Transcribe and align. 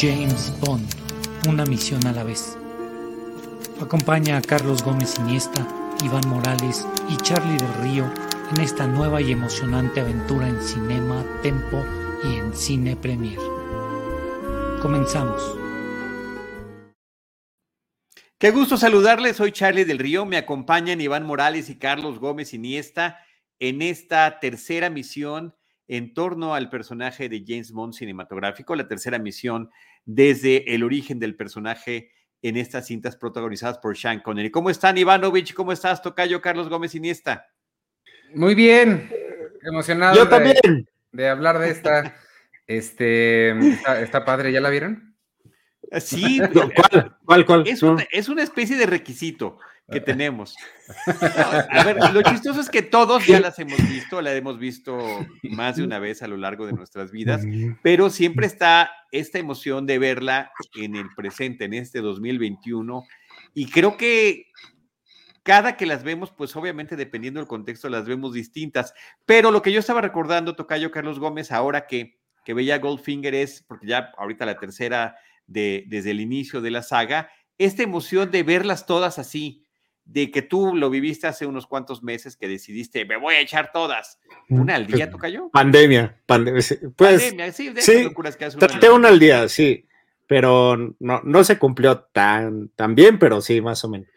James 0.00 0.50
Bond, 0.60 0.88
una 1.46 1.66
misión 1.66 2.06
a 2.06 2.12
la 2.12 2.24
vez. 2.24 2.56
Acompaña 3.82 4.38
a 4.38 4.40
Carlos 4.40 4.82
Gómez 4.82 5.18
Iniesta, 5.18 5.68
Iván 6.02 6.26
Morales 6.26 6.86
y 7.10 7.18
Charlie 7.18 7.58
del 7.58 7.74
Río 7.82 8.10
en 8.50 8.62
esta 8.62 8.86
nueva 8.86 9.20
y 9.20 9.30
emocionante 9.30 10.00
aventura 10.00 10.48
en 10.48 10.62
Cinema, 10.62 11.22
Tempo 11.42 11.84
y 12.24 12.36
en 12.38 12.54
Cine 12.54 12.96
Premier. 12.96 13.38
Comenzamos. 14.80 15.42
Qué 18.38 18.52
gusto 18.52 18.78
saludarles, 18.78 19.36
soy 19.36 19.52
Charlie 19.52 19.84
del 19.84 19.98
Río, 19.98 20.24
me 20.24 20.38
acompañan 20.38 21.02
Iván 21.02 21.26
Morales 21.26 21.68
y 21.68 21.78
Carlos 21.78 22.18
Gómez 22.18 22.54
Iniesta 22.54 23.18
en 23.58 23.82
esta 23.82 24.40
tercera 24.40 24.88
misión 24.88 25.54
en 25.90 26.14
torno 26.14 26.54
al 26.54 26.70
personaje 26.70 27.28
de 27.28 27.42
James 27.44 27.72
Bond 27.72 27.94
cinematográfico, 27.94 28.76
la 28.76 28.86
tercera 28.86 29.18
misión 29.18 29.70
desde 30.04 30.74
el 30.74 30.82
origen 30.82 31.18
del 31.18 31.36
personaje 31.36 32.10
en 32.42 32.56
estas 32.56 32.86
cintas 32.86 33.16
protagonizadas 33.16 33.78
por 33.78 33.96
Sean 33.96 34.20
Connery. 34.20 34.50
¿Cómo 34.50 34.70
están, 34.70 34.96
Ivanovich? 34.98 35.54
¿Cómo 35.54 35.72
estás, 35.72 36.02
Tocayo 36.02 36.40
Carlos 36.40 36.68
Gómez 36.68 36.94
Iniesta? 36.94 37.46
Muy 38.34 38.54
bien, 38.54 39.10
emocionado. 39.62 40.16
Yo 40.16 40.28
también. 40.28 40.88
De, 41.12 41.28
hablar 41.28 41.58
de 41.58 41.70
esta, 41.70 42.16
este, 42.66 43.50
esta 44.02 44.24
padre, 44.24 44.52
¿ya 44.52 44.60
la 44.60 44.70
vieron? 44.70 45.16
Sí, 45.98 46.40
¿cuál? 46.52 47.16
¿Cuál? 47.24 47.46
cuál? 47.46 47.66
Es, 47.66 47.82
una, 47.82 48.06
es, 48.10 48.28
una, 48.28 48.42
especie 48.42 48.76
de 48.76 48.86
requisito 48.86 49.58
que 49.90 50.00
tenemos. 50.00 50.56
a 51.70 51.84
ver, 51.84 51.96
lo 52.12 52.22
chistoso 52.22 52.60
es 52.60 52.70
que 52.70 52.82
todos 52.82 53.26
ya 53.26 53.40
las 53.40 53.58
hemos 53.58 53.78
visto, 53.88 54.22
la 54.22 54.34
hemos 54.34 54.58
visto 54.58 54.98
más 55.42 55.76
de 55.76 55.84
una 55.84 55.98
vez 55.98 56.22
a 56.22 56.28
lo 56.28 56.36
largo 56.36 56.66
de 56.66 56.72
nuestras 56.72 57.10
vidas, 57.10 57.42
pero 57.82 58.10
siempre 58.10 58.46
está 58.46 58.90
esta 59.12 59.38
emoción 59.38 59.86
de 59.86 59.98
verla 59.98 60.52
en 60.74 60.96
el 60.96 61.08
presente, 61.14 61.64
en 61.64 61.74
este 61.74 62.00
2021, 62.00 63.04
y 63.54 63.66
creo 63.66 63.96
que 63.96 64.46
cada 65.42 65.76
que 65.76 65.86
las 65.86 66.04
vemos, 66.04 66.30
pues 66.30 66.54
obviamente 66.54 66.96
dependiendo 66.96 67.40
del 67.40 67.48
contexto, 67.48 67.88
las 67.88 68.04
vemos 68.06 68.32
distintas, 68.34 68.94
pero 69.26 69.50
lo 69.50 69.62
que 69.62 69.72
yo 69.72 69.80
estaba 69.80 70.00
recordando, 70.00 70.54
Tocayo 70.54 70.90
Carlos 70.90 71.18
Gómez, 71.18 71.50
ahora 71.50 71.86
que, 71.86 72.18
que 72.44 72.54
veía 72.54 72.78
Goldfinger 72.78 73.34
es, 73.34 73.64
porque 73.66 73.86
ya 73.86 74.12
ahorita 74.18 74.46
la 74.46 74.58
tercera 74.58 75.16
desde 75.46 76.10
el 76.10 76.20
inicio 76.20 76.60
de 76.60 76.70
la 76.70 76.82
saga, 76.82 77.30
esta 77.58 77.82
emoción 77.82 78.30
de 78.30 78.42
verlas 78.42 78.86
todas 78.86 79.18
así, 79.18 79.66
de 80.12 80.30
que 80.32 80.42
tú 80.42 80.74
lo 80.74 80.90
viviste 80.90 81.28
hace 81.28 81.46
unos 81.46 81.68
cuantos 81.68 82.02
meses 82.02 82.36
que 82.36 82.48
decidiste, 82.48 83.04
me 83.04 83.16
voy 83.16 83.36
a 83.36 83.40
echar 83.40 83.70
todas. 83.72 84.18
¿Una 84.48 84.74
al 84.74 84.86
día, 84.86 85.08
cayó? 85.10 85.48
Pandemia, 85.50 86.20
pandemia. 86.26 86.60
Pues, 86.96 87.18
pandemia, 87.20 87.52
sí, 87.52 87.68
de 87.70 87.80
sí 87.80 88.02
locuras 88.02 88.36
que 88.36 88.48
traté 88.48 88.90
una 88.90 89.08
al 89.08 89.20
día, 89.20 89.48
sí, 89.48 89.86
pero 90.26 90.76
no, 90.98 91.20
no 91.22 91.44
se 91.44 91.58
cumplió 91.58 92.00
tan, 92.00 92.70
tan 92.70 92.96
bien, 92.96 93.20
pero 93.20 93.40
sí, 93.40 93.60
más 93.60 93.84
o 93.84 93.88
menos. 93.88 94.08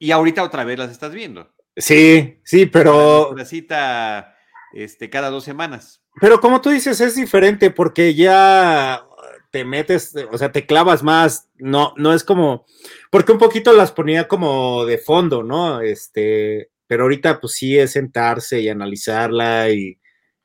Y 0.00 0.10
ahorita 0.10 0.42
otra 0.42 0.64
vez 0.64 0.78
las 0.78 0.90
estás 0.90 1.14
viendo. 1.14 1.54
Sí, 1.76 2.40
sí, 2.42 2.66
pero... 2.66 3.34
La 3.36 3.44
cita 3.44 4.36
este, 4.72 5.10
cada 5.10 5.30
dos 5.30 5.44
semanas. 5.44 6.02
Pero 6.20 6.40
como 6.40 6.60
tú 6.60 6.70
dices, 6.70 7.00
es 7.00 7.14
diferente 7.14 7.70
porque 7.70 8.14
ya 8.14 9.06
te 9.54 9.64
metes, 9.64 10.12
o 10.32 10.36
sea, 10.36 10.50
te 10.50 10.66
clavas 10.66 11.04
más, 11.04 11.48
no, 11.54 11.94
no 11.96 12.12
es 12.12 12.24
como, 12.24 12.66
porque 13.12 13.30
un 13.30 13.38
poquito 13.38 13.72
las 13.72 13.92
ponía 13.92 14.26
como 14.26 14.84
de 14.84 14.98
fondo, 14.98 15.44
¿no? 15.44 15.80
Este, 15.80 16.70
pero 16.88 17.04
ahorita 17.04 17.40
pues 17.40 17.52
sí 17.52 17.78
es 17.78 17.92
sentarse 17.92 18.60
y 18.60 18.68
analizarla 18.68 19.70
y, 19.70 19.96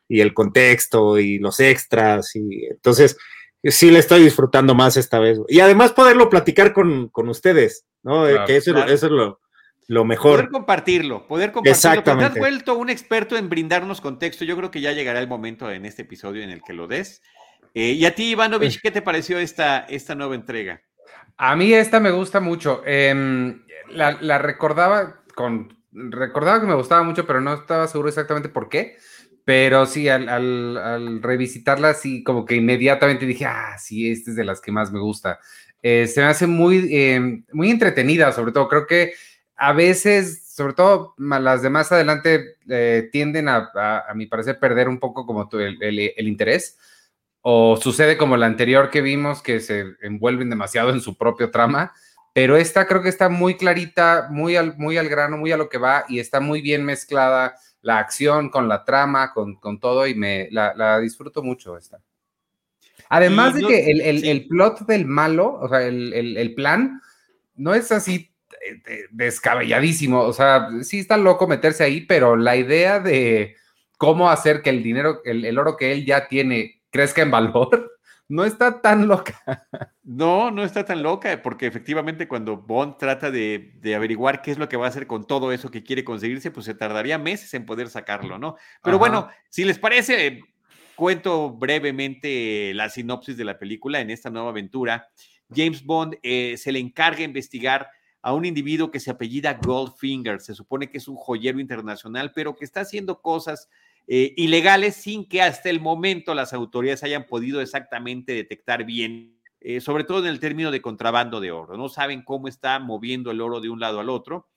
el 0.09 0.35
contexto 0.35 1.17
y 1.17 1.39
los 1.39 1.59
extras 1.59 2.35
y 2.35 2.65
entonces 2.65 3.17
sí 3.63 3.89
le 3.89 3.97
estoy 3.97 4.21
disfrutando 4.21 4.75
más 4.75 4.95
esta 4.95 5.17
vez. 5.17 5.39
Y 5.47 5.59
además 5.59 5.91
poderlo 5.91 6.29
platicar 6.29 6.71
con, 6.71 7.09
ustedes, 7.15 7.85
¿no? 8.03 8.25
que 8.45 8.57
eso, 8.57 8.77
es 8.85 9.01
lo, 9.01 9.39
lo 9.87 10.05
mejor. 10.05 10.35
Poder 10.35 10.49
compartirlo, 10.49 11.27
poder 11.27 11.51
compartirlo. 11.51 11.75
Exactamente. 11.75 12.33
te 12.33 12.33
has 12.33 12.39
vuelto 12.39 12.75
un 12.75 12.91
experto 12.91 13.37
en 13.37 13.49
brindarnos 13.49 14.01
contexto. 14.01 14.45
Yo 14.45 14.55
creo 14.55 14.69
que 14.69 14.81
ya 14.81 14.91
llegará 14.91 15.19
el 15.19 15.27
momento 15.27 15.71
en 15.71 15.87
este 15.87 16.03
episodio 16.03 16.43
en 16.43 16.51
el 16.51 16.61
que 16.61 16.73
lo 16.73 16.85
des. 16.85 17.23
Eh, 17.73 17.91
y 17.91 18.05
a 18.05 18.15
ti, 18.15 18.31
Ivanovich, 18.31 18.81
¿qué 18.81 18.91
te 18.91 19.01
pareció 19.01 19.37
esta, 19.37 19.79
esta 19.79 20.15
nueva 20.15 20.35
entrega? 20.35 20.81
A 21.37 21.55
mí 21.55 21.73
esta 21.73 21.99
me 21.99 22.11
gusta 22.11 22.39
mucho. 22.39 22.81
Em, 22.85 23.61
la, 23.91 24.37
recordaba 24.37 25.21
con. 25.35 25.77
Recordaba 25.91 26.59
que 26.59 26.67
me 26.67 26.75
gustaba 26.75 27.03
mucho, 27.03 27.25
pero 27.25 27.41
no 27.41 27.53
estaba 27.53 27.87
seguro 27.87 28.09
exactamente 28.09 28.49
por 28.49 28.69
qué. 28.69 28.97
Pero 29.45 29.85
sí, 29.85 30.09
al, 30.09 31.21
revisitarla, 31.23 31.93
sí, 31.93 32.23
como 32.23 32.45
que 32.45 32.55
inmediatamente 32.55 33.25
dije, 33.25 33.45
ah, 33.45 33.77
sí, 33.79 34.11
esta 34.11 34.31
es 34.31 34.35
de 34.35 34.43
las 34.43 34.61
que 34.61 34.71
más 34.71 34.91
me 34.91 34.99
gusta. 34.99 35.39
Eh, 35.81 36.07
se 36.07 36.21
me 36.21 36.27
hace 36.27 36.45
muy, 36.45 36.89
em, 36.91 37.45
muy 37.53 37.71
entretenida, 37.71 38.31
sobre 38.31 38.51
todo. 38.51 38.67
Creo 38.67 38.85
que 38.85 39.13
a 39.55 39.73
veces, 39.73 40.53
sobre 40.53 40.73
todo 40.73 41.15
las 41.17 41.61
de 41.61 41.69
más 41.69 41.91
adelante, 41.91 42.57
eh, 42.67 43.09
tienden 43.11 43.47
a, 43.47 43.71
a, 44.07 44.13
mi 44.13 44.25
parecer, 44.27 44.59
perder 44.59 44.89
un 44.89 44.99
poco 44.99 45.25
como 45.25 45.49
el, 45.53 46.13
el 46.15 46.27
interés 46.27 46.77
o 47.41 47.77
sucede 47.77 48.17
como 48.17 48.37
la 48.37 48.45
anterior 48.45 48.89
que 48.89 49.01
vimos, 49.01 49.41
que 49.41 49.59
se 49.59 49.85
envuelven 50.01 50.49
demasiado 50.49 50.89
en 50.89 51.01
su 51.01 51.17
propio 51.17 51.51
trama, 51.51 51.93
pero 52.33 52.57
esta 52.57 52.87
creo 52.87 53.01
que 53.01 53.09
está 53.09 53.29
muy 53.29 53.55
clarita, 53.55 54.27
muy 54.29 54.55
al, 54.55 54.77
muy 54.77 54.97
al 54.97 55.09
grano, 55.09 55.37
muy 55.37 55.51
a 55.51 55.57
lo 55.57 55.69
que 55.69 55.77
va 55.77 56.05
y 56.07 56.19
está 56.19 56.39
muy 56.39 56.61
bien 56.61 56.85
mezclada 56.85 57.55
la 57.81 57.99
acción 57.99 58.49
con 58.49 58.67
la 58.67 58.83
trama, 58.83 59.33
con, 59.33 59.79
todo 59.79 60.05
y 60.05 60.15
me 60.15 60.49
la, 60.51 60.99
disfruto 60.99 61.41
mucho 61.41 61.77
esta. 61.77 62.01
Además 63.09 63.55
de 63.55 63.63
que 63.65 63.89
el, 63.89 64.47
plot 64.47 64.85
del 64.85 65.05
malo, 65.05 65.57
o 65.59 65.67
sea, 65.67 65.81
el, 65.81 66.53
plan, 66.55 67.01
no 67.55 67.73
es 67.73 67.91
así 67.91 68.31
eh, 68.61 69.05
descabelladísimo, 69.11 70.21
o 70.21 70.33
sea, 70.33 70.69
sí 70.83 70.99
está 70.99 71.17
loco 71.17 71.47
meterse 71.47 71.83
ahí, 71.83 72.01
pero 72.01 72.35
la 72.35 72.55
idea 72.55 72.99
de 72.99 73.55
cómo 73.97 74.29
hacer 74.29 74.61
que 74.61 74.69
el 74.69 74.83
dinero, 74.83 75.21
el 75.23 75.57
oro 75.57 75.75
que 75.75 75.91
él 75.91 76.05
ya 76.05 76.27
tiene, 76.27 76.78
crezca 76.89 77.21
en 77.21 77.31
valor, 77.31 77.99
no 78.27 78.45
está 78.45 78.81
tan 78.81 79.07
loca. 79.07 79.67
No, 80.03 80.51
no 80.51 80.63
está 80.63 80.85
tan 80.85 81.03
loca, 81.03 81.41
porque 81.41 81.67
efectivamente 81.67 82.27
cuando 82.27 82.57
Bond 82.57 82.97
trata 82.97 83.31
de, 83.31 83.73
averiguar 83.95 84.41
qué 84.41 84.51
es 84.51 84.57
lo 84.57 84.69
que 84.69 84.77
va 84.77 84.85
a 84.85 84.89
hacer 84.89 85.07
con 85.07 85.25
todo 85.25 85.51
eso 85.51 85.71
que 85.71 85.83
quiere 85.83 86.03
conseguirse, 86.03 86.51
pues 86.51 86.65
se 86.65 86.73
tardaría 86.73 87.17
meses 87.17 87.53
en 87.53 87.65
poder 87.65 87.89
sacarlo, 87.89 88.37
¿no? 88.37 88.55
Pero 88.83 88.99
bueno, 88.99 89.29
si 89.49 89.65
les 89.65 89.79
parece, 89.79 90.41
cuento 90.95 91.51
brevemente 91.51 92.73
la 92.73 92.89
sinopsis 92.89 93.37
de 93.37 93.45
la 93.45 93.57
película 93.57 93.99
en 93.99 94.09
esta 94.09 94.29
nueva 94.29 94.49
aventura. 94.49 95.09
James 95.53 95.83
Bond 95.83 96.17
eh, 96.21 96.55
se 96.57 96.71
le 96.71 96.79
encarga 96.79 97.23
investigar 97.23 97.89
a 98.21 98.33
un 98.33 98.45
individuo 98.45 98.91
que 98.91 98.99
se 98.99 99.09
apellida 99.09 99.59
Goldfinger. 99.63 100.41
Se 100.41 100.53
supone 100.53 100.89
que 100.89 100.97
es 100.97 101.07
un 101.07 101.15
joyero 101.15 101.59
internacional, 101.59 102.31
pero 102.35 102.55
que 102.55 102.65
está 102.65 102.81
haciendo 102.81 103.21
cosas 103.21 103.69
eh, 104.11 104.33
ilegales 104.37 104.95
sin 104.95 105.29
que 105.29 105.43
hasta 105.43 105.69
el 105.69 105.79
momento 105.79 106.33
las 106.33 106.51
autoridades 106.51 107.03
hayan 107.03 107.27
podido 107.27 107.61
exactamente 107.61 108.33
detectar 108.33 108.83
bien, 108.83 109.39
eh, 109.59 109.81
sobre 109.81 110.03
todo 110.03 110.21
en 110.21 110.31
el 110.31 110.39
término 110.39 110.71
de 110.71 110.81
contrabando 110.81 111.39
de 111.39 111.51
oro. 111.51 111.77
No 111.77 111.89
saben 111.89 112.23
cómo 112.23 112.47
está 112.47 112.79
moviendo 112.79 113.29
el 113.29 113.39
oro 113.39 113.61
de 113.61 113.69
un 113.69 113.79
lado 113.79 113.99
al 113.99 114.09
otro, 114.09 114.49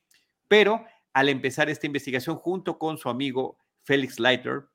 pero 0.48 0.86
al 1.12 1.28
empezar 1.28 1.68
esta 1.68 1.86
investigación 1.86 2.36
junto 2.36 2.78
con 2.78 2.96
su 2.96 3.10
amigo 3.10 3.58
Felix 3.82 4.18
Leiter 4.18 4.68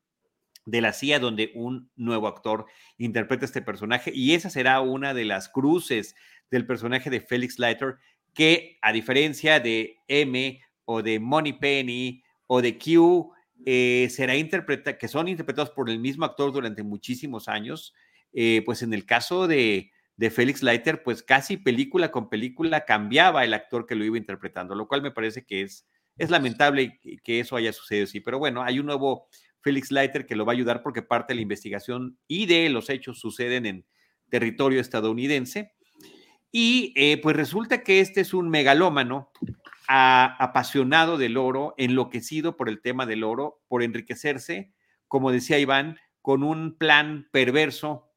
de 0.68 0.82
la 0.82 0.94
CIA, 0.94 1.18
donde 1.18 1.52
un 1.56 1.90
nuevo 1.96 2.28
actor 2.28 2.68
interpreta 3.00 3.46
este 3.46 3.64
personaje, 3.64 4.12
y 4.14 4.36
esa 4.36 4.52
será 4.52 4.82
una 4.82 5.16
de 5.16 5.26
las 5.26 5.50
cruces 5.50 6.14
del 6.52 6.68
personaje 6.68 7.10
de 7.10 7.22
Felix 7.22 7.58
Leiter, 7.58 7.96
que 8.32 8.78
a 8.84 8.92
diferencia 8.92 9.60
de 9.60 9.98
M 10.08 10.62
o 10.86 11.02
de 11.02 11.20
Money 11.20 11.54
Penny 11.54 12.22
o 12.46 12.62
de 12.62 12.78
Q, 12.78 13.34
eh, 13.66 14.08
será 14.10 14.36
interpreta 14.36 14.98
que 14.98 15.08
son 15.08 15.28
interpretados 15.28 15.72
por 15.72 15.90
el 15.90 16.00
mismo 16.00 16.26
actor 16.26 16.52
durante 16.52 16.84
muchísimos 16.84 17.48
años, 17.48 17.94
eh, 18.34 18.62
pues 18.66 18.82
en 18.82 18.94
el 18.94 19.06
caso 19.06 19.48
de, 19.48 19.92
de 20.16 20.30
Félix 20.30 20.64
Leiter, 20.64 21.04
pues 21.04 21.24
casi 21.24 21.58
película 21.58 22.12
con 22.12 22.30
película 22.30 22.86
cambiaba 22.86 23.44
el 23.44 23.54
actor 23.54 23.86
que 23.86 23.96
lo 23.96 24.06
iba 24.06 24.18
interpretando, 24.18 24.76
lo 24.76 24.88
cual 24.88 25.02
me 25.02 25.12
parece 25.12 25.46
que 25.46 25.62
es, 25.62 25.88
es 26.18 26.30
lamentable 26.30 27.00
que 27.24 27.40
eso 27.40 27.56
haya 27.56 27.74
sucedido 27.74 28.06
así, 28.06 28.20
pero 28.20 28.40
bueno, 28.40 28.64
hay 28.64 28.80
un 28.80 28.86
nuevo 28.86 29.28
Félix 29.62 29.92
Leiter 29.92 30.26
que 30.26 30.36
lo 30.36 30.46
va 30.46 30.54
a 30.54 30.56
ayudar 30.56 30.82
porque 30.82 31.02
parte 31.02 31.34
de 31.34 31.36
la 31.36 31.42
investigación 31.42 32.18
y 32.28 32.46
de 32.46 32.70
los 32.70 32.90
hechos 32.90 33.20
suceden 33.20 33.66
en 33.66 33.86
territorio 34.30 34.80
estadounidense. 34.80 35.74
Y 36.52 36.94
eh, 36.96 37.20
pues 37.22 37.36
resulta 37.36 37.84
que 37.84 38.00
este 38.00 38.22
es 38.22 38.34
un 38.34 38.50
megalómano 38.50 39.32
apasionado 39.88 41.18
del 41.18 41.38
oro, 41.38 41.74
enloquecido 41.78 42.58
por 42.58 42.70
el 42.70 42.82
tema 42.82 43.06
del 43.06 43.24
oro, 43.24 43.62
por 43.68 43.84
enriquecerse, 43.84 44.74
como 45.08 45.32
decía 45.32 45.60
Iván, 45.60 45.98
con 46.22 46.44
un 46.44 46.78
plan 46.78 47.28
perverso 47.32 48.12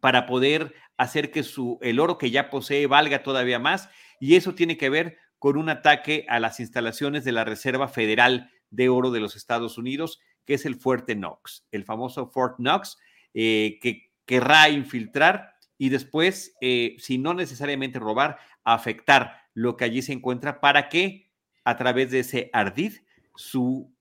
para 0.00 0.26
poder 0.26 0.74
hacer 0.96 1.30
que 1.30 1.42
su, 1.42 1.78
el 1.82 2.00
oro 2.00 2.18
que 2.18 2.30
ya 2.30 2.50
posee 2.50 2.86
valga 2.86 3.22
todavía 3.22 3.58
más. 3.58 3.88
Y 4.20 4.34
eso 4.34 4.54
tiene 4.54 4.76
que 4.76 4.90
ver 4.90 5.18
con 5.38 5.56
un 5.56 5.68
ataque 5.68 6.26
a 6.28 6.40
las 6.40 6.60
instalaciones 6.60 7.24
de 7.24 7.32
la 7.32 7.44
Reserva 7.44 7.88
Federal 7.88 8.50
de 8.70 8.88
Oro 8.88 9.10
de 9.10 9.20
los 9.20 9.36
Estados 9.36 9.78
Unidos, 9.78 10.20
que 10.44 10.54
es 10.54 10.66
el 10.66 10.74
Fuerte 10.74 11.14
Knox, 11.14 11.66
el 11.70 11.84
famoso 11.84 12.30
Fort 12.30 12.56
Knox, 12.56 12.98
eh, 13.34 13.78
que 13.80 14.12
querrá 14.26 14.68
infiltrar 14.68 15.54
y 15.78 15.90
después, 15.90 16.56
eh, 16.60 16.96
si 16.98 17.18
no 17.18 17.34
necesariamente 17.34 18.00
robar, 18.00 18.38
afectar 18.64 19.42
lo 19.58 19.76
que 19.76 19.84
allí 19.84 20.02
se 20.02 20.12
encuentra 20.12 20.60
para 20.60 20.88
que 20.88 21.32
a 21.64 21.76
través 21.76 22.12
de 22.12 22.20
ese 22.20 22.48
ardid 22.52 22.92
su, 23.34 23.92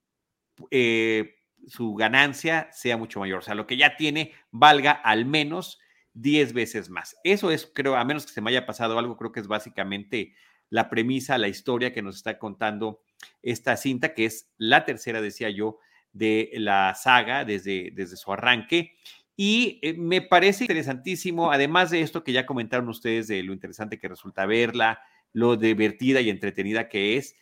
eh, 0.69 1.39
su 1.65 1.95
ganancia 1.95 2.69
sea 2.71 2.95
mucho 2.95 3.19
mayor. 3.19 3.39
O 3.39 3.41
sea, 3.41 3.55
lo 3.55 3.65
que 3.65 3.75
ya 3.75 3.97
tiene 3.97 4.33
valga 4.51 4.91
al 4.91 5.25
menos 5.25 5.79
10 6.13 6.53
veces 6.53 6.91
más. 6.91 7.17
Eso 7.23 7.49
es, 7.49 7.65
creo, 7.73 7.95
a 7.95 8.05
menos 8.05 8.27
que 8.27 8.33
se 8.33 8.41
me 8.41 8.51
haya 8.51 8.67
pasado 8.67 8.99
algo, 8.99 9.17
creo 9.17 9.31
que 9.31 9.39
es 9.39 9.47
básicamente 9.47 10.35
la 10.69 10.91
premisa, 10.91 11.39
la 11.39 11.47
historia 11.47 11.91
que 11.91 12.03
nos 12.03 12.17
está 12.17 12.37
contando 12.37 13.01
esta 13.41 13.77
cinta, 13.77 14.13
que 14.13 14.25
es 14.25 14.51
la 14.59 14.85
tercera, 14.85 15.21
decía 15.21 15.49
yo, 15.49 15.79
de 16.13 16.51
la 16.53 16.93
saga 16.93 17.45
desde, 17.45 17.89
desde 17.95 18.15
su 18.15 18.31
arranque. 18.31 18.93
Y 19.35 19.79
eh, 19.81 19.95
me 19.97 20.21
parece 20.21 20.65
interesantísimo, 20.65 21.51
además 21.51 21.89
de 21.89 22.01
esto 22.01 22.23
que 22.23 22.31
ya 22.33 22.45
comentaron 22.45 22.89
ustedes 22.89 23.27
de 23.27 23.41
lo 23.41 23.53
interesante 23.53 23.97
que 23.97 24.07
resulta 24.07 24.45
verla, 24.45 24.99
lo 25.37 25.55
divertida 25.55 26.19
y 26.19 26.31
entretenida 26.31 26.89
que 26.89 27.15
es, 27.15 27.35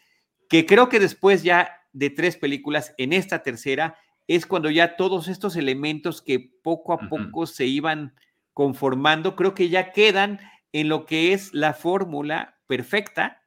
que 0.50 0.66
creo 0.66 0.90
que 0.90 1.00
después 1.00 1.44
ya 1.44 1.82
de 1.94 2.10
tres 2.10 2.36
películas, 2.36 2.94
en 2.98 3.14
esta 3.14 3.42
tercera, 3.42 3.98
es 4.28 4.46
cuando 4.46 4.70
ya 4.70 4.98
todos 4.98 5.30
estos 5.30 5.56
elementos 5.56 6.22
que 6.22 6.52
poco 6.62 6.92
a 6.92 7.08
poco 7.08 7.48
se 7.48 7.66
iban 7.66 8.14
conformando, 8.54 9.38
creo 9.38 9.54
que 9.54 9.70
ya 9.70 9.94
quedan 9.94 10.42
en 10.74 10.90
lo 10.90 11.06
que 11.06 11.32
es 11.32 11.54
la 11.54 11.74
fórmula 11.74 12.60
perfecta 12.68 13.42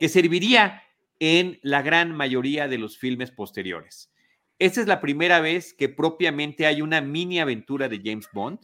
que 0.00 0.08
serviría 0.08 0.82
en 1.20 1.60
la 1.62 1.80
gran 1.82 2.10
mayoría 2.10 2.66
de 2.66 2.78
los 2.78 2.98
filmes 2.98 3.30
posteriores. 3.30 4.12
Esta 4.58 4.80
es 4.80 4.88
la 4.88 5.00
primera 5.00 5.40
vez 5.40 5.74
que 5.74 5.88
propiamente 5.88 6.66
hay 6.66 6.82
una 6.82 7.00
mini 7.00 7.38
aventura 7.38 7.88
de 7.88 8.00
James 8.04 8.28
Bond 8.32 8.58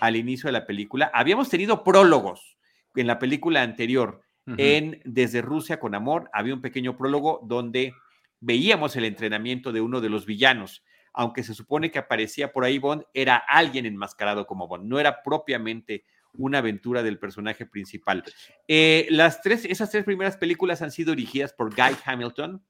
al 0.00 0.16
inicio 0.16 0.48
de 0.48 0.52
la 0.52 0.66
película. 0.66 1.08
Habíamos 1.14 1.48
tenido 1.48 1.84
prólogos 1.84 2.56
en 2.96 3.06
la 3.06 3.20
película 3.20 3.62
anterior, 3.62 4.22
en 4.46 5.00
Desde 5.04 5.42
Rusia 5.42 5.78
con 5.78 5.94
Amor, 5.94 6.28
había 6.32 6.54
un 6.54 6.60
pequeño 6.60 6.96
prólogo 6.96 7.40
donde 7.44 7.94
veíamos 8.40 8.96
el 8.96 9.04
entrenamiento 9.04 9.72
de 9.72 9.80
uno 9.80 10.00
de 10.00 10.08
los 10.08 10.26
villanos. 10.26 10.84
Aunque 11.12 11.42
se 11.42 11.54
supone 11.54 11.90
que 11.90 11.98
aparecía 11.98 12.52
por 12.52 12.64
ahí 12.64 12.78
Bond, 12.78 13.04
era 13.14 13.36
alguien 13.36 13.86
enmascarado 13.86 14.46
como 14.46 14.66
Bond, 14.66 14.86
no 14.86 14.98
era 14.98 15.22
propiamente 15.22 16.04
una 16.34 16.58
aventura 16.58 17.02
del 17.02 17.18
personaje 17.18 17.66
principal. 17.66 18.24
Eh, 18.66 19.06
las 19.10 19.42
tres, 19.42 19.64
esas 19.66 19.90
tres 19.90 20.04
primeras 20.04 20.36
películas 20.36 20.80
han 20.80 20.90
sido 20.90 21.14
dirigidas 21.14 21.52
por 21.52 21.74
Guy 21.74 21.96
Hamilton, 22.04 22.64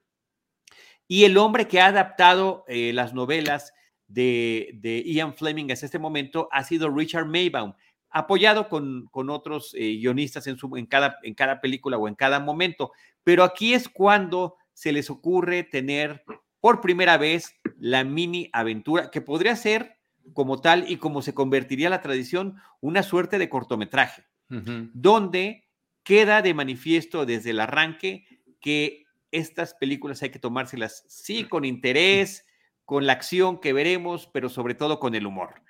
y 1.09 1.25
el 1.25 1.37
hombre 1.37 1.69
que 1.69 1.81
ha 1.81 1.87
adaptado 1.87 2.65
eh, 2.69 2.93
las 2.95 3.13
novelas 3.13 3.75
de, 4.07 5.03
Ian 5.07 5.35
Fleming 5.35 5.71
hasta 5.71 5.87
este 5.87 5.99
momento 5.99 6.49
ha 6.53 6.65
sido 6.65 6.91
Richard 6.91 7.27
Maybaum, 7.27 7.75
apoyado 8.13 8.69
con, 8.69 9.07
con 9.11 9.31
otros 9.31 9.75
eh, 9.75 9.97
guionistas 9.97 10.47
en, 10.47 10.57
su, 10.57 10.77
en, 10.77 10.87
cada, 10.87 11.19
en 11.23 11.35
cada 11.35 11.61
película 11.61 11.97
o 11.99 12.09
en 12.09 12.15
cada 12.15 12.41
momento. 12.41 12.93
Pero 13.25 13.43
aquí 13.43 13.75
es 13.75 13.89
cuando 13.89 14.57
se 14.75 14.93
les 14.93 15.11
ocurre 15.11 15.65
tener 15.65 16.25
por 16.61 16.81
primera 16.81 17.17
vez 17.19 17.57
la 17.79 18.05
mini 18.05 18.49
aventura, 18.53 19.11
que 19.11 19.21
podría 19.21 19.57
ser 19.57 19.99
como 20.35 20.61
tal 20.61 20.89
y 20.89 20.99
como 20.99 21.23
se 21.23 21.35
convertiría 21.35 21.91
la 21.91 22.01
tradición, 22.03 22.57
una 22.81 23.03
suerte 23.03 23.39
de 23.39 23.49
cortometraje, 23.49 24.25
donde 24.49 25.69
queda 26.05 26.43
de 26.43 26.55
manifiesto 26.55 27.27
desde 27.27 27.51
el 27.51 27.61
arranque 27.61 28.27
que 28.61 29.05
estas 29.33 29.75
películas 29.75 30.23
hay 30.23 30.31
que 30.31 30.39
tomárselas, 30.39 31.05
sí, 31.09 31.45
con 31.45 31.65
interés, 31.65 32.47
con 32.85 33.07
la 33.07 33.15
acción 33.15 33.59
que 33.61 33.73
veremos, 33.73 34.29
pero 34.33 34.49
sobre 34.49 34.75
todo 34.75 35.01
con 35.01 35.15
el 35.15 35.27
humor. 35.27 35.63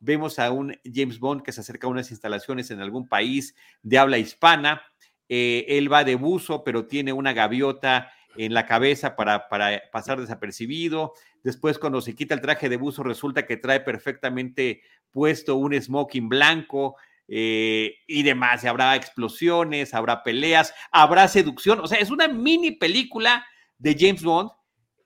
Vemos 0.00 0.38
a 0.38 0.50
un 0.50 0.76
James 0.84 1.18
Bond 1.18 1.42
que 1.42 1.52
se 1.52 1.60
acerca 1.60 1.86
a 1.86 1.90
unas 1.90 2.10
instalaciones 2.10 2.70
en 2.70 2.80
algún 2.80 3.08
país 3.08 3.54
de 3.82 3.98
habla 3.98 4.18
hispana. 4.18 4.82
Eh, 5.28 5.64
él 5.68 5.92
va 5.92 6.04
de 6.04 6.14
buzo, 6.14 6.64
pero 6.64 6.86
tiene 6.86 7.12
una 7.12 7.32
gaviota 7.32 8.10
en 8.36 8.54
la 8.54 8.66
cabeza 8.66 9.16
para, 9.16 9.48
para 9.48 9.82
pasar 9.90 10.20
desapercibido. 10.20 11.12
Después, 11.42 11.78
cuando 11.78 12.00
se 12.00 12.14
quita 12.14 12.34
el 12.34 12.40
traje 12.40 12.68
de 12.68 12.76
buzo, 12.76 13.02
resulta 13.02 13.46
que 13.46 13.56
trae 13.56 13.80
perfectamente 13.80 14.82
puesto 15.10 15.56
un 15.56 15.74
smoking 15.74 16.28
blanco 16.28 16.96
eh, 17.26 17.96
y 18.06 18.22
demás. 18.22 18.64
habrá 18.64 18.96
explosiones, 18.96 19.92
habrá 19.92 20.22
peleas, 20.22 20.72
habrá 20.90 21.28
seducción. 21.28 21.80
O 21.80 21.86
sea, 21.86 21.98
es 21.98 22.10
una 22.10 22.28
mini 22.28 22.72
película 22.72 23.46
de 23.76 23.96
James 23.98 24.22
Bond 24.22 24.50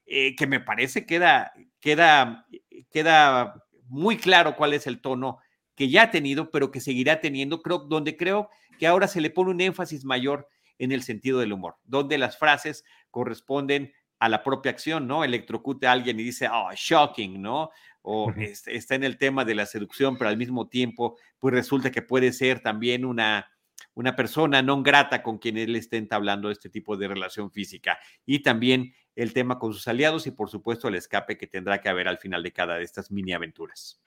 eh, 0.07 0.37
que 0.37 0.47
me 0.47 0.61
parece 0.61 1.05
queda, 1.05 1.53
queda, 1.81 2.47
queda 2.91 3.55
muy 3.89 4.17
claro 4.17 4.57
cuál 4.57 4.73
es 4.73 4.87
el 4.87 5.01
tono 5.01 5.39
que 5.75 5.89
ya 5.89 6.05
ha 6.05 6.11
tenido, 6.11 6.51
pero 6.51 6.71
que 6.71 6.81
seguirá 6.81 7.21
teniendo, 7.21 7.63
creo, 7.63 7.79
donde 7.79 8.17
creo 8.17 8.51
que 8.79 8.87
ahora 8.87 9.09
se 9.09 9.21
le 9.21 9.31
pone 9.31 9.51
un 9.51 9.61
énfasis 9.61 10.05
mayor 10.05 10.49
en 10.79 10.93
el 10.93 11.03
sentido 11.03 11.39
del 11.39 11.53
humor, 11.53 11.77
donde 11.85 12.19
las 12.19 12.39
frases 12.39 12.85
corresponden 13.11 13.93
a 14.19 14.29
la 14.29 14.43
propia 14.43 14.71
acción, 14.71 15.07
¿no? 15.07 15.25
Electrocute 15.25 15.87
a 15.87 15.93
alguien 15.93 16.19
y 16.21 16.23
dice, 16.23 16.49
oh, 16.49 16.71
shocking, 16.75 17.41
¿no? 17.41 17.71
o 18.03 18.33
está 18.37 18.95
en 18.97 19.05
el 19.05 19.17
tema 19.17 19.45
de 19.45 19.55
la 19.55 19.67
seducción, 19.67 20.19
pero 20.19 20.29
al 20.29 20.37
mismo 20.37 20.69
tiempo, 20.69 21.17
pues 21.39 21.55
resulta 21.55 21.91
que 21.91 22.03
puede 22.03 22.33
ser 22.33 22.61
también 22.61 23.05
una, 23.05 23.49
una 23.95 24.17
persona 24.17 24.61
no 24.61 24.83
grata 24.83 25.23
con 25.23 25.39
quien 25.39 25.57
él 25.57 25.77
esté 25.77 25.97
entablando 25.99 26.51
este 26.51 26.69
tipo 26.69 26.97
de 26.97 27.09
relación 27.09 27.51
física. 27.53 27.99
Y 28.27 28.41
también 28.41 28.93
el 29.17 29.33
tema 29.33 29.59
con 29.59 29.73
sus 29.73 29.87
aliados 29.89 30.27
y 30.27 30.31
por 30.31 30.49
supuesto 30.49 30.89
el 30.89 30.95
escape 30.95 31.37
que 31.37 31.47
tendrá 31.47 31.81
que 31.81 31.89
haber 31.89 32.09
al 32.09 32.19
final 32.19 32.43
de 32.43 32.53
cada 32.53 32.77
de 32.77 32.85
estas 32.85 33.11
mini 33.11 33.33
aventuras. 33.33 34.01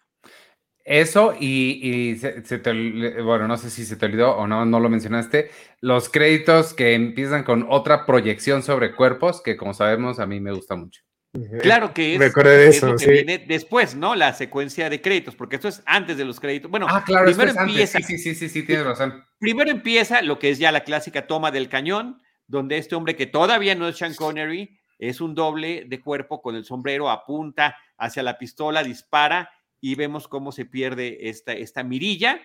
Eso 0.83 1.33
y, 1.39 2.15
se, 2.17 2.59
te, 2.59 3.21
bueno, 3.21 3.47
no 3.47 3.57
sé 3.57 3.71
si 3.71 3.85
se 3.85 3.95
te 3.95 4.05
olvidó 4.05 4.37
o 4.37 4.45
no, 4.45 4.65
no 4.65 4.79
lo 4.79 4.87
mencionaste, 4.87 5.49
los 5.81 6.09
créditos 6.09 6.75
que 6.75 6.93
empiezan 6.93 7.43
con 7.43 7.65
otra 7.67 8.05
proyección 8.05 8.61
sobre 8.61 8.95
cuerpos, 8.95 9.41
que 9.41 9.57
como 9.57 9.73
sabemos 9.73 10.19
a 10.19 10.27
mí 10.27 10.39
me 10.39 10.51
gusta 10.51 10.75
mucho. 10.75 11.01
Claro 11.61 11.93
que 11.93 12.15
es, 12.15 12.33
de 12.33 12.67
eso, 12.67 12.93
lo 12.93 12.97
que 12.97 13.11
viene 13.11 13.37
después, 13.39 13.95
¿no? 13.95 14.15
La 14.15 14.33
secuencia 14.33 14.89
de 14.89 15.01
créditos, 15.01 15.35
porque 15.35 15.57
esto 15.57 15.67
es 15.67 15.81
antes 15.85 16.17
de 16.17 16.23
los 16.23 16.39
créditos. 16.39 16.71
Bueno, 16.71 16.87
ah, 16.89 17.03
claro, 17.05 17.25
primero 17.25 17.51
empieza. 17.59 17.99
Sí, 17.99 18.17
sí, 18.17 18.35
sí, 18.35 18.47
sí, 18.47 18.63
tienes 18.63 18.85
razón. 18.85 19.25
Primero 19.39 19.69
empieza 19.69 20.21
lo 20.21 20.39
que 20.39 20.51
es 20.51 20.59
ya 20.59 20.71
la 20.71 20.83
clásica 20.83 21.27
toma 21.27 21.51
del 21.51 21.67
cañón, 21.67 22.21
donde 22.47 22.77
este 22.77 22.95
hombre 22.95 23.15
que 23.15 23.25
todavía 23.25 23.75
no 23.75 23.87
es 23.87 23.97
Sean 23.97 24.13
Connery, 24.13 24.79
es 24.99 25.21
un 25.21 25.35
doble 25.35 25.85
de 25.85 26.01
cuerpo 26.01 26.41
con 26.41 26.55
el 26.55 26.65
sombrero, 26.65 27.09
apunta 27.09 27.77
hacia 27.97 28.23
la 28.23 28.37
pistola, 28.37 28.83
dispara 28.83 29.51
y 29.81 29.95
vemos 29.95 30.27
cómo 30.27 30.51
se 30.51 30.65
pierde 30.65 31.29
esta, 31.29 31.53
esta 31.53 31.83
mirilla 31.83 32.39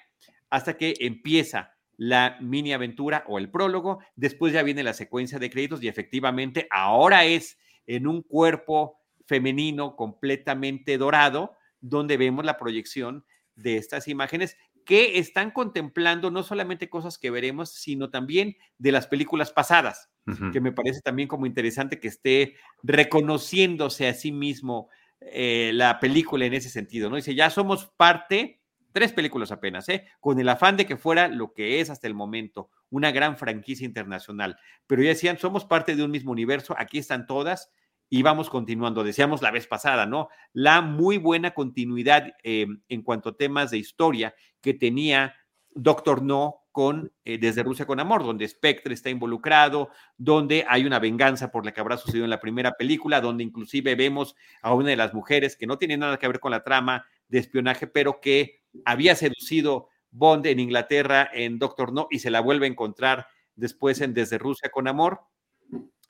hasta 0.50 0.76
que 0.76 0.94
empieza 1.00 1.74
la 1.96 2.38
mini 2.40 2.72
aventura 2.72 3.24
o 3.28 3.38
el 3.38 3.50
prólogo. 3.50 4.00
Después 4.16 4.52
ya 4.52 4.62
viene 4.62 4.82
la 4.82 4.94
secuencia 4.94 5.38
de 5.38 5.50
créditos 5.50 5.82
y 5.82 5.88
efectivamente 5.88 6.66
ahora 6.70 7.24
es 7.24 7.58
en 7.86 8.06
un 8.06 8.22
cuerpo 8.22 8.98
femenino 9.26 9.96
completamente 9.96 10.98
dorado, 10.98 11.56
donde 11.80 12.16
vemos 12.16 12.44
la 12.44 12.58
proyección 12.58 13.24
de 13.54 13.76
estas 13.76 14.08
imágenes 14.08 14.56
que 14.90 15.20
están 15.20 15.52
contemplando 15.52 16.32
no 16.32 16.42
solamente 16.42 16.90
cosas 16.90 17.16
que 17.16 17.30
veremos, 17.30 17.70
sino 17.70 18.10
también 18.10 18.56
de 18.76 18.90
las 18.90 19.06
películas 19.06 19.52
pasadas, 19.52 20.10
que 20.52 20.60
me 20.60 20.72
parece 20.72 21.00
también 21.00 21.28
como 21.28 21.46
interesante 21.46 22.00
que 22.00 22.08
esté 22.08 22.56
reconociéndose 22.82 24.08
a 24.08 24.14
sí 24.14 24.32
mismo 24.32 24.88
eh, 25.20 25.70
la 25.74 26.00
película 26.00 26.44
en 26.44 26.54
ese 26.54 26.70
sentido, 26.70 27.08
¿no? 27.08 27.14
Dice, 27.14 27.36
ya 27.36 27.50
somos 27.50 27.86
parte, 27.96 28.62
tres 28.90 29.12
películas 29.12 29.52
apenas, 29.52 29.88
¿eh? 29.88 30.08
Con 30.18 30.40
el 30.40 30.48
afán 30.48 30.76
de 30.76 30.86
que 30.86 30.96
fuera 30.96 31.28
lo 31.28 31.52
que 31.52 31.80
es 31.80 31.88
hasta 31.88 32.08
el 32.08 32.14
momento, 32.14 32.68
una 32.90 33.12
gran 33.12 33.36
franquicia 33.36 33.86
internacional, 33.86 34.56
pero 34.88 35.04
ya 35.04 35.10
decían, 35.10 35.38
somos 35.38 35.66
parte 35.66 35.94
de 35.94 36.02
un 36.02 36.10
mismo 36.10 36.32
universo, 36.32 36.74
aquí 36.76 36.98
están 36.98 37.28
todas, 37.28 37.70
y 38.10 38.22
vamos 38.22 38.50
continuando. 38.50 39.04
Decíamos 39.04 39.40
la 39.40 39.52
vez 39.52 39.68
pasada, 39.68 40.04
¿no? 40.04 40.28
La 40.52 40.80
muy 40.82 41.16
buena 41.16 41.52
continuidad 41.52 42.34
eh, 42.42 42.66
en 42.88 43.02
cuanto 43.02 43.30
a 43.30 43.36
temas 43.36 43.70
de 43.70 43.78
historia 43.78 44.34
que 44.60 44.74
tenía 44.74 45.36
Doctor 45.70 46.20
No 46.20 46.56
con 46.72 47.12
eh, 47.24 47.38
Desde 47.38 47.62
Rusia 47.62 47.86
con 47.86 48.00
Amor, 48.00 48.24
donde 48.24 48.46
Spectre 48.48 48.94
está 48.94 49.10
involucrado, 49.10 49.90
donde 50.16 50.64
hay 50.68 50.84
una 50.84 50.98
venganza 50.98 51.52
por 51.52 51.64
la 51.64 51.72
que 51.72 51.80
habrá 51.80 51.96
sucedido 51.96 52.24
en 52.24 52.30
la 52.30 52.40
primera 52.40 52.72
película, 52.72 53.20
donde 53.20 53.44
inclusive 53.44 53.94
vemos 53.94 54.34
a 54.60 54.74
una 54.74 54.90
de 54.90 54.96
las 54.96 55.14
mujeres 55.14 55.56
que 55.56 55.66
no 55.66 55.78
tiene 55.78 55.96
nada 55.96 56.18
que 56.18 56.26
ver 56.26 56.40
con 56.40 56.50
la 56.50 56.64
trama 56.64 57.06
de 57.28 57.38
espionaje, 57.38 57.86
pero 57.86 58.20
que 58.20 58.60
había 58.84 59.14
seducido 59.14 59.88
Bond 60.10 60.46
en 60.46 60.58
Inglaterra 60.58 61.30
en 61.32 61.60
Doctor 61.60 61.92
No 61.92 62.08
y 62.10 62.18
se 62.18 62.30
la 62.30 62.40
vuelve 62.40 62.66
a 62.66 62.70
encontrar 62.70 63.28
después 63.54 64.00
en 64.00 64.14
Desde 64.14 64.38
Rusia 64.38 64.70
con 64.70 64.88
Amor. 64.88 65.20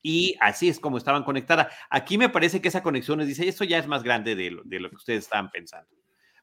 Y 0.03 0.37
así 0.41 0.69
es 0.69 0.81
como 0.81 0.99
estaban 0.99 1.25
conectadas. 1.25 1.69
Aquí 1.91 2.17
me 2.17 2.29
parece 2.29 2.61
que 2.61 2.69
esa 2.69 2.83
conexión 2.83 3.19
les 3.19 3.29
dice, 3.29 3.47
esto 3.49 3.65
ya 3.65 3.79
es 3.79 3.87
más 3.87 4.03
grande 4.03 4.35
de 4.35 4.51
lo, 4.51 4.63
de 4.65 4.81
lo 4.81 4.91
que 4.91 4.97
ustedes 4.97 5.25
estaban 5.25 5.51
pensando. 5.51 5.89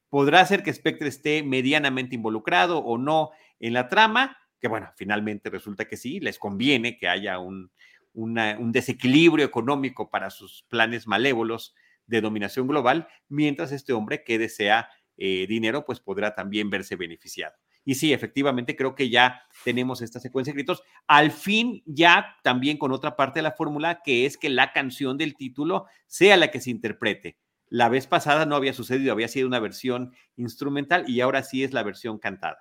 Podrá 0.10 0.46
ser 0.46 0.64
que 0.64 0.74
Spectre 0.74 1.08
esté 1.08 1.44
medianamente 1.44 2.16
involucrado 2.16 2.80
o 2.80 2.98
no 2.98 3.32
en 3.60 3.74
la 3.74 3.88
trama, 3.90 4.38
que 4.60 4.68
bueno, 4.68 4.92
finalmente 4.96 5.50
resulta 5.50 5.86
que 5.86 5.98
sí, 5.98 6.20
les 6.20 6.40
conviene 6.40 6.98
que 6.98 7.08
haya 7.08 7.40
un, 7.40 7.72
un 8.14 8.72
desequilibrio 8.72 9.46
económico 9.46 10.10
para 10.10 10.30
sus 10.30 10.64
planes 10.70 11.08
malévolos 11.08 11.76
de 12.08 12.22
dominación 12.22 12.68
global, 12.68 13.08
mientras 13.28 13.72
este 13.72 13.94
hombre 13.94 14.24
que 14.24 14.40
desea 14.40 14.90
eh, 15.18 15.46
dinero, 15.48 15.86
pues 15.86 16.00
podrá 16.00 16.34
también 16.34 16.70
verse 16.70 16.96
beneficiado. 16.96 17.56
Y 17.88 17.96
sí, 17.96 18.12
efectivamente, 18.12 18.76
creo 18.76 18.96
que 18.96 19.10
ya 19.10 19.44
tenemos 19.64 20.02
esta 20.02 20.20
secuencia 20.20 20.52
de 20.52 20.56
gritos. 20.56 20.84
Al 21.08 21.32
fin, 21.32 21.84
ya 21.86 22.36
también 22.44 22.78
con 22.78 22.92
otra 22.92 23.16
parte 23.16 23.40
de 23.40 23.44
la 23.44 23.54
fórmula, 23.54 24.02
que 24.04 24.26
es 24.26 24.38
que 24.38 24.50
la 24.50 24.74
canción 24.74 25.18
del 25.18 25.38
título 25.38 25.86
sea 26.06 26.36
la 26.36 26.52
que 26.52 26.60
se 26.60 26.70
interprete. 26.70 27.38
La 27.70 27.88
vez 27.88 28.06
pasada 28.06 28.46
no 28.46 28.58
había 28.58 28.74
sucedido, 28.74 29.14
había 29.14 29.30
sido 29.30 29.48
una 29.48 29.62
versión 29.62 30.12
instrumental 30.36 31.06
y 31.08 31.22
ahora 31.22 31.44
sí 31.44 31.64
es 31.64 31.72
la 31.72 31.84
versión 31.84 32.20
cantada. 32.20 32.58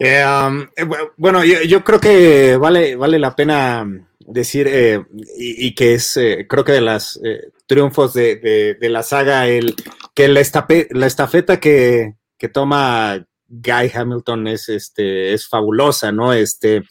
Eh, 0.00 0.24
um, 0.26 0.62
eh, 0.76 0.84
bueno, 1.16 1.44
yo, 1.44 1.84
creo 1.84 2.00
que 2.00 2.56
vale, 2.56 2.96
vale 2.96 3.20
la 3.20 3.36
pena 3.36 3.86
decir, 4.18 4.66
eh, 4.68 5.00
y, 5.38 5.76
que 5.76 5.94
es, 5.94 6.18
creo 6.48 6.64
que 6.64 6.72
de 6.72 6.80
los 6.80 7.20
triunfos 7.66 8.14
de, 8.14 8.76
la 8.80 9.04
saga, 9.04 9.46
el 9.46 9.76
que 10.12 10.26
la, 10.26 10.42
la 10.90 11.06
estafeta 11.06 11.60
que, 11.60 12.16
toma 12.52 13.26
Guy 13.48 13.90
Hamilton 13.94 14.48
es, 14.48 14.68
este, 14.68 15.32
es 15.32 15.48
fabulosa, 15.48 16.12
¿no? 16.12 16.32
Este, 16.32 16.82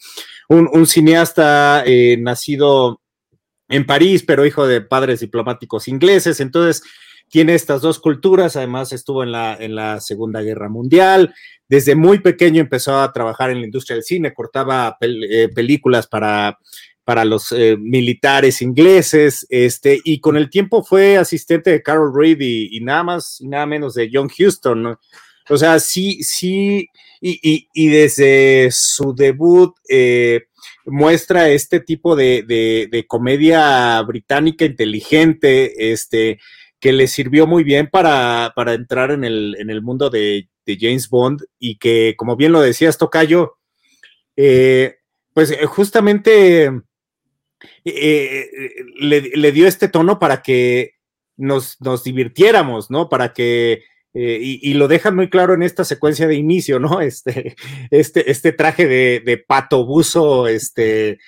un, 0.48 0.86
cineasta 0.86 1.84
nacido 2.18 3.00
en 3.68 3.86
París, 3.86 4.24
pero 4.26 4.46
hijo 4.46 4.66
de 4.66 4.80
padres 4.80 5.20
diplomáticos 5.20 5.88
ingleses, 5.88 6.40
entonces 6.40 6.82
tiene 7.28 7.54
estas 7.54 7.82
dos 7.82 7.98
culturas, 7.98 8.56
además 8.56 8.92
estuvo 8.92 9.22
en 9.22 9.32
la, 9.32 9.56
en 9.58 9.74
la 9.74 10.00
Segunda 10.00 10.42
Guerra 10.42 10.68
Mundial, 10.68 11.34
desde 11.68 11.94
muy 11.94 12.20
pequeño 12.20 12.60
empezó 12.60 13.00
a 13.00 13.12
trabajar 13.12 13.50
en 13.50 13.60
la 13.60 13.64
industria 13.64 13.96
del 13.96 14.04
cine, 14.04 14.34
cortaba 14.34 14.96
eh, 15.00 15.48
películas 15.54 16.06
para, 16.06 16.58
para 17.04 17.24
los 17.24 17.50
eh, 17.52 17.76
militares 17.78 18.60
ingleses, 18.62 19.46
este, 19.48 20.00
y 20.04 20.20
con 20.20 20.36
el 20.36 20.50
tiempo 20.50 20.84
fue 20.84 21.16
asistente 21.16 21.70
de 21.70 21.82
Carol 21.82 22.12
Reed 22.14 22.38
y, 22.40 22.80
nada 22.80 23.02
más 23.02 23.40
y 23.40 23.48
nada 23.48 23.66
menos 23.66 23.94
de 23.94 24.10
John 24.12 24.28
Huston, 24.28 24.96
O 25.48 25.56
sea, 25.56 25.78
sí, 25.78 26.22
sí, 26.22 26.88
y, 27.20 27.88
desde 27.88 28.70
su 28.70 29.14
debut 29.14 29.74
eh, 29.88 30.44
muestra 30.86 31.48
este 31.48 31.80
tipo 31.80 32.16
de, 32.16 32.42
de, 32.90 33.06
comedia 33.06 34.00
británica 34.02 34.64
inteligente, 34.64 35.92
este, 35.92 36.38
que 36.80 36.92
le 36.92 37.06
sirvió 37.06 37.46
muy 37.46 37.64
bien 37.64 37.88
para, 37.88 38.52
para 38.54 38.74
entrar 38.74 39.10
en 39.10 39.24
el, 39.24 39.56
en 39.58 39.70
el 39.70 39.82
mundo 39.82 40.10
de, 40.10 40.48
James 40.66 41.10
Bond 41.10 41.42
y 41.58 41.76
que, 41.76 42.14
como 42.16 42.36
bien 42.36 42.52
lo 42.52 42.60
decías, 42.62 42.96
Tocayo, 42.96 43.58
eh, 44.34 44.96
pues 45.34 45.50
eh, 45.50 45.66
justamente 45.66 46.70
eh, 47.84 48.50
le, 48.98 49.52
dio 49.52 49.66
este 49.66 49.88
tono 49.88 50.18
para 50.18 50.42
que 50.42 50.94
nos, 51.36 51.78
nos 51.82 52.02
divirtiéramos, 52.02 52.90
¿no? 52.90 53.10
Para 53.10 53.34
que, 53.34 53.82
y, 54.14 54.74
lo 54.74 54.86
dejan 54.86 55.16
muy 55.16 55.28
claro 55.28 55.54
en 55.54 55.64
esta 55.64 55.84
secuencia 55.84 56.28
de 56.28 56.36
inicio, 56.36 56.78
¿no? 56.78 57.00
Este, 57.02 57.56
este, 57.90 58.30
este 58.30 58.52
traje 58.52 58.86
de, 58.86 59.44
pato 59.46 59.84
buzo, 59.84 60.46
este, 60.46 61.18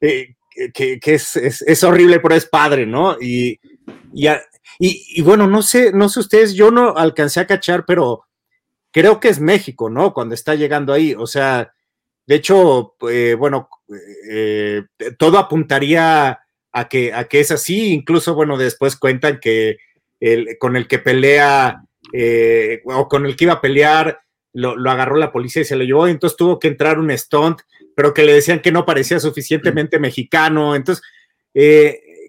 que, 0.00 1.00
es, 1.04 1.36
es, 1.36 1.84
horrible, 1.84 2.20
pero 2.20 2.34
es 2.34 2.46
padre, 2.46 2.86
¿no? 2.86 3.16
Y, 3.20 3.58
y, 4.12 4.28
y, 4.78 5.22
bueno, 5.22 5.46
no 5.46 5.62
sé, 5.62 5.92
no 5.92 6.08
sé 6.08 6.20
ustedes, 6.20 6.54
yo 6.54 6.70
no 6.70 6.96
alcancé 6.96 7.40
a 7.40 7.46
cachar, 7.46 7.84
pero 7.86 8.24
creo 8.90 9.20
que 9.20 9.28
es 9.28 9.40
México, 9.40 9.90
¿no? 9.90 10.14
Cuando 10.14 10.34
está 10.34 10.54
llegando 10.54 10.92
ahí, 10.92 11.14
o 11.14 11.26
sea, 11.26 11.72
de 12.26 12.36
hecho, 12.36 12.94
eh, 13.10 13.34
bueno, 13.38 13.68
eh, 14.30 14.82
todo 15.18 15.38
apuntaría 15.38 16.40
a 16.72 16.88
que, 16.88 17.12
a 17.12 17.24
que 17.24 17.40
es 17.40 17.50
así, 17.50 17.92
incluso, 17.92 18.34
bueno, 18.34 18.56
después 18.56 18.96
cuentan 18.96 19.40
que 19.40 19.78
el, 20.20 20.56
con 20.58 20.76
el 20.76 20.88
que 20.88 20.98
pelea 20.98 21.84
eh, 22.16 22.80
o 22.84 23.08
con 23.08 23.26
el 23.26 23.34
que 23.34 23.44
iba 23.44 23.54
a 23.54 23.60
pelear, 23.60 24.20
lo, 24.52 24.90
agarró 24.90 25.16
la 25.16 25.32
policía 25.32 25.62
y 25.62 25.64
se 25.64 25.76
lo 25.76 25.84
llevó, 25.84 26.06
entonces 26.06 26.36
tuvo 26.36 26.58
que 26.60 26.68
entrar 26.68 26.98
un 26.98 27.16
stunt, 27.16 27.60
pero 27.96 28.14
que 28.14 28.22
le 28.22 28.34
decían 28.34 28.60
que 28.60 28.70
no 28.70 28.86
parecía 28.86 29.18
suficientemente 29.18 29.98
mexicano, 29.98 30.76
entonces, 30.76 31.04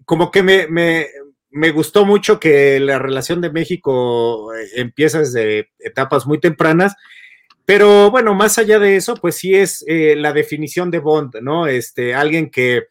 como 0.06 0.32
que 0.32 0.44
me, 0.44 0.68
me 1.56 1.72
gustó 1.72 2.06
mucho 2.06 2.38
que 2.38 2.82
la 2.82 3.00
relación 3.00 3.40
de 3.40 3.50
México 3.50 4.54
eh, 4.54 4.68
empieza 4.76 5.20
desde 5.20 5.70
etapas 5.80 6.28
muy 6.28 6.38
tempranas, 6.38 6.96
pero 7.66 8.12
bueno, 8.12 8.36
más 8.36 8.58
allá 8.58 8.78
de 8.78 8.98
eso, 8.98 9.16
pues 9.16 9.36
sí 9.38 9.56
es 9.56 9.84
eh, 9.88 10.16
la 10.18 10.34
definición 10.34 10.92
de 10.92 11.00
Bond, 11.00 11.36
¿no? 11.42 11.66
Este, 11.66 12.14
alguien 12.14 12.50
que 12.50 12.88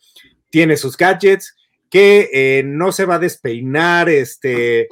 tiene 0.48 0.78
sus 0.78 0.96
gadgets, 0.96 1.54
que 1.90 2.30
eh, 2.32 2.62
no 2.64 2.90
se 2.90 3.04
va 3.04 3.16
a 3.16 3.18
despeinar, 3.18 4.08
este, 4.08 4.88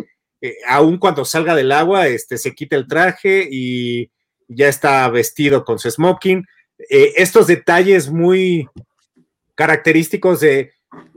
aun 0.66 0.98
cuando 0.98 1.24
salga 1.24 1.54
del 1.54 1.72
agua, 1.72 2.08
este, 2.08 2.38
se 2.38 2.54
quita 2.54 2.76
el 2.76 2.86
traje 2.86 3.48
y 3.50 4.10
ya 4.48 4.68
está 4.68 5.08
vestido 5.08 5.64
con 5.64 5.78
su 5.78 5.90
smoking. 5.90 6.44
estos 6.88 7.46
detalles 7.46 8.10
muy 8.10 8.68
característicos 9.54 10.40
de 10.40 10.72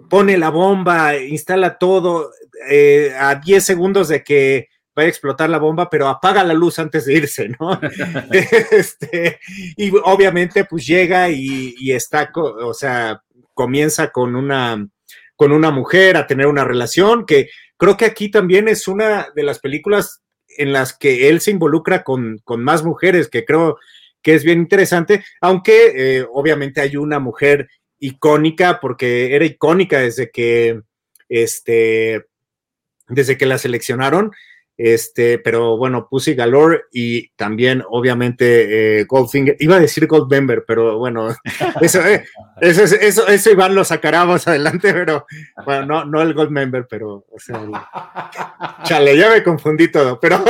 pone 0.10 0.38
la 0.38 0.50
bomba, 0.50 1.18
instala 1.18 1.78
todo, 1.78 2.32
eh, 2.70 3.14
a 3.18 3.36
10 3.36 3.64
segundos 3.64 4.08
de 4.08 4.24
que 4.24 4.70
vaya 4.96 5.08
a 5.08 5.10
explotar 5.10 5.50
la 5.50 5.58
bomba, 5.58 5.90
pero 5.90 6.08
apaga 6.08 6.44
la 6.44 6.54
luz 6.54 6.80
antes 6.80 7.06
de 7.06 7.14
irse, 7.14 7.50
¿no? 7.60 7.80
este, 8.72 9.40
y 9.76 9.92
obviamente 10.04 10.66
pues 10.66 10.88
llega 10.88 11.30
y, 11.30 11.92
está, 11.92 12.32
o 12.34 12.74
sea, 12.74 13.22
comienza 13.54 14.12
con 14.12 14.36
una, 14.36 14.88
con 15.36 15.52
una 15.52 15.72
mujer 15.72 16.16
a 16.16 16.28
tener 16.28 16.48
una 16.48 16.64
relación, 16.64 17.26
que 17.26 17.50
creo 17.78 17.98
que 17.98 18.06
aquí 18.06 18.30
también 18.30 18.68
es 18.68 18.88
una 18.88 19.28
de 19.36 19.44
las 19.44 19.60
películas 19.60 20.22
en 20.58 20.74
las 20.74 20.98
que 20.98 21.30
él 21.30 21.42
se 21.42 21.52
involucra 21.52 22.04
con, 22.04 22.42
más 22.48 22.84
mujeres, 22.84 23.28
que 23.28 23.46
creo 23.46 23.78
que 24.22 24.36
es 24.36 24.44
bien 24.44 24.60
interesante, 24.60 25.24
aunque 25.42 25.94
eh, 25.96 26.26
obviamente 26.32 26.82
hay 26.82 26.98
una 26.98 27.20
mujer 27.20 27.70
icónica, 28.00 28.80
porque 28.80 29.36
era 29.36 29.46
icónica 29.46 30.00
desde 30.00 30.32
que 30.32 30.82
este, 31.30 32.26
desde 33.08 33.38
que 33.38 33.46
la 33.46 33.58
seleccionaron. 33.58 34.32
Este, 34.78 35.40
pero 35.40 35.78
bueno, 35.78 36.08
Pussy 36.10 36.36
Galore 36.36 36.84
y 36.92 37.30
también, 37.30 37.84
obviamente, 37.90 39.00
eh, 39.00 39.06
Goldfinger. 39.06 39.56
Iba 39.60 39.78
a 39.78 39.80
decir 39.80 40.06
Goldmember, 40.06 40.66
pero 40.68 40.98
bueno, 40.98 41.30
eso, 41.82 42.06
eh, 42.06 42.26
eso, 42.60 42.84
eso, 42.84 43.28
eso, 43.28 43.52
Iván 43.52 43.74
lo 43.74 43.86
sacará 43.86 44.26
más 44.26 44.48
adelante, 44.48 44.92
pero 44.94 45.26
bueno, 45.64 45.86
no, 45.86 46.06
no 46.06 46.22
el 46.22 46.34
Goldmember, 46.34 46.88
pero, 46.90 47.26
o 47.32 47.40
sea, 47.40 47.62
chale, 48.84 49.18
ya 49.18 49.30
me 49.30 49.44
confundí 49.44 49.90
todo. 49.90 50.20
Pero, 50.20 50.44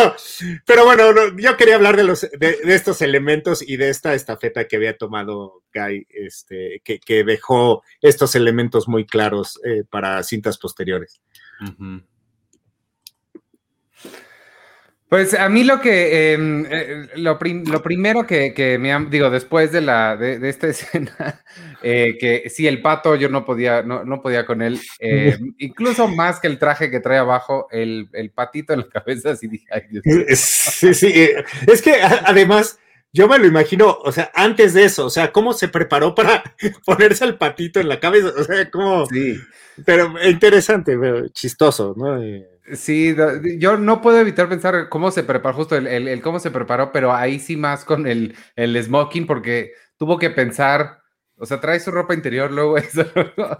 pero 0.65 0.85
bueno, 0.85 1.03
yo 1.37 1.55
quería 1.55 1.75
hablar 1.75 1.95
de, 1.95 2.03
los, 2.03 2.21
de, 2.21 2.57
estos 2.63 3.03
elementos 3.03 3.61
y 3.61 3.77
de 3.77 3.89
esta 3.89 4.15
estafeta 4.15 4.67
que 4.67 4.77
había 4.77 4.97
tomado 4.97 5.61
Guy, 5.73 6.07
este, 6.09 6.81
que, 6.83 6.99
que 6.99 7.23
dejó 7.23 7.83
estos 8.01 8.33
elementos 8.33 8.87
muy 8.87 9.05
claros 9.05 9.59
eh, 9.63 9.83
para 9.87 10.23
cintas 10.23 10.57
posteriores. 10.57 11.21
Pues 15.15 15.33
a 15.33 15.47
mí 15.47 15.63
lo 15.63 15.79
que, 15.79 16.33
em, 16.33 16.65
eh, 16.69 17.07
lo, 17.15 17.39
primero 17.39 18.27
que, 18.27 18.77
me 18.77 18.91
han, 18.91 19.09
digo, 19.09 19.29
después 19.29 19.71
de, 19.71 19.79
la, 19.79 20.17
de, 20.17 20.49
esta 20.49 20.67
escena, 20.67 21.41
eh, 21.81 22.17
que 22.19 22.49
sí, 22.49 22.67
el 22.67 22.81
pato 22.81 23.15
yo 23.15 23.29
no 23.29 23.45
podía, 23.45 23.81
no, 23.81 24.03
no 24.03 24.21
podía 24.21 24.45
con 24.45 24.61
él, 24.61 24.77
em, 24.99 25.55
incluso 25.59 26.09
más 26.09 26.41
que 26.41 26.47
el 26.47 26.59
traje 26.59 26.91
que 26.91 26.99
trae 26.99 27.17
abajo, 27.17 27.69
el, 27.71 28.09
patito 28.35 28.73
en 28.73 28.79
la 28.79 28.89
cabeza, 28.89 29.31
así 29.31 29.47
dije, 29.47 29.65
ay 29.71 29.83
Dios 29.89 30.03
Sí, 30.37 30.93
sí, 30.93 31.07
eh, 31.15 31.45
es 31.65 31.81
que 31.81 31.93
además 32.01 32.77
yo 33.13 33.29
me 33.29 33.39
lo 33.39 33.47
imagino, 33.47 33.97
o 34.03 34.11
sea, 34.11 34.29
antes 34.35 34.73
de 34.73 34.83
eso, 34.83 35.05
o 35.05 35.09
sea, 35.09 35.31
cómo 35.31 35.53
se 35.53 35.69
preparó 35.69 36.13
para 36.13 36.43
ponerse 36.85 37.23
el 37.23 37.37
patito 37.37 37.79
en 37.79 37.87
la 37.87 38.01
cabeza, 38.01 38.33
o 38.37 38.43
sea, 38.43 38.69
cómo... 38.69 39.05
Sí. 39.05 39.39
Pero 39.85 40.13
interesante, 40.27 40.97
pero 40.97 41.29
chistoso, 41.29 41.93
¿no? 41.95 42.21
Sí, 42.73 43.15
yo 43.59 43.77
no 43.77 44.01
puedo 44.01 44.19
evitar 44.19 44.49
pensar 44.49 44.89
cómo 44.89 45.11
se 45.11 45.23
preparó, 45.23 45.55
justo 45.55 45.75
el, 45.75 46.21
cómo 46.21 46.39
se 46.39 46.51
preparó, 46.51 46.91
pero 46.91 47.13
ahí 47.13 47.39
sí 47.39 47.57
más 47.57 47.85
con 47.85 48.07
el, 48.07 48.35
el 48.55 48.81
smoking, 48.83 49.27
porque 49.27 49.73
tuvo 49.97 50.17
que 50.17 50.31
pensar, 50.31 51.01
o 51.37 51.45
sea, 51.45 51.61
trae 51.61 51.79
su 51.79 51.91
ropa 51.91 52.13
interior, 52.13 52.51
luego 52.51 52.77
eso, 52.77 53.05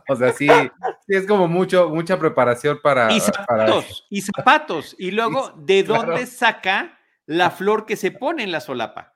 o 0.08 0.16
sea, 0.16 0.34
sí, 0.34 0.48
sí 0.48 1.16
es 1.16 1.28
como 1.28 1.48
mucho, 1.48 1.90
mucha 1.90 2.18
preparación 2.18 2.80
para... 2.82 3.12
Y 3.12 3.20
zapatos, 3.20 4.08
y 4.10 4.22
zapatos, 4.22 4.96
y 4.98 5.12
luego, 5.12 5.54
¿de 5.58 5.84
dónde 5.84 6.26
saca 6.26 6.96
la 7.26 7.52
flor 7.52 7.86
que 7.86 7.96
se 7.96 8.12
pone 8.12 8.44
en 8.44 8.52
la 8.52 8.62
solapa. 8.62 9.16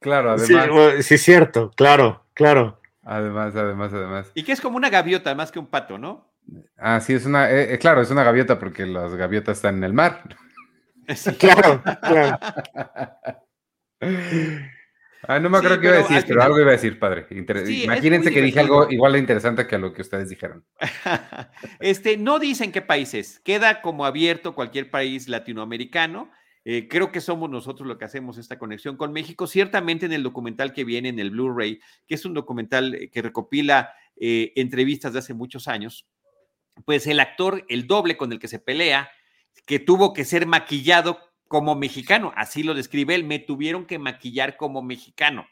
Claro, 0.00 0.32
además. 0.32 1.04
Sí, 1.04 1.18
cierto, 1.18 1.70
claro, 1.76 2.24
claro. 2.34 2.80
Además, 3.02 3.54
además, 3.54 3.92
además. 3.92 4.30
Y 4.34 4.42
que 4.44 4.52
es 4.52 4.60
como 4.60 4.76
una 4.76 4.90
gaviota 4.90 5.34
más 5.34 5.52
que 5.52 5.58
un 5.58 5.66
pato, 5.66 5.98
¿no? 5.98 6.33
Ah, 6.76 7.00
sí, 7.00 7.14
es 7.14 7.26
una, 7.26 7.50
eh, 7.50 7.74
eh, 7.74 7.78
claro, 7.78 8.02
es 8.02 8.10
una 8.10 8.24
gaviota 8.24 8.58
porque 8.58 8.86
las 8.86 9.14
gaviotas 9.14 9.58
están 9.58 9.76
en 9.76 9.84
el 9.84 9.92
mar. 9.92 10.22
Claro, 11.38 11.82
claro. 12.00 12.38
Ah, 15.26 15.38
no 15.40 15.48
me 15.48 15.58
acuerdo 15.58 15.80
qué 15.80 15.86
iba 15.86 15.96
a 15.96 16.02
decir, 16.02 16.24
pero 16.26 16.42
algo 16.42 16.60
iba 16.60 16.68
a 16.68 16.72
decir, 16.72 16.98
padre. 16.98 17.26
Imagínense 17.30 18.30
que 18.30 18.42
dije 18.42 18.60
algo 18.60 18.90
igual 18.90 19.14
de 19.14 19.18
interesante 19.18 19.66
que 19.66 19.76
a 19.76 19.78
lo 19.78 19.92
que 19.92 20.02
ustedes 20.02 20.28
dijeron. 20.28 20.64
este, 21.80 22.16
no 22.16 22.38
dicen 22.38 22.72
qué 22.72 22.82
países, 22.82 23.40
queda 23.40 23.80
como 23.80 24.04
abierto 24.04 24.54
cualquier 24.54 24.90
país 24.90 25.28
latinoamericano. 25.28 26.30
Eh, 26.66 26.88
creo 26.88 27.12
que 27.12 27.20
somos 27.20 27.50
nosotros 27.50 27.86
lo 27.86 27.98
que 27.98 28.06
hacemos 28.06 28.38
esta 28.38 28.58
conexión 28.58 28.96
con 28.96 29.12
México. 29.12 29.46
Ciertamente 29.46 30.06
en 30.06 30.12
el 30.12 30.22
documental 30.22 30.72
que 30.72 30.84
viene 30.84 31.10
en 31.10 31.18
el 31.18 31.30
Blu-ray, 31.30 31.80
que 32.06 32.14
es 32.14 32.24
un 32.24 32.34
documental 32.34 33.08
que 33.12 33.22
recopila 33.22 33.92
eh, 34.16 34.52
entrevistas 34.56 35.12
de 35.12 35.18
hace 35.18 35.34
muchos 35.34 35.68
años, 35.68 36.06
pues 36.84 37.06
el 37.06 37.20
actor, 37.20 37.64
el 37.68 37.86
doble 37.86 38.16
con 38.16 38.32
el 38.32 38.38
que 38.38 38.48
se 38.48 38.58
pelea, 38.58 39.10
que 39.66 39.78
tuvo 39.78 40.12
que 40.12 40.24
ser 40.24 40.46
maquillado 40.46 41.18
como 41.48 41.74
mexicano, 41.74 42.32
así 42.36 42.62
lo 42.62 42.74
describe 42.74 43.14
él, 43.14 43.24
me 43.24 43.38
tuvieron 43.38 43.86
que 43.86 43.98
maquillar 43.98 44.56
como 44.56 44.82
mexicano. 44.82 45.46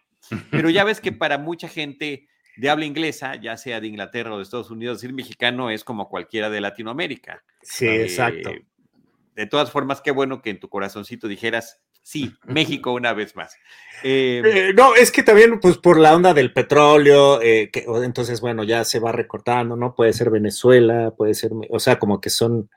Pero 0.51 0.71
ya 0.71 0.85
ves 0.85 1.01
que 1.01 1.13
para 1.13 1.39
mucha 1.39 1.69
gente 1.69 2.29
de 2.57 2.71
habla 2.71 2.85
inglesa, 2.85 3.37
ya 3.37 3.57
sea 3.57 3.81
de 3.81 3.87
Inglaterra 3.87 4.35
o 4.35 4.37
de 4.37 4.43
Estados 4.43 4.71
Unidos, 4.71 5.01
decir 5.01 5.15
mexicano 5.15 5.71
es 5.71 5.85
como 5.85 6.09
cualquiera 6.09 6.51
de 6.51 6.61
Latinoamérica. 6.61 7.45
Sí, 7.63 7.87
exacto. 7.87 8.53
De 9.35 9.47
todas 9.47 9.71
formas, 9.71 10.01
qué 10.01 10.11
bueno 10.11 10.43
que 10.43 10.51
en 10.51 10.61
tu 10.61 10.69
corazoncito 10.69 11.29
dijeras, 11.29 11.81
sí, 12.03 12.33
México 12.47 12.93
una 12.93 13.13
vez 13.13 13.35
más. 13.37 13.55
Em, 14.03 14.45
eh, 14.45 14.73
no, 14.75 14.95
es 14.95 15.13
que 15.13 15.23
también, 15.23 15.61
pues 15.61 15.79
por 15.79 15.99
la 15.99 16.15
onda 16.15 16.35
del 16.35 16.53
petróleo, 16.53 17.41
eh, 17.41 17.71
que, 17.73 17.85
entonces, 18.03 18.41
bueno, 18.41 18.65
ya 18.65 18.85
se 18.85 18.99
va 18.99 19.13
recortando, 19.13 19.77
¿no? 19.77 19.95
Puede 19.95 20.13
ser 20.13 20.31
Venezuela, 20.31 21.13
puede 21.17 21.35
ser, 21.35 21.53
o 21.71 21.79
sea, 21.79 21.99
como 21.99 22.21
que 22.21 22.31
son 22.31 22.69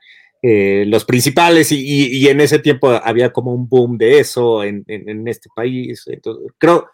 eh, 0.42 0.84
los 0.86 1.04
principales 1.04 1.72
y, 1.72 2.28
en 2.28 2.40
ese 2.40 2.58
tiempo 2.58 2.90
había 2.90 3.32
como 3.32 3.52
un 3.52 3.68
boom 3.68 3.98
de 3.98 4.20
eso 4.20 4.62
en, 4.62 4.84
este 5.26 5.48
país. 5.54 6.04
Entonces, 6.06 6.52
creo, 6.58 6.88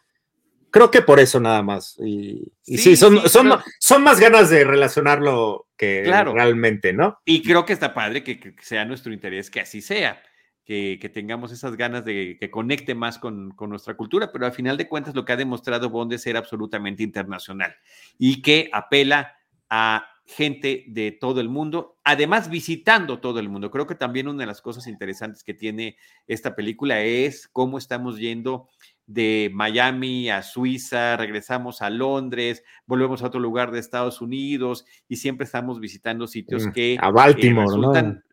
creo 0.70 0.90
que 0.90 1.02
por 1.02 1.20
eso 1.20 1.38
nada 1.38 1.62
más. 1.62 1.98
Y, 2.02 2.50
sí, 2.62 2.96
son, 2.96 3.28
son, 3.28 3.52
son 3.78 4.02
más 4.02 4.20
ganas 4.20 4.48
de 4.48 4.64
relacionarlo 4.64 5.68
que 5.76 6.02
realmente, 6.04 6.92
¿no? 6.92 7.20
Y 7.24 7.42
creo 7.42 7.66
que 7.66 7.74
está 7.74 7.92
padre 7.92 8.24
que, 8.24 8.54
sea 8.60 8.84
nuestro 8.84 9.12
interés 9.12 9.50
que 9.50 9.60
así 9.60 9.82
sea. 9.82 10.22
Que, 10.64 11.10
tengamos 11.12 11.52
esas 11.52 11.76
ganas 11.76 12.04
de 12.04 12.38
que 12.38 12.50
conecte 12.50 12.94
más 12.94 13.18
con, 13.18 13.50
con, 13.50 13.68
nuestra 13.68 13.94
cultura, 13.94 14.32
pero 14.32 14.46
al 14.46 14.52
final 14.52 14.76
de 14.78 14.88
cuentas 14.88 15.14
lo 15.14 15.24
que 15.24 15.32
ha 15.32 15.36
demostrado 15.36 15.90
Bond 15.90 16.14
es 16.14 16.22
ser 16.22 16.36
absolutamente 16.36 17.02
internacional 17.02 17.74
y 18.18 18.40
que 18.40 18.70
apela 18.72 19.36
a 19.68 20.06
gente 20.24 20.84
de 20.88 21.12
todo 21.12 21.40
el 21.40 21.48
mundo, 21.48 21.98
además 22.04 22.48
visitando 22.48 23.20
todo 23.20 23.38
el 23.38 23.48
mundo. 23.48 23.70
Creo 23.70 23.86
que 23.86 23.94
también 23.94 24.28
una 24.28 24.40
de 24.40 24.46
las 24.46 24.62
cosas 24.62 24.86
interesantes 24.86 25.44
que 25.44 25.54
tiene 25.54 25.96
esta 26.26 26.54
película 26.54 27.00
es 27.02 27.48
cómo 27.48 27.78
estamos 27.78 28.18
yendo 28.18 28.68
de 29.06 29.50
Miami 29.52 30.30
a 30.30 30.42
Suiza, 30.42 31.16
regresamos 31.16 31.82
a 31.82 31.90
Londres, 31.90 32.62
volvemos 32.86 33.22
a 33.22 33.26
otro 33.26 33.40
lugar 33.40 33.72
de 33.72 33.80
Estados 33.80 34.20
Unidos 34.20 34.86
y 35.08 35.16
siempre 35.16 35.44
estamos 35.44 35.80
visitando 35.80 36.26
sitios 36.26 36.66
mm, 36.66 36.72
que 36.72 36.96
a 37.00 37.10
Baltimore, 37.10 37.66
eh, 37.66 37.76
resultan 37.76 38.24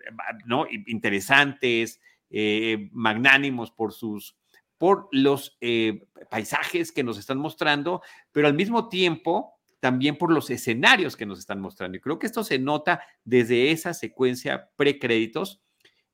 ¿no? 0.46 0.68
interesantes, 0.88 2.00
eh, 2.30 2.90
magnánimos 2.92 3.72
por 3.72 3.94
sus 3.94 4.36
por 4.78 5.10
los 5.12 5.58
eh, 5.60 6.08
paisajes 6.32 6.94
que 6.94 7.04
nos 7.04 7.20
están 7.20 7.38
mostrando, 7.38 8.02
pero 8.32 8.48
al 8.48 8.54
mismo 8.54 8.88
tiempo 8.88 9.60
también 9.80 10.18
por 10.18 10.32
los 10.32 10.50
escenarios 10.50 11.16
que 11.16 11.26
nos 11.26 11.38
están 11.38 11.60
mostrando. 11.60 11.98
Y 11.98 12.02
creo 12.02 12.18
que 12.18 12.28
esto 12.28 12.44
se 12.44 12.60
nota 12.60 13.02
desde 13.24 13.72
esa 13.72 13.94
secuencia 13.94 14.70
precréditos, 14.78 15.62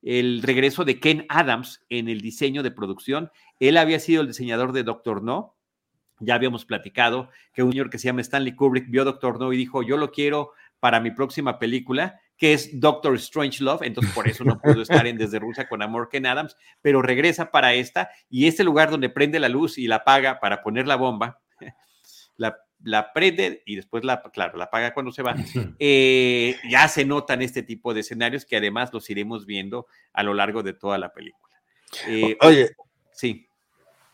el 0.02 0.42
regreso 0.42 0.84
de 0.84 1.00
Ken 1.00 1.26
Adams 1.30 1.84
en 1.90 2.10
el 2.10 2.22
diseño 2.22 2.64
de 2.64 2.72
producción. 2.72 3.32
Él 3.60 3.78
había 3.78 4.00
sido 4.00 4.22
el 4.22 4.28
diseñador 4.28 4.72
de 4.72 4.84
Doctor 4.84 5.24
No. 5.24 5.56
Ya 6.20 6.36
habíamos 6.36 6.66
platicado 6.66 7.30
que 7.54 7.64
un 7.64 7.72
señor 7.72 7.90
que 7.90 7.98
se 7.98 8.06
llama 8.06 8.22
Stanley 8.22 8.56
Kubrick 8.56 8.90
vio 8.90 9.04
Doctor 9.04 9.40
No 9.40 9.52
y 9.52 9.58
dijo, 9.58 9.84
yo 9.84 9.98
lo 9.98 10.12
quiero 10.12 10.52
para 10.80 11.00
mi 11.00 11.12
próxima 11.12 11.58
película, 11.60 12.20
que 12.38 12.54
es 12.54 12.80
Doctor 12.80 13.16
Strange 13.16 13.64
Love, 13.64 13.84
entonces 13.84 14.14
por 14.14 14.28
eso 14.28 14.44
no 14.44 14.60
pudo 14.60 14.82
estar 14.82 15.08
en 15.08 15.18
Desde 15.18 15.40
Rusia 15.40 15.68
con 15.68 15.82
Amor 15.82 16.10
Ken 16.10 16.26
Adams, 16.26 16.56
pero 16.82 17.02
regresa 17.02 17.52
para 17.52 17.74
esta 17.74 18.10
y 18.30 18.48
este 18.48 18.64
lugar 18.64 18.90
donde 18.90 19.10
prende 19.10 19.40
la 19.40 19.50
luz 19.50 19.78
y 19.78 19.88
la 19.88 19.98
apaga 19.98 20.40
para 20.40 20.62
poner 20.62 20.88
la 20.88 20.96
bomba, 20.96 21.40
la 22.38 22.58
la 22.86 23.12
prende 23.14 23.64
y 23.66 23.76
después 23.76 24.04
la, 24.04 24.22
claro, 24.22 24.58
la 24.58 24.70
paga 24.70 24.94
cuando 24.94 25.12
se 25.12 25.24
va. 25.24 25.36
Eh, 25.80 26.56
ya 26.70 26.88
se 26.88 27.04
notan 27.04 27.42
este 27.42 27.64
tipo 27.64 27.94
de 27.94 28.02
escenarios 28.02 28.46
que 28.46 28.58
además 28.58 28.92
los 28.94 29.10
iremos 29.10 29.46
viendo 29.46 29.88
a 30.14 30.24
lo 30.24 30.34
largo 30.34 30.64
de 30.64 30.74
toda 30.74 30.98
la 30.98 31.12
película. 31.12 31.56
Eh, 32.08 32.38
oye, 32.42 32.76
sí. 33.12 33.48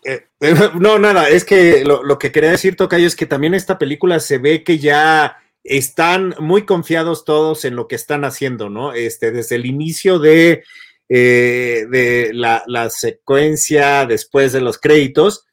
Eh, 0.04 0.28
no, 0.80 0.98
nada, 1.00 1.30
es 1.30 1.44
que 1.44 1.84
lo, 1.84 2.18
que 2.18 2.32
quería 2.32 2.52
decir, 2.52 2.76
Tocayo, 2.76 3.08
es 3.08 3.16
que 3.16 3.26
también 3.26 3.54
esta 3.54 3.78
película 3.78 4.20
se 4.20 4.38
ve 4.38 4.64
que 4.64 4.80
ya 4.80 5.38
están 5.64 6.36
muy 6.40 6.66
confiados 6.66 7.26
todos 7.26 7.66
en 7.66 7.76
lo 7.76 7.88
que 7.88 7.96
están 7.96 8.26
haciendo, 8.26 8.70
¿no? 8.70 8.94
Este, 8.94 9.32
desde 9.32 9.56
el 9.56 9.66
inicio 9.66 10.20
de, 10.20 10.64
de 11.08 12.32
la, 12.34 12.64
la 12.68 12.90
secuencia 12.90 14.06
después 14.06 14.54
de 14.54 14.62
los 14.62 14.78
créditos, 14.78 15.46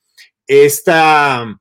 esta 0.46 1.58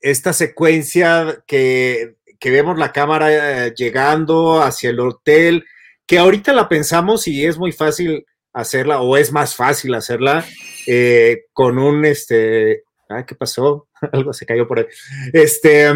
esta 0.00 0.32
secuencia 0.32 1.42
que, 1.46 2.14
vemos 2.44 2.78
la 2.78 2.92
cámara 2.92 3.66
eh, 3.66 3.74
llegando 3.76 4.62
hacia 4.62 4.90
el 4.90 5.00
hotel, 5.00 5.64
que 6.06 6.18
ahorita 6.18 6.52
la 6.52 6.68
pensamos 6.68 7.26
y 7.26 7.44
es 7.44 7.58
muy 7.58 7.72
fácil 7.72 8.24
hacerla, 8.52 9.00
o 9.00 9.16
es 9.16 9.32
más 9.32 9.56
fácil 9.56 9.94
hacerla 9.94 10.44
eh, 10.86 11.46
con 11.52 11.80
un, 11.80 12.04
este, 12.04 12.84
¿qué 13.26 13.34
pasó? 13.34 13.88
Algo 14.12 14.32
se 14.32 14.46
cayó 14.46 14.68
por 14.68 14.78
ahí. 14.78 14.86
Este, 15.32 15.92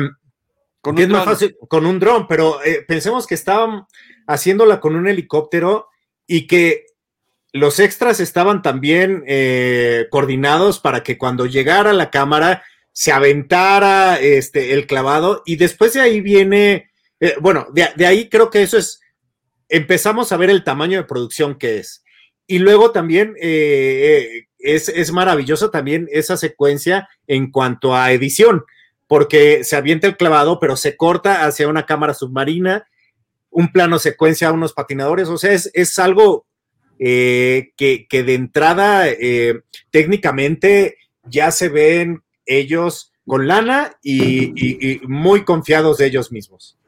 con 0.81 0.99
es 0.99 1.09
más 1.09 1.25
fácil 1.25 1.57
con 1.69 1.87
un 1.87 1.99
dron, 1.99 2.27
pero 2.27 2.63
eh, 2.65 2.85
pensemos 2.87 3.27
que 3.27 3.35
estaban 3.35 3.85
haciéndola 4.27 4.81
con 4.81 4.97
un 4.97 5.09
helicóptero 5.09 5.89
y 6.27 6.47
que 6.47 6.87
los 7.53 7.81
extras 7.81 8.21
estaban 8.21 8.63
también 8.63 9.25
coordinados 10.09 10.79
para 10.79 11.03
que 11.03 11.19
cuando 11.19 11.47
llegara 11.47 11.93
la 11.93 12.09
cámara 12.09 12.63
se 12.93 13.13
aventara 13.13 14.19
este, 14.21 14.75
el 14.75 14.87
clavado 14.87 15.43
y 15.47 15.57
después 15.57 15.93
de 15.95 16.01
ahí 16.01 16.21
viene, 16.21 16.91
eh, 17.21 17.35
bueno, 17.41 17.67
de, 17.73 18.07
ahí 18.07 18.29
creo 18.29 18.51
que 18.51 18.63
eso 18.63 18.79
es, 18.79 19.01
empezamos 19.69 20.33
a 20.33 20.37
ver 20.37 20.51
el 20.51 20.65
tamaño 20.65 20.99
de 20.99 21.05
producción 21.05 21.57
que 21.57 21.79
es. 21.79 22.05
Y 22.47 22.59
luego 22.59 22.91
también 22.91 23.37
eh, 23.41 24.49
es, 24.59 24.89
es 24.89 25.13
maravillosa 25.13 25.71
también 25.71 26.09
esa 26.11 26.37
secuencia 26.37 27.09
en 27.27 27.53
cuanto 27.53 27.95
a 27.95 28.13
edición, 28.13 28.65
porque 29.11 29.65
se 29.65 29.75
avienta 29.75 30.07
el 30.07 30.17
clavado, 30.17 30.61
pero 30.61 30.77
se 30.77 30.97
corta 30.97 31.45
hacia 31.45 31.67
una 31.67 31.85
cámara 31.85 32.15
submarina, 32.15 32.87
un 33.51 33.73
plano 33.73 33.99
secuencia 33.99 34.47
a 34.47 34.53
unos 34.53 34.73
patinadores, 34.73 35.27
o 35.29 35.37
sea, 35.37 35.51
es, 35.51 35.69
es 35.75 35.99
algo 35.99 36.47
eh, 37.01 37.73
que, 37.77 38.07
que, 38.09 38.23
de 38.23 38.35
entrada 38.35 39.07
técnicamente 39.91 40.97
ya 41.25 41.51
se 41.51 41.69
ven 41.71 42.23
ellos 42.47 43.11
con 43.27 43.49
lana 43.49 43.97
y, 44.01 45.01
muy 45.09 45.43
confiados 45.43 45.99
de 45.99 46.07
ellos 46.07 46.31
mismos. 46.31 46.79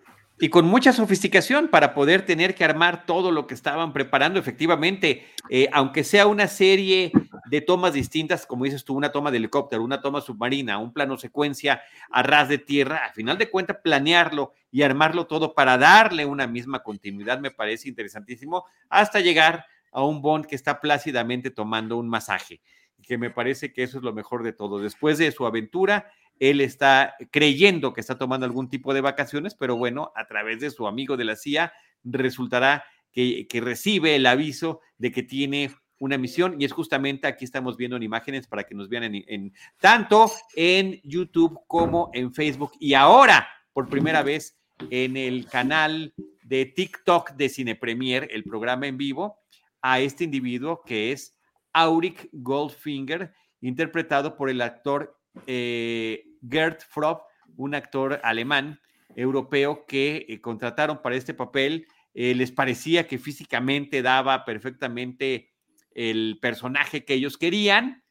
Y 0.42 0.48
con 0.48 0.64
mucha 0.64 0.92
sofisticación 0.92 1.68
para 1.68 1.94
poder 1.94 2.26
tener 2.26 2.57
que 2.57 2.64
armar 2.64 3.07
todo 3.07 3.31
lo 3.31 3.46
que 3.46 3.55
estaban 3.55 3.92
preparando, 3.92 4.40
efectivamente, 4.40 5.24
eh, 5.48 5.68
aunque 5.72 6.02
sea 6.02 6.26
una 6.26 6.48
serie 6.48 7.12
de 7.48 7.61
tomas 7.61 7.92
distintas, 7.92 8.44
como 8.44 8.64
dices 8.64 8.85
tú, 8.85 8.96
una 8.96 9.12
toma 9.12 9.31
de 9.31 9.37
helicóptero, 9.37 9.85
una 9.85 10.02
toma 10.02 10.20
submarina, 10.20 10.78
un 10.78 10.92
plano 10.92 11.16
secuencia 11.16 11.83
a 12.11 12.24
ras 12.24 12.48
de 12.48 12.59
tierra, 12.59 13.07
a 13.07 13.12
final 13.12 13.38
de 13.38 13.50
cuentas 13.50 13.76
planearlo 13.85 14.52
y 14.72 14.83
armarlo 14.83 15.28
todo 15.28 15.55
para 15.55 15.78
darle 15.78 16.26
una 16.26 16.48
misma 16.48 16.83
continuidad 16.83 17.38
me 17.38 17.52
parece 17.52 17.88
interesantísimo, 17.88 18.64
hasta 18.88 19.20
llegar 19.20 19.66
a 19.92 20.02
un 20.02 20.22
Bond 20.22 20.46
que 20.46 20.57
está 20.57 20.81
plácidamente 20.81 21.52
tomando 21.52 21.96
un 21.98 22.09
masaje 22.09 22.61
que 23.02 23.18
me 23.18 23.31
parece 23.31 23.72
que 23.72 23.83
eso 23.83 23.98
es 23.98 24.05
lo 24.05 24.12
mejor 24.12 24.42
de 24.42 24.52
todo. 24.52 24.78
Después 24.78 25.18
de 25.18 25.31
su 25.33 25.44
aventura, 25.44 26.11
él 26.38 26.61
está 26.61 27.14
creyendo 27.31 27.92
que 27.92 28.01
está 28.01 28.18
tomando 28.18 28.47
algún 28.47 28.68
tipo 28.68 28.92
de 28.95 29.01
vacaciones, 29.01 29.55
pero 29.55 29.77
bueno, 29.77 30.12
a 30.16 30.27
través 30.27 30.61
de 30.61 30.71
su 30.71 30.87
amigo 30.87 31.16
de 31.16 31.25
la 31.25 31.37
CIA 31.37 31.73
resultará 32.05 32.85
que, 33.12 33.47
recibe 33.62 34.16
el 34.16 34.27
aviso 34.27 34.81
de 34.99 35.12
que 35.12 35.23
tiene 35.23 35.71
una 35.99 36.18
misión. 36.18 36.61
Y 36.61 36.64
es 36.64 36.73
justamente 36.73 37.27
aquí 37.27 37.45
estamos 37.45 37.77
viendo 37.77 37.97
en 37.97 38.03
imágenes 38.03 38.47
para 38.47 38.64
que 38.64 38.75
nos 38.75 38.88
vean 38.88 39.14
en, 39.14 39.53
tanto 39.79 40.31
en 40.57 41.01
YouTube 41.05 41.61
como 41.66 42.11
en 42.12 42.33
Facebook. 42.35 42.73
Y 42.81 42.95
ahora 42.95 43.49
por 43.73 43.88
primera 43.88 44.23
vez 44.23 44.59
en 44.90 45.16
el 45.16 45.47
canal 45.47 46.12
de 46.42 46.66
TikTok 46.66 47.33
de 47.33 47.49
Cine 47.49 47.77
Premier, 47.77 48.29
el 48.31 48.45
programa 48.45 48.87
en 48.87 48.97
vivo, 48.97 49.38
a 49.81 50.01
este 50.01 50.25
individuo 50.25 50.83
que 50.85 51.12
es 51.12 51.37
Auric 51.73 52.29
Goldfinger, 52.33 53.33
interpretado 53.61 54.37
por 54.37 54.51
el 54.51 54.61
actor 54.61 55.18
eh, 55.47 56.25
Gerd 56.49 56.79
Fropp, 56.88 57.23
un 57.57 57.75
actor 57.75 58.21
alemán 58.23 58.81
europeo 59.16 59.85
que 59.87 60.27
eh, 60.29 60.40
contrataron 60.40 61.03
para 61.03 61.16
este 61.16 61.35
papel. 61.35 61.87
Eh, 62.14 62.35
les 62.35 62.53
parecía 62.53 63.07
que 63.07 63.18
físicamente 63.18 64.03
daba 64.03 64.45
perfectamente 64.45 65.51
el 65.95 66.38
personaje 66.40 67.05
que 67.05 67.14
ellos 67.14 67.38
querían 67.38 68.03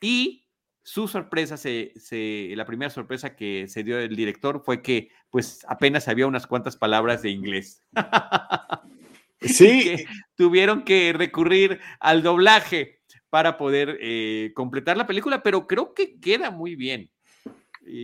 y 0.00 0.42
su 0.84 1.06
sorpresa, 1.06 1.56
se, 1.56 1.92
la 2.56 2.64
primera 2.64 2.90
sorpresa 2.90 3.36
que 3.36 3.68
se 3.68 3.84
dio 3.84 3.98
el 3.98 4.16
director 4.16 4.62
fue 4.64 4.82
que 4.82 5.10
pues 5.30 5.64
apenas 5.68 6.08
había 6.08 6.26
unas 6.26 6.46
cuantas 6.46 6.76
palabras 6.76 7.22
de 7.22 7.30
inglés. 7.30 7.82
Sí. 9.44 9.96
tuvieron 10.36 10.84
que 10.84 11.12
recurrir 11.12 11.80
al 11.98 12.22
doblaje 12.22 13.01
para 13.32 13.56
poder 13.56 13.96
eh, 14.02 14.52
completar 14.54 14.98
la 14.98 15.06
película, 15.06 15.42
pero 15.42 15.66
creo 15.66 15.94
que 15.94 16.20
queda 16.20 16.50
muy 16.50 16.76
bien. 16.76 17.08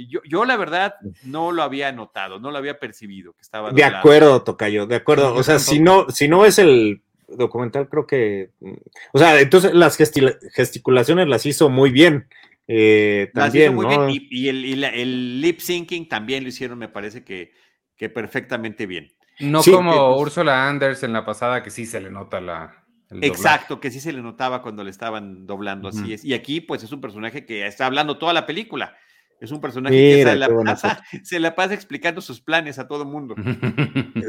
Yo, 0.09 0.21
yo, 0.27 0.47
la 0.47 0.57
verdad 0.57 0.95
no 1.23 1.53
lo 1.53 1.62
había 1.62 1.93
notado, 1.93 2.41
no 2.41 2.51
lo 2.51 2.57
había 2.57 2.81
percibido 2.81 3.35
que 3.35 3.43
estaba. 3.43 3.71
De 3.71 3.85
acuerdo, 3.85 4.43
Tocayo, 4.43 4.87
de 4.87 4.97
acuerdo. 4.97 5.35
O 5.35 5.43
sea, 5.43 5.59
si 5.59 5.81
no, 5.81 6.09
si 6.09 6.29
no 6.29 6.47
es 6.47 6.59
el 6.59 7.03
documental, 7.29 7.91
creo 7.91 8.07
que. 8.07 8.53
Mm, 8.61 8.73
o 9.12 9.19
sea, 9.19 9.38
entonces 9.38 9.75
las 9.75 9.99
gesticulaciones 9.99 11.29
las 11.29 11.45
hizo 11.45 11.69
muy 11.69 11.91
bien. 11.91 12.27
Eh, 12.67 13.31
también, 13.35 13.75
muy 13.75 13.85
bien. 13.85 14.07
Y, 14.09 14.49
el, 14.49 14.83
el, 14.83 15.43
lip 15.43 15.61
syncing 15.61 16.09
también 16.09 16.43
lo 16.43 16.49
hicieron, 16.49 16.79
me 16.79 16.88
parece 16.88 17.23
que, 17.23 17.53
que 17.97 18.09
perfectamente 18.09 18.87
bien. 18.87 19.12
No 19.41 19.62
como 19.62 20.17
Úrsula 20.17 20.71
Anders 20.71 21.03
en 21.03 21.12
la 21.12 21.27
pasada, 21.27 21.62
que 21.62 21.69
sí 21.69 21.85
se 21.85 22.01
le 22.01 22.11
nota 22.11 22.41
la. 22.41 22.88
Exacto, 23.11 23.81
que 23.81 23.90
sí 23.90 24.01
se 24.01 24.12
le 24.12 24.21
notaba 24.21 24.62
cuando 24.62 24.85
le 24.85 24.90
estaban 24.90 25.47
doblando, 25.47 25.88
así 25.88 26.12
es. 26.12 26.25
Y 26.25 26.35
aquí, 26.35 26.61
pues, 26.61 26.83
es 26.83 26.92
un 26.92 27.01
personaje 27.01 27.47
que 27.47 27.66
está 27.66 27.87
hablando 27.87 28.18
toda 28.18 28.33
la 28.33 28.47
película. 28.47 28.97
Es 29.40 29.53
un 29.53 29.61
personaje 29.61 29.94
que 29.94 30.25
se 30.25 30.37
la, 30.37 30.49
pasa, 30.49 31.05
se 31.23 31.38
la, 31.38 31.55
pasa, 31.55 31.75
explicando 31.75 32.21
sus 32.21 32.40
planes 32.40 32.79
a 32.79 32.88
todo 32.88 33.03
el 33.03 33.09
mundo. 33.09 33.35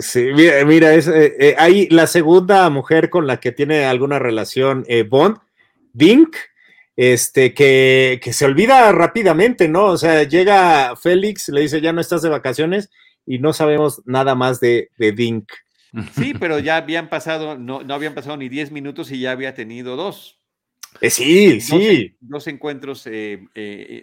Sí, 0.02 0.30
mira, 0.34 0.64
mira 0.64 0.94
es, 0.94 1.08
eh, 1.10 1.36
eh, 1.40 1.56
hay 1.58 1.90
la 1.90 2.08
segunda 2.08 2.70
mujer 2.70 3.10
con 3.10 3.28
la 3.28 3.38
que 3.42 3.52
tiene 3.52 3.84
alguna 3.86 4.18
relación 4.18 4.86
eh, 4.88 5.04
Bond, 5.04 5.38
Dink, 5.92 6.38
este, 6.96 7.54
que, 7.54 8.20
que, 8.24 8.32
se 8.32 8.46
olvida 8.46 8.90
rápidamente, 8.94 9.68
¿no? 9.68 9.86
O 9.86 9.98
sea, 9.98 10.24
llega 10.24 10.96
Félix, 10.96 11.50
le 11.50 11.62
dice, 11.62 11.82
ya 11.82 11.92
no 11.92 12.00
estás 12.00 12.22
de 12.22 12.30
vacaciones, 12.30 12.90
y 13.26 13.40
no 13.40 13.52
sabemos 13.52 14.02
nada 14.06 14.36
más 14.36 14.60
de, 14.60 14.90
de 14.98 15.12
Dink. 15.12 15.52
Sí, 16.16 16.34
pero 16.40 16.60
ya 16.60 16.78
habían 16.78 17.10
pasado, 17.10 17.58
no, 17.58 17.82
no 17.84 17.94
habían 17.94 18.14
pasado 18.14 18.38
ni 18.38 18.50
10 18.50 18.72
minutos 18.72 19.12
y 19.12 19.20
ya 19.20 19.32
había 19.32 19.54
tenido 19.54 19.96
dos. 19.96 20.40
sí, 21.02 21.62
sí. 21.62 22.16
Dos 22.20 22.48
encuentros 22.48 23.08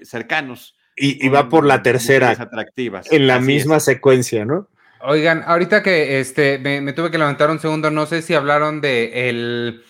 cercanos. 0.02 0.76
Y, 0.96 1.28
va 1.28 1.48
por 1.48 1.64
la 1.66 1.82
tercera. 1.82 2.30
Atractivas. 2.30 3.12
En 3.12 3.26
la 3.26 3.38
misma 3.38 3.80
secuencia, 3.80 4.44
¿no? 4.44 4.68
Oigan, 5.00 5.44
ahorita 5.46 5.82
que 5.82 6.20
este, 6.20 6.58
me, 6.58 6.92
tuve 6.92 7.10
que 7.10 7.18
levantar 7.18 7.50
un 7.50 7.60
segundo, 7.60 7.90
no 7.90 8.06
sé 8.06 8.22
si 8.22 8.34
hablaron 8.34 8.80
de 8.80 9.28
el, 9.28 9.84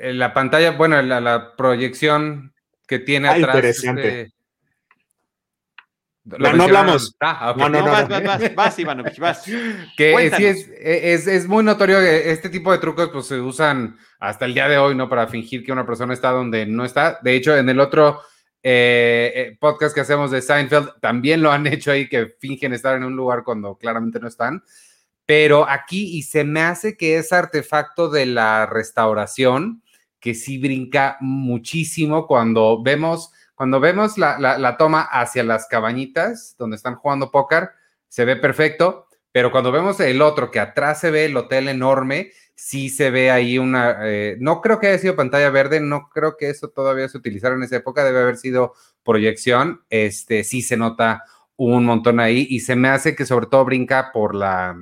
la 0.00 0.32
pantalla, 0.32 0.72
bueno, 0.72 1.00
la, 1.02 1.54
proyección 1.56 2.54
que 2.86 2.98
tiene 2.98 3.28
ah, 3.28 3.32
atrás. 3.32 3.56
Interesante. 3.56 4.22
Este, 4.22 4.34
no, 6.24 6.64
hablamos. 6.64 7.16
Ah, 7.20 7.54
no, 7.56 7.68
no, 7.68 7.80
no, 7.80 7.90
vas, 7.90 8.08
vas, 8.08 8.22
vas, 8.24 8.54
vas, 8.54 8.78
Ivanovich, 8.78 9.18
vas. 9.18 9.44
Que 9.96 10.32
sí 10.36 10.44
es, 10.44 10.68
es, 10.80 11.26
es, 11.26 11.48
muy 11.48 11.64
notorio 11.64 11.98
que 11.98 12.30
este 12.30 12.48
tipo 12.48 12.70
de 12.70 12.78
trucos 12.78 13.10
pues, 13.12 13.26
se 13.26 13.40
usan 13.40 13.96
hasta 14.20 14.44
el 14.44 14.54
día 14.54 14.68
de 14.68 14.78
hoy, 14.78 14.94
¿no? 14.94 15.08
Para 15.08 15.26
fingir 15.26 15.64
que 15.64 15.72
una 15.72 15.86
persona 15.86 16.14
está 16.14 16.30
donde 16.30 16.64
no 16.66 16.84
está. 16.84 17.18
De 17.22 17.34
hecho, 17.34 17.56
en 17.56 17.68
el 17.68 17.80
otro 17.80 18.20
eh, 18.64 19.32
eh, 19.34 19.56
podcast 19.58 19.92
que 19.92 20.02
hacemos 20.02 20.30
de 20.30 20.40
Seinfeld 20.40 21.00
también 21.00 21.42
lo 21.42 21.50
han 21.50 21.66
hecho 21.68 21.90
ahí, 21.90 22.08
que 22.08 22.36
fingen 22.38 22.72
estar 22.72 22.96
en 22.96 23.04
un 23.04 23.16
lugar 23.16 23.42
cuando 23.44 23.76
claramente 23.76 24.20
no 24.20 24.28
están. 24.28 24.62
Pero 25.26 25.68
aquí, 25.68 26.16
y 26.16 26.22
se 26.22 26.44
me 26.44 26.60
hace 26.60 26.96
que 26.96 27.16
es 27.16 27.32
artefacto 27.32 28.08
de 28.08 28.26
la 28.26 28.66
restauración, 28.66 29.82
que 30.20 30.34
sí 30.34 30.58
brinca 30.58 31.16
muchísimo 31.20 32.26
cuando 32.26 32.82
vemos, 32.82 33.32
cuando 33.54 33.80
vemos 33.80 34.18
la, 34.18 34.38
la 34.38 34.76
toma 34.76 35.02
hacia 35.02 35.44
las 35.44 35.66
cabañitas 35.66 36.56
donde 36.58 36.76
están 36.76 36.96
jugando 36.96 37.30
póker, 37.30 37.70
se 38.08 38.24
ve 38.24 38.36
perfecto, 38.36 39.06
pero 39.32 39.50
cuando 39.50 39.72
vemos 39.72 39.98
el 40.00 40.20
otro, 40.20 40.50
que 40.50 40.60
atrás 40.60 41.00
se 41.00 41.10
ve 41.10 41.24
el 41.24 41.36
hotel 41.36 41.68
enorme, 41.68 42.32
sí 42.54 42.90
se 42.90 43.10
ve 43.10 43.30
ahí 43.30 43.58
una, 43.58 43.96
eh, 44.02 44.36
no 44.38 44.60
creo 44.60 44.78
que 44.78 44.88
haya 44.88 44.98
sido 44.98 45.16
pantalla 45.16 45.50
verde, 45.50 45.80
no 45.80 46.10
creo 46.10 46.36
que 46.36 46.50
eso 46.50 46.68
todavía 46.68 47.08
se 47.08 47.18
utilizara 47.18 47.54
en 47.54 47.62
esa 47.62 47.76
época, 47.76 48.04
debe 48.04 48.20
haber 48.20 48.36
sido 48.36 48.74
proyección, 49.02 49.82
este, 49.88 50.44
sí 50.44 50.60
se 50.62 50.76
nota 50.76 51.24
un 51.56 51.84
montón 51.84 52.20
ahí 52.20 52.46
y 52.50 52.60
se 52.60 52.76
me 52.76 52.88
hace 52.88 53.16
que 53.16 53.24
sobre 53.24 53.46
todo 53.46 53.64
brinca 53.64 54.12
por 54.12 54.34
la, 54.34 54.76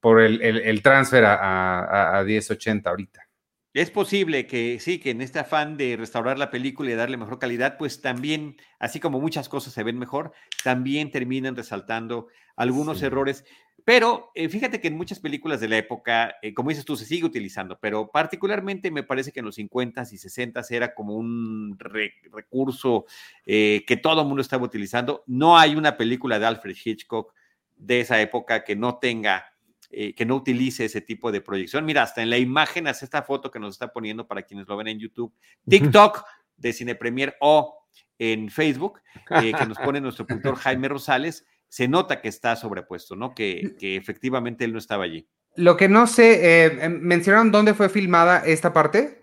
por 0.00 0.20
el, 0.20 0.42
el, 0.42 0.82
transfer 0.82 1.24
a, 1.24 2.18
a, 2.18 2.24
1080 2.24 2.90
ahorita. 2.90 3.27
Es 3.74 3.90
posible 3.90 4.46
que 4.46 4.80
sí, 4.80 4.98
que 4.98 5.10
en 5.10 5.20
este 5.20 5.38
afán 5.38 5.76
de 5.76 5.96
restaurar 5.96 6.38
la 6.38 6.50
película 6.50 6.90
y 6.90 6.94
darle 6.94 7.16
mejor 7.18 7.38
calidad, 7.38 7.76
pues 7.76 8.00
también, 8.00 8.56
así 8.78 8.98
como 8.98 9.20
muchas 9.20 9.48
cosas 9.48 9.74
se 9.74 9.82
ven 9.82 9.98
mejor, 9.98 10.32
también 10.64 11.10
terminan 11.10 11.54
resaltando 11.54 12.28
algunos 12.56 13.02
errores. 13.02 13.44
Pero 13.84 14.32
eh, 14.34 14.48
fíjate 14.48 14.80
que 14.80 14.88
en 14.88 14.96
muchas 14.96 15.20
películas 15.20 15.60
de 15.60 15.68
la 15.68 15.78
época, 15.78 16.34
eh, 16.42 16.52
como 16.52 16.70
dices 16.70 16.84
tú, 16.84 16.96
se 16.96 17.06
sigue 17.06 17.24
utilizando, 17.24 17.78
pero 17.80 18.10
particularmente 18.10 18.90
me 18.90 19.02
parece 19.02 19.32
que 19.32 19.40
en 19.40 19.46
los 19.46 19.56
50s 19.56 20.12
y 20.12 20.16
60s 20.16 20.70
era 20.72 20.94
como 20.94 21.14
un 21.14 21.78
recurso 21.78 23.06
eh, 23.46 23.84
que 23.86 23.96
todo 23.96 24.22
el 24.22 24.26
mundo 24.26 24.42
estaba 24.42 24.64
utilizando. 24.64 25.24
No 25.26 25.56
hay 25.56 25.74
una 25.74 25.96
película 25.96 26.38
de 26.38 26.46
Alfred 26.46 26.76
Hitchcock 26.84 27.32
de 27.76 28.00
esa 28.00 28.20
época 28.20 28.64
que 28.64 28.76
no 28.76 28.98
tenga, 28.98 29.54
que 29.90 30.26
no 30.26 30.36
utilice 30.36 30.84
ese 30.84 31.00
tipo 31.00 31.32
de 31.32 31.40
proyección. 31.40 31.84
Mira, 31.84 32.02
hasta 32.02 32.22
en 32.22 32.30
la 32.30 32.38
imagen, 32.38 32.86
hasta 32.86 33.04
esta 33.04 33.22
foto 33.22 33.50
que 33.50 33.58
nos 33.58 33.74
está 33.74 33.88
poniendo 33.88 34.26
para 34.26 34.42
quienes 34.42 34.68
lo 34.68 34.76
ven 34.76 34.88
en 34.88 34.98
YouTube, 34.98 35.32
TikTok 35.68 36.24
de 36.56 36.72
Cine 36.72 36.94
Premier 36.94 37.36
o 37.40 37.86
en 38.18 38.50
Facebook, 38.50 39.00
que 39.26 39.52
nos 39.66 39.78
pone 39.84 40.00
nuestro 40.00 40.26
productor 40.26 40.56
Jaime 40.56 40.88
Rosales 40.88 41.46
se 41.68 41.86
nota 41.86 42.20
que 42.20 42.28
está 42.28 42.56
sobrepuesto, 42.56 43.14
¿no? 43.14 43.34
Que, 43.34 43.76
que 43.78 43.96
efectivamente 43.96 44.64
él 44.64 44.72
no 44.72 44.78
estaba 44.78 45.04
allí. 45.04 45.28
Lo 45.54 45.76
que 45.76 45.88
no 45.88 46.06
sé, 46.06 46.64
eh, 46.64 46.78
em, 46.82 47.00
¿mencionaron 47.00 47.52
dónde 47.52 47.74
fue 47.74 47.88
filmada 47.88 48.42
esta 48.44 48.72
parte? 48.72 49.17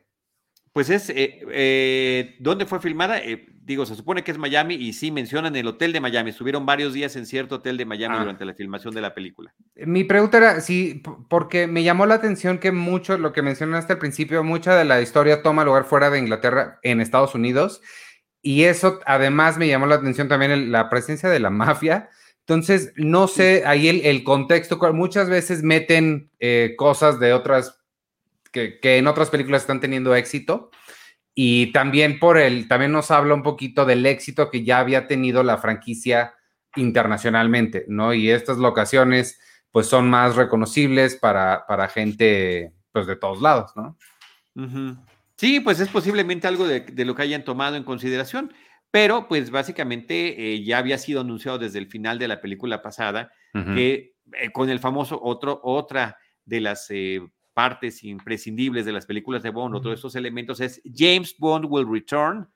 Pues 0.76 0.90
es, 0.90 1.10
eh, 1.10 1.40
eh, 1.54 2.36
¿dónde 2.40 2.66
fue 2.66 2.82
filmada? 2.82 3.22
digo, 3.62 3.86
se 3.86 3.96
supone 3.96 4.26
que 4.26 4.32
es 4.32 4.38
Miami 4.38 4.76
y 4.76 4.92
sí 4.92 5.10
mencionan 5.10 5.56
el 5.56 5.66
hotel 5.68 5.94
de 5.94 6.02
Miami. 6.02 6.32
Estuvieron 6.32 6.66
varios 6.66 6.94
días 6.94 7.16
en 7.16 7.26
cierto 7.26 7.56
hotel 7.56 7.78
de 7.78 7.86
Miami 7.86 8.16
ah. 8.18 8.20
durante 8.20 8.44
la 8.44 8.54
filmación 8.54 8.94
de 8.94 9.00
la 9.00 9.14
película. 9.14 9.56
Mi 9.76 10.04
pregunta 10.04 10.38
era, 10.38 10.60
sí, 10.60 11.02
porque 11.30 11.66
me 11.66 11.82
llamó 11.82 12.06
la 12.06 12.16
atención 12.16 12.58
que 12.58 12.74
mucho, 12.74 13.18
lo 13.18 13.32
que 13.32 13.42
mencionaste 13.42 13.94
al 13.94 14.00
principio, 14.00 14.44
mucha 14.44 14.76
de 14.76 14.84
la 14.84 15.02
historia 15.02 15.42
toma 15.42 15.64
lugar 15.64 15.86
fuera 15.86 16.10
de 16.10 16.20
Inglaterra, 16.20 16.78
en 16.84 17.00
Estados 17.00 17.36
Unidos. 17.36 17.82
Y 18.42 18.66
eso 18.66 19.00
además 19.06 19.58
me 19.58 19.70
llamó 19.70 19.86
la 19.86 19.96
atención 19.96 20.28
también 20.28 20.74
la 20.74 20.90
presencia 20.90 21.30
de 21.30 21.40
la 21.40 21.50
mafia 21.52 22.10
entonces, 22.48 22.94
no 22.96 23.28
sé, 23.28 23.64
ahí 23.66 23.88
el, 23.88 24.24
contexto, 24.24 24.78
muchas 24.94 25.30
veces 25.30 25.64
meten 25.64 26.30
eh, 26.40 26.76
cosas 26.78 27.20
de 27.20 27.34
otras, 27.34 27.82
que, 28.56 28.98
en 28.98 29.08
otras 29.08 29.30
películas 29.30 29.63
están 29.63 29.80
teniendo 29.80 30.15
éxito. 30.15 30.72
Y 31.34 31.74
también 31.74 32.20
por 32.20 32.38
el, 32.38 32.68
también 32.68 32.94
nos 32.94 33.12
habla 33.12 33.34
un 33.34 33.44
poquito 33.44 33.86
del 33.86 34.06
éxito 34.06 34.50
que 34.50 34.63
ya 34.63 34.80
había 34.80 35.08
tenido 35.08 35.44
la 35.44 35.58
franquicia 35.58 36.34
internacionalmente, 36.78 37.86
¿no? 37.89 38.13
Y 38.13 38.32
estas 38.32 38.58
locaciones, 38.58 39.39
pues 39.72 39.88
son 39.88 40.10
más 40.10 40.36
reconocibles 40.36 41.15
para, 41.15 41.65
para 41.68 41.89
gente, 41.89 42.74
pues 42.91 43.06
de 43.06 43.18
todos 43.18 43.41
lados, 43.41 43.72
¿no? 43.76 43.98
Sí, 45.38 45.60
pues 45.60 45.82
es 45.82 45.89
posiblemente 45.89 46.48
algo 46.48 46.65
de, 46.65 46.80
de, 46.80 47.04
lo 47.04 47.13
que 47.13 47.24
hayan 47.24 47.44
tomado 47.44 47.76
en 47.76 47.84
consideración. 47.84 48.54
Pero, 48.96 49.28
pues 49.28 49.52
básicamente 49.52 50.54
eh, 50.54 50.63
ya 50.63 50.78
había 50.78 50.98
sido 50.98 51.20
anunciado 51.20 51.58
desde 51.58 51.80
el 51.80 51.88
final 51.88 52.18
de 52.18 52.30
la 52.30 52.39
película 52.39 52.82
pasada 52.82 53.30
que 53.52 54.15
eh, 54.34 54.52
con 54.54 54.70
el 54.70 54.80
famoso 54.80 55.20
otro, 55.22 55.60
otra 55.63 56.18
de 56.46 56.62
las 56.62 56.88
eh, 56.91 57.20
partes 57.56 58.04
imprescindibles 58.04 58.86
de 58.86 58.91
las 58.91 59.06
películas 59.06 59.41
de 59.41 59.50
Bond, 59.50 59.76
otro 59.76 59.89
de 59.89 59.96
estos 59.96 60.15
elementos 60.15 60.60
es 60.60 60.82
James 60.94 61.36
Bond 61.39 61.65
will 61.70 61.89
return 61.89 62.48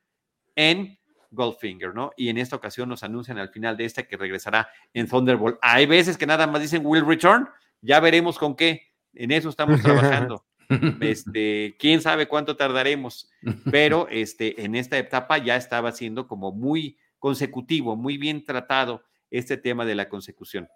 en 0.56 1.00
Goldfinger, 1.32 1.96
¿no? 1.96 2.12
Y 2.18 2.28
en 2.28 2.38
esta 2.38 2.58
ocasión 2.58 2.90
nos 2.90 3.02
anuncian 3.02 3.38
al 3.38 3.50
final 3.50 3.78
de 3.78 3.86
esta 3.86 4.04
que 4.04 4.18
regresará 4.18 4.68
en 4.94 5.08
Thunderbolt. 5.08 5.58
Hay 5.62 5.86
veces 5.86 6.18
que 6.18 6.28
nada 6.28 6.48
más 6.48 6.62
dicen 6.62 6.82
will 6.84 7.06
return, 7.06 7.48
ya 7.82 8.02
veremos 8.02 8.38
con 8.38 8.56
qué. 8.56 8.92
En 9.14 9.32
eso 9.32 9.50
estamos 9.50 9.82
trabajando. 9.82 10.46
Este, 11.02 11.76
quién 11.80 12.00
sabe 12.00 12.28
cuánto 12.28 12.56
tardaremos, 12.56 13.28
pero 13.72 14.08
este, 14.12 14.64
en 14.64 14.76
esta 14.76 15.00
etapa 15.00 15.40
ya 15.40 15.56
estaba 15.56 15.92
siendo 15.92 16.28
como 16.28 16.52
muy 16.52 16.96
consecutivo, 17.18 17.96
muy 17.96 18.20
bien 18.20 18.46
tratado 18.46 19.04
este 19.32 19.58
tema 19.58 19.84
de 19.84 19.96
la 19.96 20.10
consecución. 20.10 20.70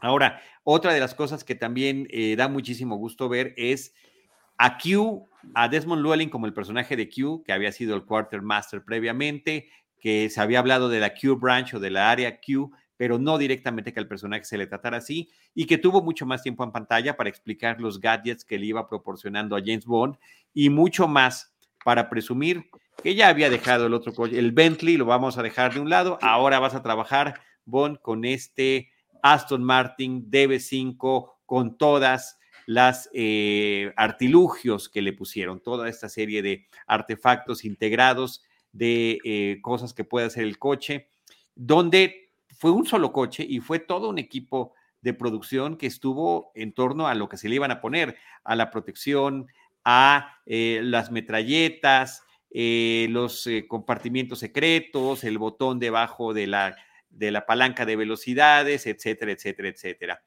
Ahora, 0.00 0.40
otra 0.64 0.92
de 0.92 1.00
las 1.00 1.14
cosas 1.14 1.44
que 1.44 1.54
también 1.54 2.06
eh, 2.10 2.36
da 2.36 2.48
muchísimo 2.48 2.96
gusto 2.96 3.28
ver 3.28 3.54
es 3.56 3.94
a 4.56 4.78
Q, 4.78 5.28
a 5.54 5.68
Desmond 5.68 6.02
Llewellyn 6.02 6.30
como 6.30 6.46
el 6.46 6.52
personaje 6.52 6.96
de 6.96 7.08
Q, 7.08 7.42
que 7.44 7.52
había 7.52 7.72
sido 7.72 7.94
el 7.94 8.04
quartermaster 8.04 8.84
previamente, 8.84 9.68
que 9.98 10.30
se 10.30 10.40
había 10.40 10.58
hablado 10.58 10.88
de 10.88 11.00
la 11.00 11.14
Q 11.14 11.36
branch 11.36 11.74
o 11.74 11.80
de 11.80 11.90
la 11.90 12.10
área 12.10 12.40
Q, 12.40 12.70
pero 12.96 13.18
no 13.18 13.38
directamente 13.38 13.94
que 13.94 14.00
al 14.00 14.08
personaje 14.08 14.44
se 14.44 14.58
le 14.58 14.66
tratara 14.66 14.98
así, 14.98 15.30
y 15.54 15.64
que 15.66 15.78
tuvo 15.78 16.02
mucho 16.02 16.26
más 16.26 16.42
tiempo 16.42 16.64
en 16.64 16.72
pantalla 16.72 17.16
para 17.16 17.30
explicar 17.30 17.80
los 17.80 17.98
gadgets 17.98 18.44
que 18.44 18.58
le 18.58 18.66
iba 18.66 18.88
proporcionando 18.88 19.56
a 19.56 19.60
James 19.60 19.86
Bond 19.86 20.16
y 20.52 20.68
mucho 20.68 21.08
más 21.08 21.54
para 21.82 22.10
presumir 22.10 22.68
que 23.02 23.14
ya 23.14 23.28
había 23.28 23.48
dejado 23.48 23.86
el 23.86 23.94
otro 23.94 24.26
el 24.26 24.52
Bentley 24.52 24.98
lo 24.98 25.06
vamos 25.06 25.38
a 25.38 25.42
dejar 25.42 25.72
de 25.72 25.80
un 25.80 25.88
lado, 25.88 26.18
ahora 26.20 26.58
vas 26.58 26.74
a 26.74 26.82
trabajar 26.82 27.40
Bond 27.64 27.98
con 28.02 28.26
este 28.26 28.90
Aston 29.22 29.62
Martin 29.64 30.30
DB5 30.30 31.30
con 31.46 31.76
todas 31.76 32.38
las 32.66 33.10
eh, 33.12 33.92
artilugios 33.96 34.88
que 34.88 35.02
le 35.02 35.12
pusieron, 35.12 35.60
toda 35.60 35.88
esta 35.88 36.08
serie 36.08 36.42
de 36.42 36.66
artefactos 36.86 37.64
integrados 37.64 38.44
de 38.72 39.18
eh, 39.24 39.58
cosas 39.60 39.92
que 39.92 40.04
puede 40.04 40.26
hacer 40.26 40.44
el 40.44 40.58
coche, 40.58 41.08
donde 41.56 42.30
fue 42.56 42.70
un 42.70 42.86
solo 42.86 43.12
coche 43.12 43.44
y 43.48 43.58
fue 43.58 43.80
todo 43.80 44.08
un 44.08 44.18
equipo 44.18 44.72
de 45.00 45.14
producción 45.14 45.76
que 45.76 45.86
estuvo 45.86 46.52
en 46.54 46.72
torno 46.72 47.08
a 47.08 47.14
lo 47.14 47.28
que 47.28 47.38
se 47.38 47.48
le 47.48 47.56
iban 47.56 47.72
a 47.72 47.80
poner, 47.80 48.16
a 48.44 48.54
la 48.54 48.70
protección, 48.70 49.48
a 49.84 50.36
eh, 50.46 50.80
las 50.84 51.10
metralletas, 51.10 52.22
los 52.52 53.48
compartimientos 53.68 54.40
secretos, 54.40 55.24
el 55.24 55.38
botón 55.38 55.78
debajo 55.78 56.34
de 56.34 56.48
la, 56.48 56.76
de 57.10 57.30
la 57.30 57.46
palanca 57.46 57.84
de 57.84 57.96
velocidades, 57.96 58.86
etcétera, 58.86 59.32
etcétera, 59.32 59.68
etcétera. 59.68 60.22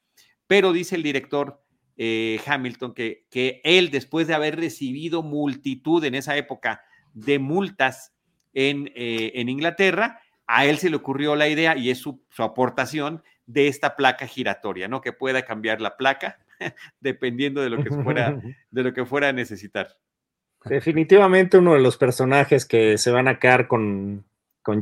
Pero 0.46 0.72
dice 0.72 0.96
el 0.96 1.02
director 1.02 1.62
Hamilton 1.96 2.92
que, 2.92 3.26
que 3.30 3.60
él, 3.64 3.90
después 3.90 4.26
de 4.26 4.34
haber 4.34 4.56
recibido 4.56 5.22
multitud 5.22 6.04
en 6.04 6.14
esa 6.14 6.36
época 6.36 6.82
de 7.12 7.38
multas 7.38 8.12
en, 8.52 8.90
en 8.94 9.48
Inglaterra, 9.48 10.20
a 10.46 10.66
él 10.66 10.78
se 10.78 10.90
le 10.90 10.96
ocurrió 10.96 11.36
la 11.36 11.48
idea 11.48 11.76
y 11.76 11.90
es 11.90 11.98
su, 11.98 12.22
aportación 12.38 13.22
de 13.46 13.68
esta 13.68 13.96
placa 13.96 14.26
giratoria, 14.26 14.88
¿no? 14.88 15.00
Que 15.00 15.12
pueda 15.12 15.42
cambiar 15.42 15.80
la 15.80 15.96
placa 15.96 16.38
dependiendo 17.00 17.62
de 17.62 17.70
lo 17.70 17.82
que 17.82 17.90
fuera, 17.90 18.40
de 18.70 18.82
lo 18.82 18.92
que 18.92 19.04
fuera 19.04 19.28
a 19.28 19.32
necesitar. 19.32 19.96
Definitivamente 20.64 21.58
uno 21.58 21.74
de 21.74 21.80
los 21.80 21.98
personajes 21.98 22.64
que 22.64 22.96
se 22.96 23.10
van 23.10 23.28
a 23.28 23.38
quedar 23.38 23.68
con, 23.68 24.24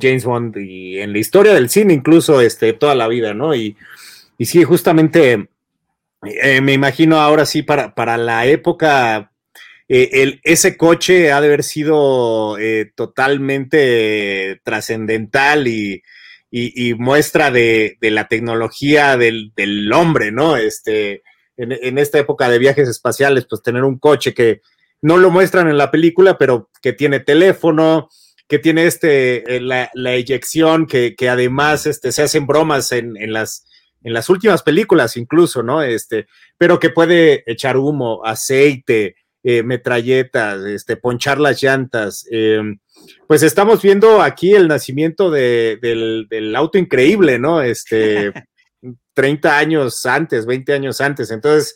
James 0.01 0.25
Bond 0.25 0.57
y 0.57 0.99
en 0.99 1.13
la 1.13 1.19
historia 1.19 1.55
del 1.55 1.69
cine 1.69 1.93
incluso 1.93 2.41
este, 2.41 2.73
toda 2.73 2.95
la 2.95 3.09
vida, 3.09 3.35
¿no? 3.35 3.55
Y, 3.55 3.77
y 4.39 4.47
sí, 4.47 4.65
justamente 4.65 5.49
eh, 6.25 6.61
me 6.61 6.73
imagino 6.73 7.19
ahora 7.19 7.47
sí 7.47 7.63
para, 7.63 7.95
para 7.95 8.17
la 8.17 8.47
época 8.47 9.33
eh, 9.95 10.41
ese 10.43 10.79
coche 10.79 11.33
ha 11.33 11.41
de 11.43 11.49
haber 11.49 11.63
sido 11.63 12.57
eh, 12.59 12.91
totalmente 12.95 14.59
trascendental 14.65 15.69
y, 15.69 16.03
muestra 16.97 17.51
de, 17.51 17.99
la 18.01 18.27
tecnología 18.27 19.19
del, 19.19 19.93
hombre, 19.93 20.33
¿no? 20.33 20.57
Este, 20.57 21.23
en, 21.59 21.99
esta 21.99 22.19
época 22.19 22.49
de 22.49 22.59
viajes 22.59 22.89
espaciales, 22.89 23.47
pues 23.49 23.63
tener 23.63 23.85
un 23.85 23.99
coche 23.99 24.33
que 24.33 24.63
no 25.03 25.19
lo 25.19 25.31
muestran 25.31 25.69
en 25.69 25.77
la 25.77 25.91
película, 25.91 26.39
pero 26.39 26.71
que 26.81 26.95
tiene 26.95 27.21
teléfono, 27.21 28.09
que 28.49 28.59
tiene 28.59 28.87
este, 28.87 29.57
eh, 29.57 29.61
la, 29.61 29.91
eyección, 30.15 30.87
que, 30.87 31.15
además 31.29 31.87
este, 31.87 32.13
se 32.13 32.23
hacen 32.23 32.47
bromas 32.47 32.93
en, 32.93 33.15
las, 33.33 33.67
en 34.03 34.13
las 34.13 34.29
últimas 34.29 34.63
películas 34.63 35.17
incluso, 35.17 35.63
¿no? 35.63 35.83
Este, 35.83 36.27
pero 36.59 36.79
que 36.79 36.91
puede 36.91 37.45
echar 37.51 37.77
humo, 37.77 38.23
aceite, 38.25 39.17
eh, 39.45 39.63
metralletas, 39.63 40.65
este, 40.67 40.97
ponchar 40.97 41.41
las 41.41 41.63
llantas. 41.63 42.25
Em, 42.31 42.79
pues 43.27 43.43
estamos 43.43 43.83
viendo 43.83 44.23
aquí 44.23 44.53
el 44.55 44.69
nacimiento 44.69 45.31
del, 45.31 46.55
auto 46.57 46.79
increíble, 46.79 47.39
¿no? 47.39 47.61
Este, 47.63 48.33
30 49.15 49.59
años 49.59 50.07
antes, 50.07 50.47
20 50.47 50.73
años 50.73 51.01
antes. 51.01 51.31
Entonces, 51.31 51.75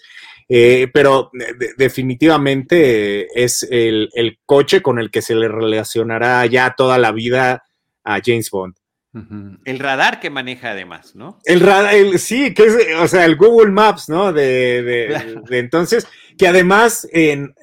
eh, 0.48 0.88
pero 0.92 1.30
definitivamente 1.76 3.26
es 3.34 3.66
el, 3.70 4.10
el, 4.14 4.38
coche 4.46 4.80
con 4.82 4.98
el 4.98 5.10
que 5.10 5.22
se 5.22 5.34
le 5.34 5.48
relacionará 5.48 6.46
ya 6.46 6.74
toda 6.76 6.98
la 6.98 7.12
vida 7.12 7.64
a 8.04 8.20
James 8.24 8.50
Bond. 8.50 8.74
El 9.64 9.78
radar 9.78 10.20
que 10.20 10.28
maneja 10.28 10.72
además, 10.72 11.16
¿no? 11.16 11.38
El 11.44 11.60
radar, 11.60 11.94
sí, 12.18 12.52
que 12.52 12.64
es, 12.64 12.76
o 12.98 13.08
sea, 13.08 13.24
el 13.24 13.36
Google 13.36 13.72
Maps, 13.72 14.10
¿no? 14.10 14.30
De, 14.30 15.16
entonces, 15.50 16.06
que 16.36 16.46
además 16.46 17.08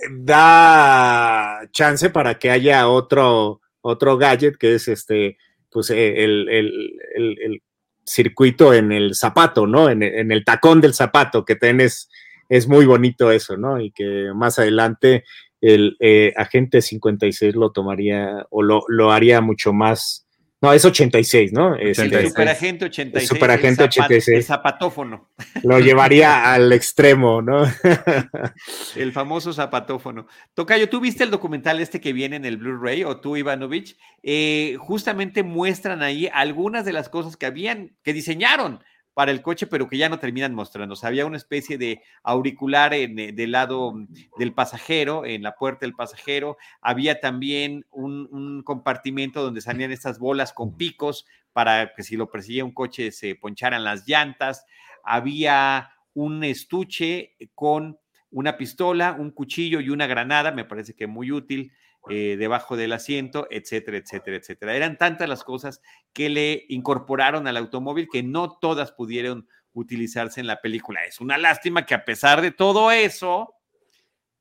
da 0.09 1.61
chance 1.71 2.09
para 2.09 2.39
que 2.39 2.49
haya 2.49 2.87
otro, 2.87 3.61
otro 3.81 4.17
gadget 4.17 4.57
que 4.57 4.73
es 4.75 4.87
este, 4.87 5.37
pues 5.69 5.91
eh, 5.91 6.23
el, 6.23 7.61
circuito 8.05 8.73
en 8.73 8.91
el 8.91 9.15
zapato, 9.15 9.65
¿no? 9.65 9.89
En, 9.89 10.01
el 10.01 10.43
tacón 10.43 10.81
del 10.81 10.93
zapato, 10.93 11.45
que 11.45 11.55
tenés, 11.55 12.09
es 12.53 12.67
muy 12.67 12.85
bonito 12.85 13.31
eso, 13.31 13.57
¿no? 13.57 13.81
Y 13.81 13.89
que 13.91 14.31
más 14.35 14.59
adelante 14.59 15.23
el 15.59 15.97
eh, 15.99 16.33
agente 16.37 16.81
56 16.81 17.55
lo 17.55 17.71
tomaría 17.71 18.45
o 18.51 18.61
lo, 18.61 18.83
lo 18.87 19.11
haría 19.11 19.41
mucho 19.41 19.73
más 19.73 20.23
no, 20.63 20.71
es 20.71 20.85
86, 20.85 21.51
¿no? 21.51 21.75
Es 21.75 21.99
El 21.99 22.29
superagente 22.29 22.85
86. 22.85 23.29
El 23.29 23.35
superagente 23.35 23.83
86. 23.83 24.37
El 24.37 24.43
zapatófono. 24.45 25.29
Lo 25.63 25.77
llevaría 25.81 26.53
al 26.53 26.71
extremo, 26.71 27.41
¿no? 27.41 27.65
el 28.95 29.11
famoso 29.11 29.51
zapatófono. 29.51 30.25
Tocayo, 30.53 30.87
¿tú 30.87 31.01
viste 31.01 31.25
el 31.25 31.31
documental 31.31 31.81
este 31.81 31.99
que 31.99 32.13
viene 32.13 32.37
en 32.37 32.45
el 32.45 32.55
Blu-ray 32.55 33.03
o 33.03 33.17
tú, 33.17 33.35
Ivanovich? 33.35 33.97
Eh, 34.21 34.77
justamente 34.79 35.43
muestran 35.43 36.01
ahí 36.01 36.29
algunas 36.33 36.85
de 36.85 36.93
las 36.93 37.09
cosas 37.09 37.35
que 37.35 37.45
habían, 37.45 37.97
que 38.01 38.13
diseñaron 38.13 38.79
para 39.13 39.31
el 39.31 39.41
coche, 39.41 39.67
pero 39.67 39.87
que 39.87 39.97
ya 39.97 40.09
no 40.09 40.19
terminan 40.19 40.55
mostrando. 40.55 40.93
O 40.93 40.95
sea, 40.95 41.09
había 41.09 41.25
una 41.25 41.37
especie 41.37 41.77
de 41.77 42.01
auricular 42.23 42.93
en, 42.93 43.19
eh, 43.19 43.31
del 43.31 43.51
lado 43.51 43.93
mm, 43.93 44.07
del 44.37 44.53
pasajero, 44.53 45.25
en 45.25 45.43
la 45.43 45.55
puerta 45.55 45.85
del 45.85 45.93
pasajero. 45.93 46.57
Había 46.81 47.19
también 47.19 47.85
un, 47.91 48.27
un, 48.31 48.63
compartimento 48.63 49.43
donde 49.43 49.61
salían 49.61 49.91
estas 49.91 50.19
bolas 50.19 50.53
con 50.53 50.75
picos 50.77 51.25
para 51.53 51.93
que 51.93 52.03
si 52.03 52.17
lo 52.17 52.29
perseguía 52.29 52.65
un 52.65 52.73
coche 52.73 53.11
se 53.11 53.35
poncharan 53.35 53.83
las 53.83 54.07
llantas. 54.07 54.65
Había 55.03 55.91
un 56.13 56.43
estuche 56.43 57.35
con 57.55 57.99
una 58.31 58.57
pistola, 58.57 59.15
un 59.17 59.31
cuchillo 59.31 59.79
y 59.79 59.89
una 59.89 60.07
granada, 60.07 60.51
me 60.51 60.65
parece 60.65 60.95
que 60.95 61.05
muy 61.05 61.31
útil. 61.31 61.71
Eh, 62.09 62.35
debajo 62.37 62.75
del 62.75 62.91
asiento, 62.91 63.47
etcétera, 63.49 63.97
etcétera, 63.97 64.35
etcétera. 64.35 64.75
Eran 64.75 64.97
tantas 64.97 65.29
las 65.29 65.43
cosas 65.45 65.81
que 66.11 66.29
le 66.29 66.65
incorporaron 66.67 67.47
al 67.47 67.55
automóvil 67.55 68.09
que 68.11 68.23
no 68.23 68.57
todas 68.59 68.91
pudieron 68.91 69.47
utilizarse 69.71 70.41
en 70.41 70.47
la 70.47 70.59
película. 70.59 71.05
Es 71.05 71.21
una 71.21 71.37
lástima 71.37 71.85
que 71.85 71.95
a 71.95 72.03
pesar 72.03 72.41
de 72.41 72.51
todo 72.51 72.91
eso, 72.91 73.55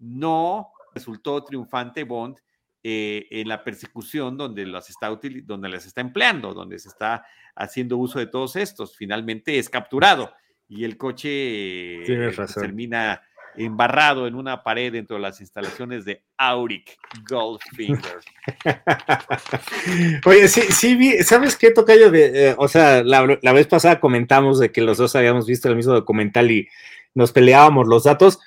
no 0.02 0.72
resultó 0.92 1.42
triunfante 1.44 2.04
Bond 2.04 2.36
eh, 2.82 3.28
en 3.30 3.46
la 3.46 3.62
persecución 3.62 4.36
donde 4.36 4.66
las, 4.66 4.90
está 4.90 5.08
donde 5.08 5.68
las 5.68 5.86
está 5.86 6.00
empleando, 6.00 6.52
donde 6.52 6.80
se 6.80 6.88
está 6.88 7.24
haciendo 7.54 7.96
uso 7.96 8.18
de 8.18 8.26
todos 8.26 8.56
estos. 8.56 8.96
Finalmente 8.96 9.58
es 9.58 9.70
capturado 9.70 10.32
y 10.68 10.84
el 10.84 10.96
coche 10.96 12.02
eh, 12.02 12.32
termina 12.54 13.22
embarrado 13.56 14.26
en 14.26 14.34
una 14.34 14.62
pared 14.62 14.92
dentro 14.92 15.16
de 15.16 15.22
las 15.22 15.40
instalaciones 15.40 16.04
de 16.04 16.22
Auric 16.36 16.96
Goldfinger. 17.28 18.20
Oye, 20.26 20.48
sí, 20.48 20.62
sí, 20.70 21.22
¿sabes 21.22 21.56
qué, 21.56 21.70
Tocayo? 21.70 22.10
De, 22.10 22.50
eh, 22.50 22.54
o 22.58 22.68
sea, 22.68 23.02
la, 23.02 23.52
vez 23.52 23.66
pasada 23.66 24.00
comentamos 24.00 24.58
de 24.58 24.72
que 24.72 24.80
los 24.80 24.98
dos 24.98 25.14
habíamos 25.16 25.46
visto 25.46 25.68
el 25.68 25.76
mismo 25.76 25.92
documental 25.92 26.50
y 26.50 26.68
nos 27.14 27.32
peleábamos 27.32 27.86
los 27.88 28.04
datos 28.04 28.40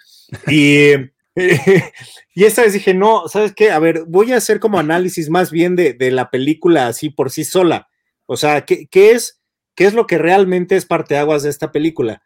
y... 0.47 0.91
y 2.33 2.45
esta 2.45 2.61
vez 2.61 2.71
dije, 2.71 2.93
no, 2.93 3.27
¿sabes 3.27 3.53
qué? 3.53 3.69
A 3.69 3.79
ver, 3.79 4.05
voy 4.07 4.31
a 4.31 4.37
hacer 4.37 4.61
como 4.61 4.79
análisis 4.79 5.29
más 5.29 5.51
bien 5.51 5.75
de, 5.75 5.97
la 6.11 6.29
película 6.31 6.87
así 6.87 7.09
por 7.09 7.29
sí 7.29 7.43
sola. 7.43 7.89
O 8.25 8.37
sea, 8.37 8.61
¿qué, 8.61 8.87
qué 8.87 9.11
es, 9.11 9.41
¿qué 9.75 9.83
es 9.83 9.93
lo 9.93 10.07
que 10.07 10.17
realmente 10.17 10.77
es 10.77 10.85
parteaguas 10.85 11.43
de 11.43 11.49
esta 11.49 11.73
película? 11.73 12.23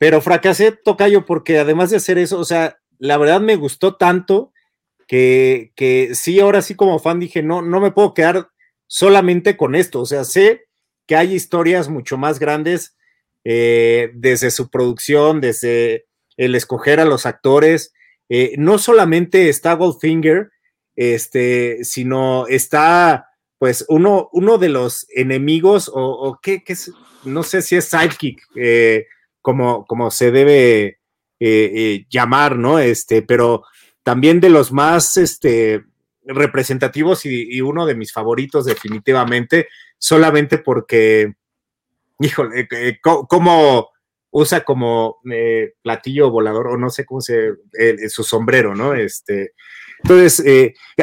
Pero 0.00 0.22
fracasé, 0.22 0.72
Tocayo, 0.72 1.26
porque 1.26 1.58
además 1.58 1.90
de 1.90 1.98
hacer 1.98 2.16
eso, 2.16 2.38
o 2.38 2.44
sea, 2.44 2.78
la 2.98 3.18
verdad 3.18 3.42
me 3.42 3.56
gustó 3.56 3.96
tanto 3.96 4.50
que, 5.06 5.72
que 5.76 6.14
sí, 6.14 6.40
ahora 6.40 6.62
sí 6.62 6.74
como 6.74 6.98
fan 6.98 7.20
dije, 7.20 7.42
no, 7.42 7.60
no 7.60 7.80
me 7.80 7.90
puedo 7.90 8.14
quedar 8.14 8.48
solamente 8.86 9.58
con 9.58 9.74
esto. 9.74 10.00
O 10.00 10.06
sea, 10.06 10.24
sé 10.24 10.64
que 11.06 11.16
hay 11.16 11.34
historias 11.34 11.90
mucho 11.90 12.16
más 12.16 12.38
grandes 12.38 12.96
eh, 13.44 14.10
desde 14.14 14.50
su 14.50 14.70
producción, 14.70 15.42
desde 15.42 16.06
el 16.38 16.54
escoger 16.54 16.98
a 16.98 17.04
los 17.04 17.26
actores. 17.26 17.92
Eh, 18.30 18.54
no 18.56 18.78
solamente 18.78 19.50
está 19.50 19.74
Goldfinger, 19.74 20.50
este, 20.96 21.84
sino 21.84 22.46
está, 22.46 23.28
pues, 23.58 23.84
uno, 23.90 24.30
uno 24.32 24.56
de 24.56 24.70
los 24.70 25.06
enemigos, 25.14 25.90
o, 25.92 26.38
qué, 26.42 26.64
qué 26.64 26.72
es, 26.72 26.90
no 27.22 27.42
sé 27.42 27.60
si 27.60 27.76
es 27.76 27.84
sidekick, 27.84 28.40
eh, 28.56 29.04
como, 29.42 29.84
como 29.86 30.10
se 30.10 30.30
debe 30.30 31.00
eh, 31.42 31.72
eh, 31.74 32.06
llamar, 32.10 32.56
¿no? 32.56 32.78
Este, 32.78 33.22
pero 33.22 33.64
también 34.02 34.40
de 34.40 34.50
los 34.50 34.72
más 34.72 35.16
este, 35.16 35.82
representativos 36.22 37.24
y, 37.24 37.62
uno 37.62 37.86
de 37.86 37.94
mis 37.94 38.12
favoritos 38.12 38.66
definitivamente, 38.66 39.68
solamente 39.96 40.58
porque, 40.58 41.32
híjole, 42.18 42.68
eh, 42.70 42.98
como 43.00 43.88
usa 44.32 44.64
como 44.64 45.16
platillo 45.82 46.30
volador 46.30 46.68
o 46.68 46.76
no 46.76 46.90
sé 46.90 47.06
cómo 47.06 47.22
se, 47.22 47.54
su 48.08 48.22
sombrero, 48.22 48.74
¿no? 48.74 48.94
Este, 48.94 49.54
entonces, 50.02 50.44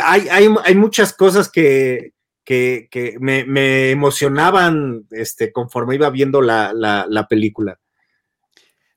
hay, 0.01 0.27
hay, 0.29 0.55
hay, 0.63 0.75
muchas 0.75 1.13
cosas 1.13 1.51
que, 1.51 2.13
que, 2.45 2.87
que 2.91 3.17
me, 3.19 3.89
emocionaban 3.89 5.07
este, 5.09 5.51
conforme 5.51 5.95
iba 5.95 6.11
viendo 6.11 6.41
la, 6.41 6.73
la 6.73 7.27
película. 7.27 7.79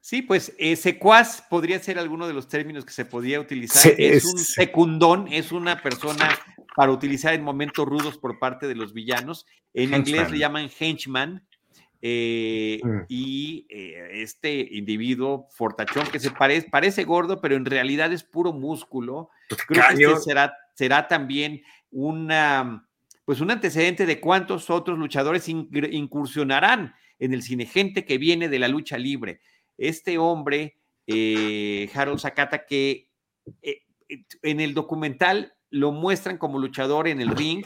Sí, 0.00 0.22
pues 0.22 0.54
eh, 0.58 0.76
secuaz 0.76 1.42
podría 1.42 1.78
ser 1.78 1.98
alguno 1.98 2.26
de 2.26 2.32
los 2.32 2.48
términos 2.48 2.86
que 2.86 2.92
se 2.92 3.04
podía 3.04 3.38
utilizar. 3.38 3.92
es, 3.98 4.24
un 4.24 4.38
secundón, 4.38 5.28
es 5.30 5.52
una 5.52 5.82
persona 5.82 6.28
para 6.74 6.90
utilizar 6.90 7.34
en 7.34 7.42
momentos 7.42 7.86
rudos 7.86 8.16
por 8.16 8.38
parte 8.38 8.66
de 8.66 8.74
los 8.74 8.94
villanos. 8.94 9.46
En 9.74 9.94
inglés 9.94 10.30
le 10.30 10.38
llaman 10.38 10.70
henchman. 10.78 11.46
Eh, 12.02 12.80
mm. 12.82 12.98
Y 13.08 13.66
eh, 13.68 14.22
este 14.22 14.68
individuo 14.70 15.48
fortachón 15.50 16.06
que 16.06 16.18
se 16.18 16.30
parece, 16.30 16.70
parece 16.70 17.04
gordo, 17.04 17.42
pero 17.42 17.56
en 17.56 17.66
realidad 17.66 18.10
es 18.10 18.24
puro 18.24 18.54
músculo. 18.54 19.28
Creo 19.66 19.84
que 19.94 20.04
este 20.04 20.20
será, 20.20 20.54
será 20.74 21.08
también 21.08 21.62
una, 21.90 22.88
pues 23.26 23.42
un 23.42 23.50
antecedente 23.50 24.06
de 24.06 24.18
cuántos 24.18 24.70
otros 24.70 24.98
luchadores 24.98 25.46
incursionarán 25.46 26.94
en 27.18 27.34
el 27.34 27.42
cine, 27.42 27.66
gente 27.66 28.06
que 28.06 28.16
viene 28.16 28.48
de 28.48 28.58
la 28.58 28.68
lucha 28.68 28.96
libre 28.96 29.42
este 29.80 30.18
hombre, 30.18 30.76
eh, 31.06 31.90
Harold 31.94 32.20
Sakata, 32.20 32.66
que 32.66 33.08
eh, 33.62 33.82
en 34.42 34.60
el 34.60 34.74
documental 34.74 35.54
lo 35.70 35.90
muestran 35.90 36.36
como 36.36 36.58
luchador 36.58 37.08
en 37.08 37.20
el 37.20 37.30
ring 37.30 37.64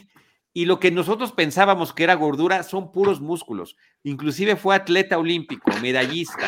y 0.53 0.67
lo 0.67 0.79
que 0.79 0.93
nosotros 0.93 1.33
pensábamos 1.33 1.93
que 1.93 2.05
era 2.05 2.15
gordura 2.15 2.63
son 2.63 2.93
puros 2.93 3.21
músculos. 3.21 3.77
Inclusive 4.05 4.55
fue 4.55 4.77
atleta 4.77 5.19
olímpico, 5.19 5.71
medallista. 5.83 6.47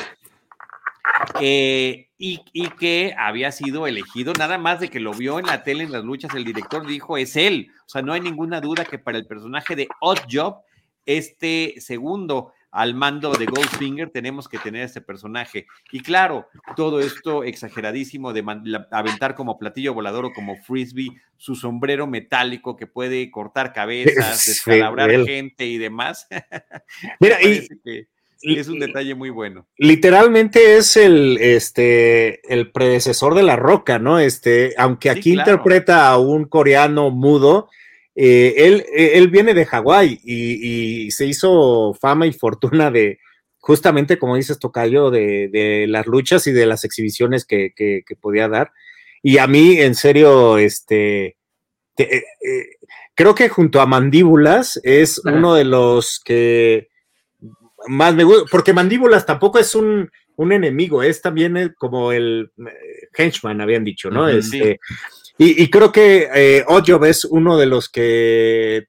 Eh, 1.40 2.10
y, 2.18 2.40
y, 2.52 2.68
que 2.70 3.14
había 3.18 3.50
sido 3.50 3.86
elegido, 3.86 4.32
nada 4.34 4.58
más 4.58 4.80
de 4.80 4.88
que 4.88 5.00
lo 5.00 5.12
vio 5.12 5.38
en 5.38 5.46
la 5.46 5.64
tele 5.64 5.84
en 5.84 5.92
las 5.92 6.04
luchas, 6.04 6.32
el 6.34 6.44
director 6.44 6.86
dijo, 6.86 7.16
es 7.16 7.36
él. 7.36 7.72
O 7.86 7.88
sea, 7.88 8.02
no 8.02 8.12
hay 8.12 8.20
ninguna 8.20 8.60
duda 8.60 8.84
que 8.84 8.98
para 8.98 9.18
el 9.18 9.26
personaje 9.26 9.74
de 9.74 9.88
Odd 10.00 10.20
Job, 10.30 10.58
este 11.04 11.74
segundo 11.78 12.52
al 12.70 12.94
mando 12.94 13.32
de 13.32 13.46
Goldfinger 13.46 14.10
tenemos 14.10 14.48
que 14.48 14.58
tener 14.58 14.82
este 14.82 15.00
personaje. 15.00 15.66
Y 15.92 16.00
claro, 16.00 16.48
todo 16.76 17.00
esto 17.00 17.44
exageradísimo 17.44 18.32
de 18.32 18.44
aventar 18.90 19.34
como 19.34 19.58
platillo 19.58 19.94
volador 19.94 20.26
o 20.26 20.32
como 20.32 20.56
frisbee 20.56 21.12
su 21.36 21.54
sombrero 21.54 22.06
metálico 22.06 22.76
que 22.76 22.86
puede 22.86 23.30
cortar 23.30 23.72
cabezas, 23.72 24.44
descalabrar 24.46 25.24
gente 25.24 25.66
y 25.66 25.78
demás. 25.78 26.28
Mira, 27.20 27.42
y, 27.42 27.66
es 28.42 28.68
un 28.68 28.78
detalle 28.78 29.14
muy 29.14 29.30
bueno. 29.30 29.66
Literalmente 29.78 30.76
es 30.76 30.96
el, 30.96 31.38
este, 31.40 32.40
el 32.52 32.70
predecesor 32.70 33.34
de 33.34 33.42
la 33.42 33.56
roca, 33.56 33.98
¿no? 33.98 34.18
Este, 34.18 34.74
aunque 34.76 35.10
aquí 35.10 35.32
interpreta 35.32 36.08
a 36.08 36.18
un 36.18 36.44
coreano 36.44 37.10
mudo, 37.10 37.68
eh, 38.18 38.54
él, 38.56 38.86
eh, 38.96 39.12
él, 39.14 39.28
viene 39.28 39.52
de 39.52 39.66
Hawái 39.66 40.20
y, 40.24 41.10
se 41.10 41.26
hizo 41.26 41.92
fama 42.00 42.26
y 42.26 42.32
fortuna 42.32 42.90
de, 42.90 43.18
justamente 43.58 44.18
como 44.18 44.36
dices, 44.36 44.58
Tocayo, 44.58 45.10
de, 45.10 45.48
de 45.52 45.86
las 45.86 46.06
luchas 46.06 46.46
y 46.46 46.52
de 46.52 46.64
las 46.64 46.84
exhibiciones 46.84 47.44
que, 47.44 47.74
podía 48.20 48.48
dar. 48.48 48.72
Y 49.22 49.36
a 49.36 49.46
mí, 49.46 49.78
en 49.78 49.94
serio, 49.94 50.56
este, 50.56 51.36
eh, 51.98 52.22
creo 53.14 53.34
que 53.34 53.50
junto 53.50 53.82
a 53.82 53.86
Mandíbulas 53.86 54.80
es 54.82 55.18
uno 55.18 55.54
de 55.54 55.64
los 55.64 56.20
que 56.24 56.88
más 57.86 58.14
me 58.14 58.24
gusta, 58.24 58.46
porque 58.50 58.72
Mandíbulas 58.72 59.26
tampoco 59.26 59.58
es 59.58 59.74
un, 59.74 60.10
enemigo, 60.38 61.02
es 61.02 61.20
también 61.20 61.74
como 61.76 62.12
el 62.12 62.50
henchman, 63.14 63.60
habían 63.60 63.84
dicho, 63.84 64.10
¿no? 64.10 64.26
este, 64.28 64.80
y, 65.38 65.70
creo 65.70 65.92
que 65.92 66.28
eh, 66.34 66.64
es 67.06 67.24
uno 67.24 67.58
de 67.58 67.66
los 67.66 67.88
que 67.88 68.86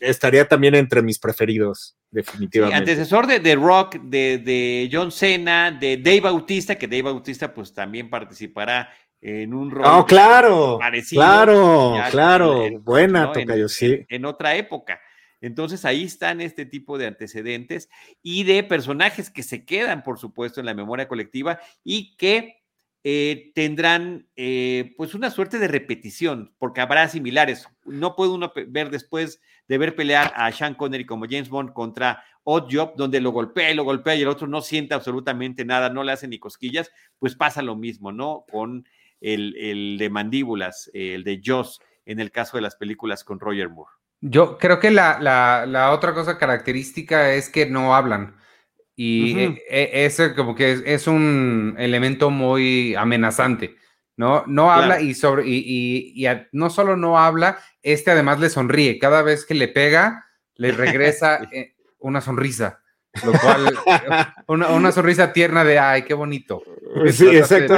estaría 0.00 0.46
también 0.46 0.74
entre 0.74 1.02
mis 1.02 1.18
preferidos, 1.18 1.96
definitivamente. 2.10 2.78
antecesor 2.78 3.26
de, 3.26 3.40
The 3.40 3.54
Rock, 3.56 3.96
de, 3.96 4.88
John 4.92 5.12
Cena, 5.12 5.70
de 5.70 5.96
Dave 5.96 6.20
Bautista, 6.20 6.76
que 6.76 6.88
Dave 6.88 7.02
Bautista 7.02 7.52
pues 7.52 7.72
también 7.72 8.08
participará 8.08 8.90
en 9.20 9.54
un 9.54 9.70
rol 9.70 9.84
oh, 9.86 10.04
claro, 10.04 10.78
parecido. 10.78 11.22
Claro, 11.22 11.96
claro, 12.10 12.80
buena, 12.80 13.32
Tocayo, 13.32 13.68
sí. 13.68 14.04
En, 14.08 14.24
otra 14.24 14.54
época. 14.56 15.00
Entonces 15.40 15.84
ahí 15.84 16.04
están 16.04 16.40
este 16.40 16.64
tipo 16.64 16.96
de 16.96 17.06
antecedentes 17.06 17.90
y 18.22 18.44
de 18.44 18.62
personajes 18.62 19.30
que 19.30 19.42
se 19.42 19.64
quedan, 19.64 20.02
por 20.02 20.18
supuesto, 20.18 20.60
en 20.60 20.66
la 20.66 20.74
memoria 20.74 21.08
colectiva 21.08 21.60
y 21.82 22.16
que 22.16 22.63
eh, 23.06 23.52
tendrán 23.54 24.26
eh, 24.34 24.94
pues 24.96 25.14
una 25.14 25.30
suerte 25.30 25.58
de 25.58 25.68
repetición, 25.68 26.54
porque 26.58 26.80
habrá 26.80 27.06
similares. 27.08 27.68
No 27.84 28.16
puede 28.16 28.32
uno 28.32 28.50
ver 28.68 28.88
después 28.88 29.42
de 29.68 29.76
ver 29.76 29.94
pelear 29.94 30.32
a 30.34 30.50
Sean 30.52 30.74
Connery 30.74 31.04
como 31.04 31.26
James 31.28 31.50
Bond 31.50 31.74
contra 31.74 32.24
Odd 32.44 32.68
Job, 32.72 32.94
donde 32.96 33.20
lo 33.20 33.30
golpea 33.30 33.70
y 33.70 33.74
lo 33.74 33.84
golpea 33.84 34.14
y 34.14 34.22
el 34.22 34.28
otro 34.28 34.46
no 34.46 34.62
siente 34.62 34.94
absolutamente 34.94 35.66
nada, 35.66 35.90
no 35.90 36.02
le 36.02 36.12
hace 36.12 36.28
ni 36.28 36.38
cosquillas, 36.38 36.90
pues 37.18 37.36
pasa 37.36 37.60
lo 37.60 37.76
mismo, 37.76 38.10
¿no? 38.10 38.46
Con 38.50 38.88
el, 39.20 39.96
de 39.98 40.08
mandíbulas, 40.08 40.90
el 40.94 41.24
de 41.24 41.42
Joss, 41.44 41.80
en 42.06 42.20
el 42.20 42.30
caso 42.30 42.56
de 42.56 42.62
las 42.62 42.76
películas 42.76 43.22
con 43.22 43.38
Roger 43.38 43.68
Moore. 43.68 43.92
Yo 44.22 44.56
creo 44.56 44.80
que 44.80 44.90
la, 44.90 45.18
la 45.20 45.92
otra 45.92 46.14
cosa 46.14 46.38
característica 46.38 47.34
es 47.34 47.50
que 47.50 47.66
no 47.66 47.94
hablan. 47.94 48.36
Y 48.96 49.46
uh 49.46 49.56
ese 49.68 50.34
como 50.34 50.54
que 50.54 50.82
es, 50.86 51.06
un 51.06 51.74
elemento 51.78 52.30
muy 52.30 52.94
amenazante, 52.94 53.74
¿no? 54.16 54.44
No 54.46 54.70
habla 54.70 55.00
y 55.00 55.14
sobre, 55.14 55.44
y, 55.46 56.12
y, 56.14 56.26
no 56.52 56.70
solo 56.70 56.96
no 56.96 57.18
habla, 57.18 57.58
este 57.82 58.12
además 58.12 58.38
le 58.38 58.50
sonríe. 58.50 58.98
Cada 58.98 59.22
vez 59.22 59.44
que 59.44 59.54
le 59.54 59.68
pega, 59.68 60.26
le 60.56 60.72
regresa 60.72 61.40
eh, 61.52 61.74
una 61.98 62.20
sonrisa. 62.20 62.80
Lo 63.24 63.32
cual, 63.32 63.78
una, 64.48 64.92
sonrisa 64.92 65.32
tierna 65.32 65.64
de, 65.64 65.78
ay, 65.78 66.02
qué 66.02 66.14
bonito. 66.14 66.62
Sí, 67.12 67.28
exacto. 67.28 67.76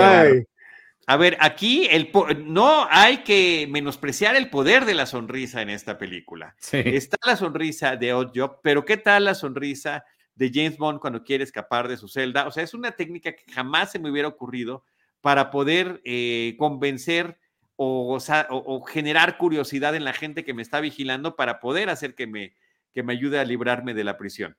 A 1.09 1.17
ver, 1.17 1.37
aquí 1.41 1.87
el 1.89 2.11
no 2.47 2.89
hay 2.91 3.19
que 3.19 3.69
menospreciar 3.71 4.35
el 4.35 4.51
poder 4.51 4.85
de 4.85 4.95
la 4.95 5.07
sonrisa 5.07 5.63
en 5.63 5.71
esta 5.71 5.99
película. 5.99 6.57
Está 6.73 7.17
la 7.25 7.37
sonrisa 7.37 7.95
de 7.95 8.13
Odd 8.13 8.33
Job, 8.35 8.61
pero 8.63 8.85
¿qué 8.85 8.97
tal 8.97 9.27
la 9.27 9.35
sonrisa 9.35 10.05
de 10.37 10.51
James 10.55 10.77
Bond 10.77 11.01
cuando 11.01 11.25
quiere 11.25 11.43
escapar 11.43 11.89
de 11.89 11.97
su 11.97 12.09
celda. 12.09 12.47
O 12.47 12.53
sea, 12.53 12.63
es 12.63 12.75
una 12.75 12.93
técnica 12.93 13.33
que 13.33 13.51
jamás 13.53 13.91
se 13.91 13.99
me 13.99 14.11
hubiera 14.11 14.29
ocurrido 14.29 14.85
para 15.21 15.51
poder 15.51 16.01
eh, 16.05 16.55
convencer 16.59 17.39
o, 17.79 18.19
generar 18.87 19.37
curiosidad 19.37 19.95
en 19.95 20.05
la 20.05 20.13
gente 20.13 20.45
que 20.45 20.55
me 20.55 20.63
está 20.63 20.81
vigilando 20.81 21.37
para 21.37 21.61
poder 21.61 21.91
hacer 21.91 22.15
que 22.15 22.27
me, 22.27 22.55
que 22.95 23.03
me 23.03 23.13
ayude 23.13 23.39
a 23.39 23.45
librarme 23.45 23.93
de 23.93 24.05
la 24.05 24.17
prisión. 24.17 24.57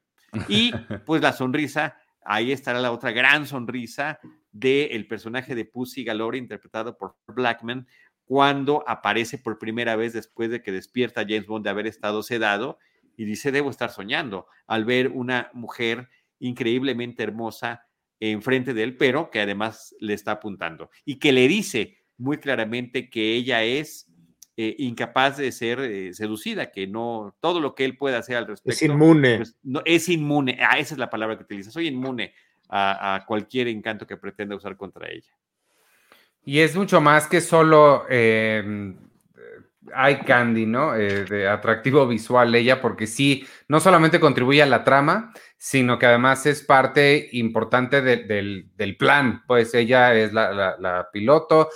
Y 0.47 0.71
pues 1.05 1.21
la 1.21 1.33
sonrisa, 1.33 1.97
ahí 2.23 2.51
estará 2.51 2.79
la 2.79 2.91
otra 2.91 3.11
gran 3.11 3.47
sonrisa 3.47 4.19
del 4.51 5.07
personaje 5.07 5.55
de 5.55 5.65
Pussy 5.65 6.03
Galore, 6.03 6.37
interpretado 6.37 6.97
por 6.97 7.15
Blackman, 7.27 7.87
cuando 8.25 8.83
aparece 8.87 9.37
por 9.37 9.57
primera 9.57 9.95
vez 9.95 10.13
después 10.13 10.49
de 10.49 10.61
que 10.61 10.71
despierta 10.71 11.21
James 11.21 11.47
Bond 11.47 11.63
de 11.63 11.69
haber 11.69 11.87
estado 11.87 12.21
sedado 12.23 12.77
y 13.17 13.25
dice, 13.25 13.51
debo 13.51 13.71
estar 13.71 13.89
soñando 13.89 14.47
al 14.67 14.85
ver 14.85 15.09
una 15.09 15.49
mujer 15.53 16.07
increíblemente 16.39 17.23
hermosa 17.23 17.83
enfrente 18.19 18.73
de 18.73 18.83
él, 18.83 18.95
pero 18.95 19.29
que 19.29 19.41
además 19.41 19.95
le 19.99 20.13
está 20.13 20.33
apuntando 20.33 20.89
y 21.03 21.19
que 21.19 21.31
le 21.31 21.47
dice 21.47 21.97
muy 22.17 22.37
claramente 22.37 23.09
que 23.09 23.33
ella 23.33 23.63
es 23.63 24.07
eh, 24.55 24.75
incapaz 24.79 25.37
de 25.37 25.51
ser 25.51 25.79
eh, 25.79 26.13
seducida, 26.13 26.71
que 26.71 26.87
no, 26.87 27.35
todo 27.41 27.59
lo 27.59 27.75
que 27.75 27.85
él 27.85 27.95
pueda 27.95 28.17
hacer 28.17 28.37
al 28.37 28.47
respecto. 28.47 28.71
Es 28.71 28.81
inmune. 28.81 29.37
Pues, 29.37 29.55
no, 29.61 29.81
es 29.85 30.09
inmune, 30.09 30.57
ah, 30.61 30.79
esa 30.79 30.95
es 30.95 30.97
la 30.97 31.09
palabra 31.09 31.37
que 31.37 31.43
utiliza, 31.43 31.69
soy 31.69 31.87
inmune 31.87 32.33
a, 32.69 33.23
cualquier 33.27 33.67
encanto 33.67 34.05
que 34.05 34.17
pretenda 34.17 34.55
usar 34.55 34.75
contra 34.75 35.09
ella. 35.09 35.31
Y 36.43 36.59
es 36.59 36.75
mucho 36.75 37.01
más 37.01 37.27
que 37.27 37.39
solo 37.39 38.05
eh, 38.09 38.95
hay 39.93 40.19
candy, 40.19 40.65
¿no? 40.65 40.95
Eh, 40.95 41.25
de 41.25 41.47
atractivo 41.47 42.07
visual 42.07 42.53
ella, 42.55 42.81
porque 42.81 43.07
sí, 43.07 43.45
no 43.67 43.79
solamente 43.79 44.19
contribuye 44.19 44.61
a 44.61 44.65
la 44.65 44.83
trama, 44.83 45.33
sino 45.57 45.97
que 45.97 46.05
además 46.05 46.45
es 46.45 46.61
parte 46.61 47.29
importante 47.33 48.01
del, 48.01 48.97
plan. 48.97 49.43
Pues 49.47 49.73
ella 49.73 50.13
es 50.15 50.33
la, 50.33 51.09
piloto, 51.11 51.69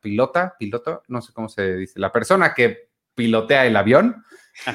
pilota, 0.00 0.54
piloto, 0.58 1.02
no 1.08 1.22
sé 1.22 1.32
cómo 1.32 1.48
se 1.48 1.76
dice, 1.76 1.98
la 1.98 2.12
persona 2.12 2.54
que 2.54 2.88
pilotea 3.14 3.66
el 3.66 3.76
avión 3.76 4.24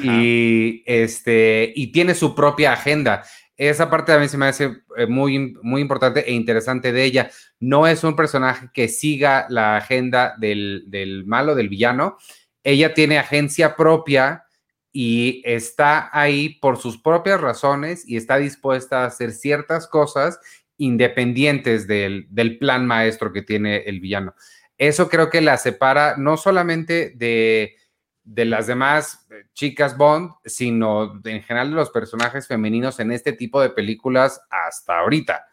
y, 0.02 0.84
este, 0.86 1.72
y 1.76 1.92
tiene 1.92 2.16
su 2.16 2.36
propia 2.36 2.74
agenda. 2.74 3.24
esa 3.56 3.90
parte 3.90 4.18
mí 4.18 4.28
se 4.28 4.38
me 4.38 4.48
hace 4.48 4.84
eh, 4.98 5.06
muy, 5.06 5.54
muy 5.62 5.82
importante 5.82 6.22
e 6.22 6.34
interesante 6.34 6.92
de 6.92 7.04
ella. 7.04 7.30
No 7.60 7.88
es 7.88 8.04
un 8.04 8.16
personaje 8.16 8.70
que 8.74 8.88
siga 8.88 9.46
la 9.50 9.78
agenda 9.78 10.36
del, 10.38 10.86
del 10.88 11.26
malo, 11.26 11.56
del 11.56 11.70
villano. 11.70 12.18
Ella 12.64 12.94
tiene 12.94 13.18
agencia 13.18 13.76
propia 13.76 14.46
y 14.92 15.42
está 15.46 16.10
ahí 16.12 16.58
por 16.60 16.78
sus 16.78 17.02
propias 17.02 17.40
razones 17.40 18.08
y 18.08 18.18
está 18.18 18.38
dispuesta 18.38 19.04
a 19.04 19.08
hacer 19.08 19.32
ciertas 19.32 19.88
cosas 19.88 20.40
independientes 20.78 21.88
del, 21.88 22.28
del, 22.30 22.58
plan 22.58 22.86
maestro 22.86 23.32
que 23.32 23.42
tiene 23.42 23.78
el 23.80 24.00
villano. 24.00 24.34
Eso 24.78 25.10
creo 25.10 25.30
que 25.30 25.42
la 25.42 25.58
separa 25.58 26.16
no 26.18 26.38
solamente 26.38 27.14
de, 27.16 27.76
de 28.24 28.46
las 28.46 28.68
demás 28.68 29.28
chicas 29.54 29.98
Bond, 29.98 30.32
sino 30.46 31.20
en 31.26 31.44
general 31.44 31.72
de 31.72 31.76
los 31.76 31.90
personajes 31.90 32.48
femeninos 32.48 33.00
en 33.00 33.12
este 33.12 33.34
tipo 33.34 33.62
de 33.62 33.72
películas 33.72 34.42
hasta 34.50 35.00
ahorita. 35.00 35.46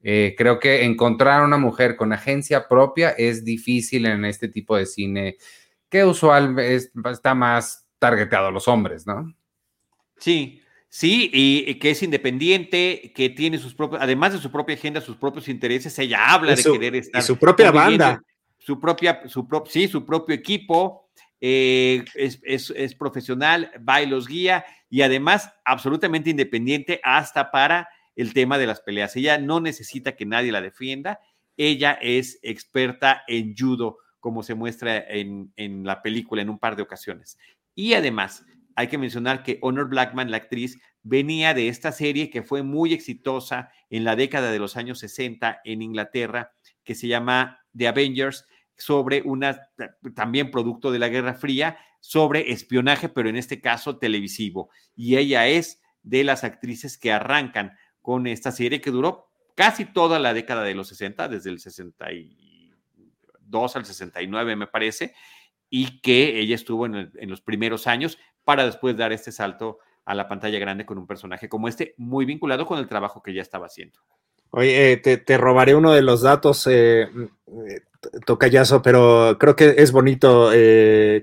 Eh, 0.00 0.34
creo 0.38 0.60
que 0.60 0.84
encontrar 0.84 1.42
una 1.42 1.56
mujer 1.56 1.96
con 1.96 2.12
agencia 2.12 2.68
propia 2.68 3.10
es 3.10 3.44
difícil 3.44 4.06
en 4.06 4.24
este 4.24 4.48
tipo 4.48 4.76
de 4.76 4.86
cine 4.86 5.38
que 5.88 6.04
usualmente 6.04 6.90
está 7.10 7.34
más 7.34 7.86
targeteado 7.98 8.48
a 8.48 8.50
los 8.50 8.68
hombres, 8.68 9.06
¿no? 9.06 9.34
Sí, 10.18 10.60
sí, 10.88 11.30
y, 11.32 11.74
que 11.76 11.90
es 11.90 12.02
independiente, 12.02 13.12
que 13.14 13.30
tiene 13.30 13.58
sus 13.58 13.74
propios, 13.74 14.00
además 14.02 14.32
de 14.32 14.38
su 14.38 14.50
propia 14.50 14.74
agenda, 14.74 15.00
sus 15.00 15.16
propios 15.16 15.48
intereses, 15.48 15.98
ella 15.98 16.32
habla 16.32 16.54
de 16.54 16.62
querer 16.62 16.96
estar. 16.96 17.22
Y 17.22 17.24
su 17.24 17.36
propia 17.36 17.70
banda. 17.70 18.22
Su 18.58 18.78
propia, 18.78 19.22
su 19.28 19.46
sí, 19.66 19.88
su 19.88 20.04
propio 20.04 20.34
equipo, 20.34 21.08
eh, 21.40 22.04
es, 22.14 22.40
es, 22.42 22.70
es, 22.76 22.94
profesional, 22.94 23.70
va 23.88 24.02
y 24.02 24.06
los 24.06 24.26
guía, 24.26 24.64
y 24.90 25.02
además 25.02 25.50
absolutamente 25.64 26.30
independiente 26.30 27.00
hasta 27.02 27.50
para 27.50 27.88
el 28.16 28.34
tema 28.34 28.58
de 28.58 28.66
las 28.66 28.80
peleas. 28.80 29.14
Ella 29.16 29.38
no 29.38 29.60
necesita 29.60 30.16
que 30.16 30.26
nadie 30.26 30.52
la 30.52 30.60
defienda, 30.60 31.20
ella 31.56 31.98
es 32.02 32.38
experta 32.42 33.22
en 33.26 33.54
judo, 33.56 33.98
como 34.28 34.42
se 34.42 34.54
muestra 34.54 35.02
en, 35.08 35.54
la 35.86 36.02
película 36.02 36.42
en 36.42 36.50
un 36.50 36.58
par 36.58 36.76
de 36.76 36.82
ocasiones. 36.82 37.38
Y 37.74 37.94
además, 37.94 38.44
hay 38.76 38.88
que 38.88 38.98
mencionar 38.98 39.42
que 39.42 39.58
Honor 39.62 39.88
Blackman, 39.88 40.30
la 40.30 40.36
actriz, 40.36 40.78
venía 41.02 41.54
de 41.54 41.68
esta 41.68 41.92
serie 41.92 42.28
que 42.28 42.42
fue 42.42 42.62
muy 42.62 42.92
exitosa 42.92 43.72
en 43.88 44.04
la 44.04 44.16
década 44.16 44.52
de 44.52 44.58
los 44.58 44.76
años 44.76 44.98
60 44.98 45.62
en 45.64 45.80
Inglaterra, 45.80 46.52
que 46.84 46.94
se 46.94 47.08
llama 47.08 47.64
The 47.74 47.88
Avengers, 47.88 48.44
sobre 48.76 49.22
una, 49.22 49.70
también 50.14 50.50
producto 50.50 50.92
de 50.92 50.98
la 50.98 51.08
Guerra 51.08 51.32
Fría, 51.32 51.78
sobre 52.00 52.52
espionaje, 52.52 53.08
pero 53.08 53.30
en 53.30 53.36
este 53.36 53.62
caso 53.62 53.96
televisivo. 53.96 54.68
Y 54.94 55.16
ella 55.16 55.46
es 55.48 55.80
de 56.02 56.22
las 56.22 56.44
actrices 56.44 56.98
que 56.98 57.12
arrancan 57.12 57.78
con 58.02 58.26
esta 58.26 58.52
serie 58.52 58.82
que 58.82 58.90
duró 58.90 59.30
casi 59.54 59.86
toda 59.86 60.18
la 60.18 60.34
década 60.34 60.64
de 60.64 60.74
los 60.74 60.88
60, 60.88 61.28
desde 61.28 61.48
el 61.48 61.60
62 63.48 63.76
al 63.76 63.84
69 63.84 64.56
me 64.56 64.66
parece, 64.66 65.14
y 65.70 66.00
que 66.00 66.38
ella 66.40 66.54
estuvo 66.54 66.86
en, 66.86 67.10
los 67.22 67.40
primeros 67.40 67.86
años 67.86 68.18
para 68.44 68.64
después 68.64 68.96
dar 68.96 69.12
este 69.12 69.32
salto 69.32 69.78
a 70.04 70.14
la 70.14 70.28
pantalla 70.28 70.58
grande 70.58 70.86
con 70.86 70.96
un 70.96 71.06
personaje 71.06 71.48
como 71.48 71.68
este, 71.68 71.94
muy 71.98 72.24
vinculado 72.24 72.64
con 72.66 72.78
el 72.78 72.88
trabajo 72.88 73.22
que 73.22 73.34
ya 73.34 73.42
estaba 73.42 73.66
haciendo. 73.66 74.00
Oye, 74.50 74.92
eh, 74.92 74.96
te, 74.96 75.36
robaré 75.36 75.74
uno 75.74 75.92
de 75.92 76.00
los 76.00 76.22
datos, 76.22 76.66
eh, 76.66 77.02
eh, 77.02 77.80
Tocayazo, 78.24 78.80
pero 78.80 79.36
creo 79.38 79.54
que 79.54 79.74
es 79.76 79.92
bonito 79.92 80.50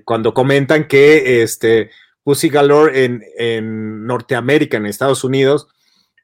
cuando 0.04 0.32
comentan 0.32 0.86
que 0.86 1.42
este 1.42 1.90
Pussy 2.22 2.48
Galore 2.48 3.04
en, 3.04 3.24
en 3.36 4.06
Norteamérica, 4.06 4.76
en 4.76 4.86
Estados 4.86 5.24
Unidos, 5.24 5.68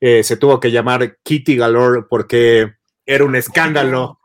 se 0.00 0.36
tuvo 0.36 0.61
que 0.61 0.70
llamar 0.70 1.18
Kitty 1.22 1.57
Galore 1.57 2.03
porque 2.09 2.74
era 3.07 3.24
un 3.24 3.34
escándalo 3.34 4.20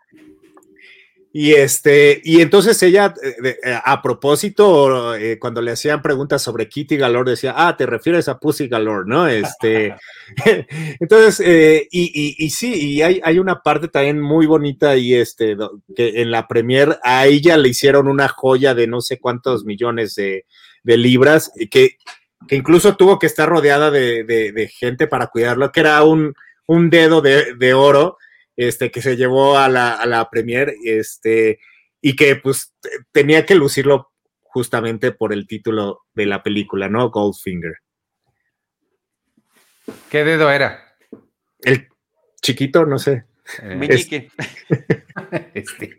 y 1.39 1.53
este, 1.53 2.19
y 2.23 2.41
entonces 2.41 2.81
ella, 2.81 3.13
eh, 3.21 3.59
eh, 3.63 3.79
a 3.85 4.01
propósito, 4.01 5.13
eh, 5.13 5.37
cuando 5.37 5.61
le 5.61 5.69
hacían 5.69 6.01
preguntas 6.01 6.41
sobre 6.41 6.67
Kitty 6.67 6.97
Galore, 6.97 7.29
decía, 7.29 7.53
ah, 7.55 7.77
te 7.77 7.85
refieres 7.85 8.27
a 8.27 8.39
Pussy 8.39 8.67
Galore, 8.67 9.03
¿no? 9.05 9.27
Este, 9.27 9.93
entonces, 10.99 11.87
y, 11.91 12.33
y, 12.43 12.49
sí, 12.49 12.73
y 12.73 13.03
hay, 13.03 13.21
hay, 13.23 13.37
una 13.37 13.61
parte 13.61 13.87
también 13.87 14.19
muy 14.19 14.47
bonita 14.47 14.97
y 14.97 15.13
este, 15.13 15.55
que 15.95 16.23
en 16.23 16.31
la 16.31 16.47
premier 16.47 16.97
a 17.03 17.27
ella 17.27 17.55
le 17.55 17.69
hicieron 17.69 18.07
una 18.07 18.29
joya 18.29 18.73
de 18.73 18.87
no 18.87 18.99
sé 18.99 19.19
cuántos 19.19 19.63
millones 19.63 20.15
de, 20.15 20.47
de 20.81 20.97
libras, 20.97 21.51
que, 21.69 21.97
que, 22.47 22.55
incluso 22.55 22.95
tuvo 22.95 23.19
que 23.19 23.27
estar 23.27 23.47
rodeada 23.47 23.91
de, 23.91 24.23
de, 24.23 24.53
de 24.53 24.67
gente 24.69 25.05
para 25.05 25.27
cuidarlo, 25.27 25.71
que 25.71 25.81
era 25.81 26.01
un, 26.01 26.33
un 26.67 26.89
dedo 26.89 27.21
de, 27.21 27.73
oro 27.73 28.17
este, 28.57 28.91
que 28.91 29.01
se 29.01 29.15
llevó 29.15 29.57
a 29.57 29.69
la, 29.69 29.93
a 29.93 30.05
la 30.05 30.29
premier, 30.29 30.73
este, 30.83 31.59
y 32.01 32.15
que 32.15 32.35
pues 32.35 32.75
tenía 33.11 33.45
que 33.45 33.55
lucirlo 33.55 34.11
justamente 34.41 35.11
por 35.11 35.31
el 35.31 35.47
título 35.47 36.01
de 36.13 36.25
la 36.25 36.43
película, 36.43 36.89
¿no? 36.89 37.09
Goldfinger. 37.09 37.75
¿Qué 40.09 40.23
dedo 40.23 40.49
era? 40.51 40.95
El 41.61 41.87
chiquito, 42.41 42.85
no 42.85 42.99
sé. 42.99 43.25
Eh, 43.61 43.75
Meñique. 43.75 44.29
este. 45.53 45.97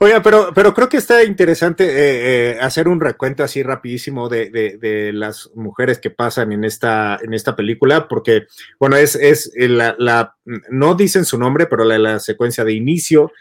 Oiga, 0.00 0.22
pero, 0.22 0.52
pero 0.54 0.72
creo 0.72 0.88
que 0.88 0.96
está 0.96 1.22
interesante 1.24 1.84
eh, 1.84 2.52
eh, 2.52 2.58
hacer 2.60 2.88
un 2.88 3.00
recuento 3.00 3.44
así 3.44 3.62
rapidísimo 3.62 4.28
de, 4.28 5.10
las 5.12 5.50
mujeres 5.54 5.98
que 5.98 6.10
pasan 6.10 6.52
en 6.52 6.64
esta, 6.64 7.18
en 7.22 7.34
esta 7.34 7.54
película, 7.54 8.08
porque, 8.08 8.46
bueno, 8.78 8.96
es, 8.96 9.16
es 9.16 9.50
la, 9.56 10.36
no 10.70 10.94
dicen 10.94 11.24
su 11.24 11.38
nombre, 11.38 11.66
pero 11.66 11.84
la, 11.84 12.18
secuencia 12.18 12.64
de 12.64 12.72
inicio. 12.72 13.32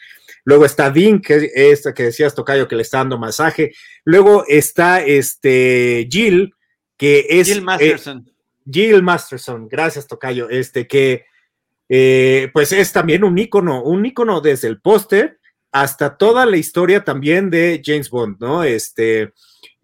Luego 0.43 0.65
está 0.65 0.89
Dean, 0.91 1.21
que 1.21 1.51
es 1.53 1.83
que 1.93 2.03
decías, 2.03 2.35
Tocayo, 2.35 2.67
que 2.67 2.75
le 2.75 2.81
está 2.81 2.99
dando 2.99 3.17
masaje. 3.17 3.73
Luego 4.05 4.45
está 4.47 5.03
este 5.03 6.07
Jill, 6.09 6.53
que 6.95 7.25
es. 7.29 7.47
Jill 7.47 7.63
Masterson. 7.63 8.31
Jill 8.69 9.03
Masterson, 9.03 9.67
gracias, 9.67 10.07
Tocayo. 10.07 10.49
Este 10.49 10.87
que, 10.87 11.25
pues 12.53 12.71
es 12.71 12.93
también 12.93 13.23
un 13.23 13.37
ícono, 13.37 13.83
un 13.83 14.05
ícono 14.05 14.39
desde 14.41 14.67
el 14.67 14.79
póster 14.79 15.37
hasta 15.71 16.17
toda 16.17 16.45
la 16.45 16.57
historia 16.57 17.03
también 17.03 17.49
de 17.49 17.81
James 17.83 18.09
Bond, 18.09 18.37
¿no? 18.39 18.63
Este, 18.63 19.33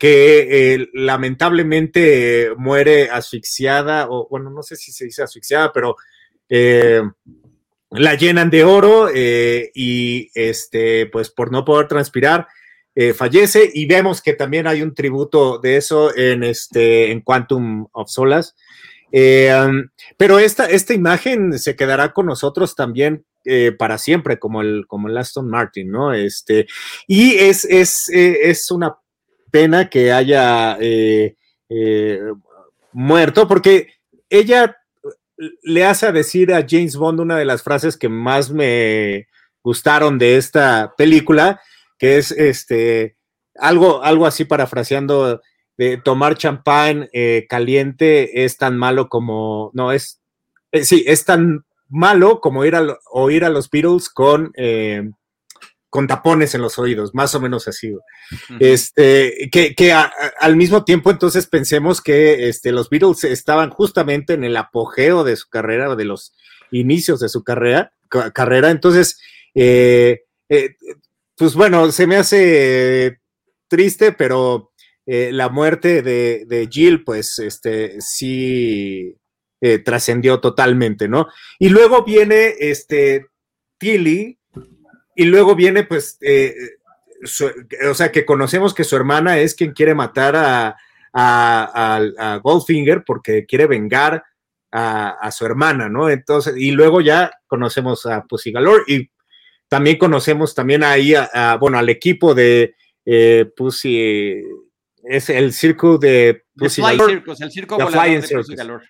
que 0.04 0.74
eh, 0.74 0.90
lamentablemente 0.94 2.50
muere 2.58 3.10
asfixiada, 3.10 4.08
o 4.10 4.28
bueno, 4.30 4.50
no 4.50 4.62
sé 4.62 4.76
si 4.76 4.92
se 4.92 5.06
dice 5.06 5.24
asfixiada, 5.24 5.72
pero 5.72 5.96
eh, 6.50 7.02
la 7.92 8.16
llenan 8.16 8.50
de 8.50 8.64
oro 8.64 9.08
eh, 9.14 9.72
y 9.74 10.30
este, 10.34 11.06
pues 11.08 11.30
por 11.30 11.52
no 11.52 11.64
poder 11.64 11.88
transpirar, 11.88 12.48
fallece 13.16 13.72
y 13.74 13.88
vemos 13.88 14.22
que 14.22 14.34
también 14.34 14.68
hay 14.68 14.84
un 14.84 14.94
tributo 14.94 15.58
de 15.58 15.78
eso 15.78 16.16
en 16.16 16.44
este, 16.44 17.12
en 17.12 17.22
Quantum 17.22 17.88
of 17.92 18.10
Solas. 18.10 18.56
Pero 19.10 20.38
esta, 20.38 20.66
esta 20.66 20.94
imagen 20.94 21.58
se 21.58 21.76
quedará 21.76 22.14
con 22.14 22.26
nosotros 22.26 22.76
también 22.76 23.26
eh, 23.46 23.74
para 23.78 23.98
siempre, 23.98 24.40
como 24.40 24.62
el, 24.62 24.86
como 24.88 25.10
el 25.10 25.18
Aston 25.18 25.50
Martin, 25.50 25.92
¿no? 25.92 26.14
Este, 26.14 26.66
y 27.08 27.34
es, 27.34 27.66
es, 27.66 28.10
eh, 28.10 28.50
es 28.50 28.72
una 28.72 28.98
pena 29.52 29.90
que 29.90 30.14
haya 30.14 30.78
eh, 30.80 31.36
muerto, 32.94 33.48
porque 33.48 33.90
ella 34.30 34.78
le 35.62 35.86
hace 35.86 36.12
decir 36.14 36.54
a 36.54 36.66
James 36.68 36.96
Bond 36.96 37.20
una 37.20 37.38
de 37.38 37.46
las 37.46 37.64
frases 37.64 37.98
que 37.98 38.08
más 38.08 38.50
me 38.50 39.28
gustaron 39.62 40.18
de 40.18 40.38
esta 40.38 40.94
película, 40.98 41.60
que 41.98 42.18
es 42.18 42.32
este 42.32 43.18
algo, 43.56 44.04
algo 44.04 44.26
así 44.26 44.46
parafraseando 44.46 45.42
de 45.78 45.98
tomar 45.98 46.38
champán 46.38 47.10
caliente 47.50 48.46
es 48.46 48.58
tan 48.58 48.78
malo 48.78 49.10
como, 49.10 49.70
no, 49.74 49.92
es, 49.92 50.22
sí, 50.72 51.04
es 51.06 51.26
tan 51.26 51.66
malo 51.90 52.40
como 52.40 52.66
ir 52.66 52.76
a, 52.76 52.98
oír 53.12 53.46
a 53.46 53.50
los 53.50 53.70
Beatles 53.70 54.10
con, 54.10 54.52
eh, 54.56 55.10
con 55.90 56.08
tapones 56.08 56.56
en 56.56 56.62
los 56.62 56.80
oídos, 56.80 57.14
más 57.14 57.36
o 57.36 57.40
menos 57.40 57.68
así. 57.68 57.94
Este, 58.60 59.50
que, 59.52 59.94
al 59.94 60.56
mismo 60.56 60.84
tiempo 60.84 61.12
entonces 61.12 61.48
pensemos 61.48 62.02
que 62.02 62.50
este, 62.50 62.72
los 62.72 62.90
Beatles 62.90 63.24
estaban 63.26 63.70
justamente 63.70 64.34
en 64.34 64.44
el 64.44 64.58
apogeo 64.58 65.24
de 65.24 65.36
su 65.36 65.50
carrera 65.50 65.90
o 65.90 65.96
de 65.96 66.06
los 66.06 66.34
inicios 66.72 67.20
de 67.20 67.30
su 67.30 67.44
carrera, 67.44 67.94
carrera. 68.34 68.72
entonces, 68.72 69.20
eh, 69.54 70.24
eh, 70.50 70.76
pues 71.36 71.54
bueno, 71.54 71.92
se 71.92 72.08
me 72.08 72.16
hace 72.16 73.20
triste, 73.68 74.12
pero 74.14 74.72
la 75.06 75.50
muerte 75.50 76.02
de, 76.02 76.46
de, 76.48 76.68
Jill, 76.72 77.04
pues 77.04 77.38
este, 77.38 78.00
sí, 78.00 79.18
eh, 79.66 79.80
trascendió 79.80 80.42
totalmente, 80.42 81.08
¿no? 81.08 81.30
Y 81.58 81.70
luego 81.70 82.04
viene 82.04 82.54
este 82.60 83.28
Tilly, 83.78 84.38
y 85.16 85.26
luego 85.26 85.56
viene, 85.56 85.84
pues, 85.84 86.18
eh, 86.20 86.54
o 87.90 87.94
sea, 87.94 88.12
que 88.12 88.26
conocemos 88.26 88.74
que 88.74 88.84
su 88.84 88.98
hermana 88.98 89.40
es 89.40 89.56
quien 89.56 89.72
quiere 89.72 89.96
matar 89.96 90.36
a, 90.36 90.76
a, 91.14 92.40
Goldfinger 92.44 93.04
porque 93.06 93.46
quiere 93.46 93.68
vengar 93.68 94.24
a, 94.70 95.32
su 95.32 95.46
hermana, 95.46 95.88
¿no? 95.88 96.10
Entonces, 96.10 96.56
y 96.58 96.72
luego 96.72 97.00
ya 97.00 97.32
conocemos 97.48 98.06
a 98.06 98.24
Pussy 98.24 98.52
Galore 98.52 98.84
y 98.88 99.10
también 99.70 99.98
conocemos 99.98 100.54
también 100.54 100.84
ahí, 100.84 101.14
a, 101.16 101.58
bueno, 101.58 101.78
al 101.78 101.88
equipo 101.88 102.34
de 102.34 102.76
eh, 103.06 103.46
Pussy, 103.56 104.44
es 105.04 105.30
el 105.30 105.54
circo 105.54 105.98
de 105.98 106.44
Pussy 106.54 106.82
Galore. 106.82 107.24
el 107.40 107.52
circo 107.52 107.78
de 107.78 107.86
Pussy 107.86 108.56
Galore. 108.56 108.90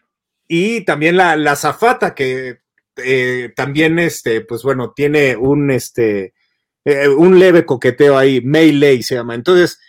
Y 0.55 0.85
también 0.85 1.17
la, 1.17 1.35
la 1.35 1.55
zafata 1.55 2.13
que 2.13 2.59
eh, 2.97 3.51
también, 3.55 3.97
este, 3.97 4.41
pues 4.41 4.61
bueno, 4.61 4.93
tiene 4.95 5.35
un, 5.35 5.71
este, 5.71 6.35
eh, 6.85 7.07
un 7.07 7.39
leve 7.39 7.65
coqueteo 7.65 8.17
ahí, 8.17 8.39
Melee 8.41 9.01
se 9.01 9.15
llama. 9.15 9.33
Entonces, 9.33 9.79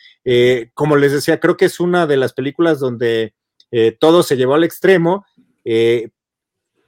como 0.73 0.97
les 0.97 1.13
decía, 1.13 1.39
creo 1.39 1.59
que 1.59 1.67
es 1.67 1.81
una 1.81 2.07
de 2.07 2.17
las 2.17 2.33
películas 2.33 2.79
donde 2.79 3.35
todo 3.99 4.23
se 4.23 4.39
llevó 4.39 4.55
al 4.55 4.65
extremo 4.65 5.27
eh, 5.65 6.09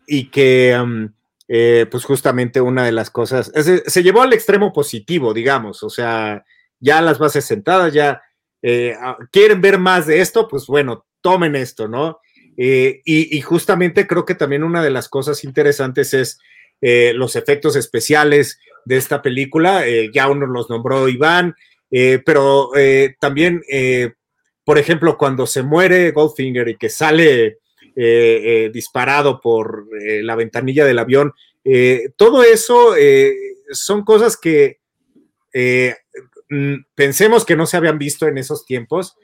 y 0.06 0.30
que, 0.30 0.74
eh, 1.48 1.86
pues 1.90 2.04
justamente 2.04 2.62
una 2.62 2.84
de 2.84 2.92
las 2.92 3.10
cosas, 3.10 3.52
se 3.54 4.02
llevó 4.02 4.22
al 4.22 4.32
extremo 4.32 4.72
positivo, 4.72 5.34
digamos, 5.34 5.82
o 5.82 5.90
sea, 5.90 6.46
ya 6.80 7.02
las 7.02 7.18
bases 7.18 7.44
sentadas, 7.44 7.92
ya 7.92 8.22
eh, 8.62 8.94
ah, 9.00 9.18
quieren 9.30 9.60
ver 9.60 9.78
más 9.78 10.06
de 10.06 10.20
esto, 10.20 10.48
pues 10.48 10.66
bueno, 10.66 11.06
tomen 11.20 11.56
esto, 11.56 11.88
¿no? 11.88 12.20
Y, 12.56 13.40
justamente 13.42 14.06
creo 14.06 14.24
que 14.24 14.34
también 14.34 14.64
una 14.64 14.82
de 14.82 14.90
las 14.90 15.08
cosas 15.08 15.44
interesantes 15.44 16.14
es 16.14 16.38
los 16.80 17.36
efectos 17.36 17.76
especiales 17.76 18.58
de 18.84 18.96
esta 18.96 19.20
película, 19.22 19.84
ya 20.12 20.28
uno 20.28 20.46
los 20.46 20.70
nombró 20.70 21.08
Iván, 21.08 21.54
pero 21.90 22.70
también, 23.20 23.62
por 24.64 24.78
ejemplo, 24.78 25.18
cuando 25.18 25.46
se 25.46 25.62
muere 25.62 26.12
Goldfinger 26.12 26.68
y 26.68 26.76
que 26.76 26.88
sale 26.88 27.58
eh, 27.98 28.66
eh, 28.66 28.70
disparado 28.74 29.40
por 29.40 29.88
eh, 29.98 30.22
la 30.22 30.36
ventanilla 30.36 30.84
del 30.84 30.98
avión. 30.98 31.32
todo 32.16 32.42
eso 32.42 32.94
son 33.70 34.04
cosas 34.04 34.36
que 34.36 34.80
mm, 36.50 36.74
pensemos 36.94 37.46
que 37.46 37.56
no 37.56 37.64
se 37.64 37.78
habían 37.78 37.96
visto 37.96 38.28
en 38.28 38.36
esos 38.36 38.66
tiempos 38.66 39.16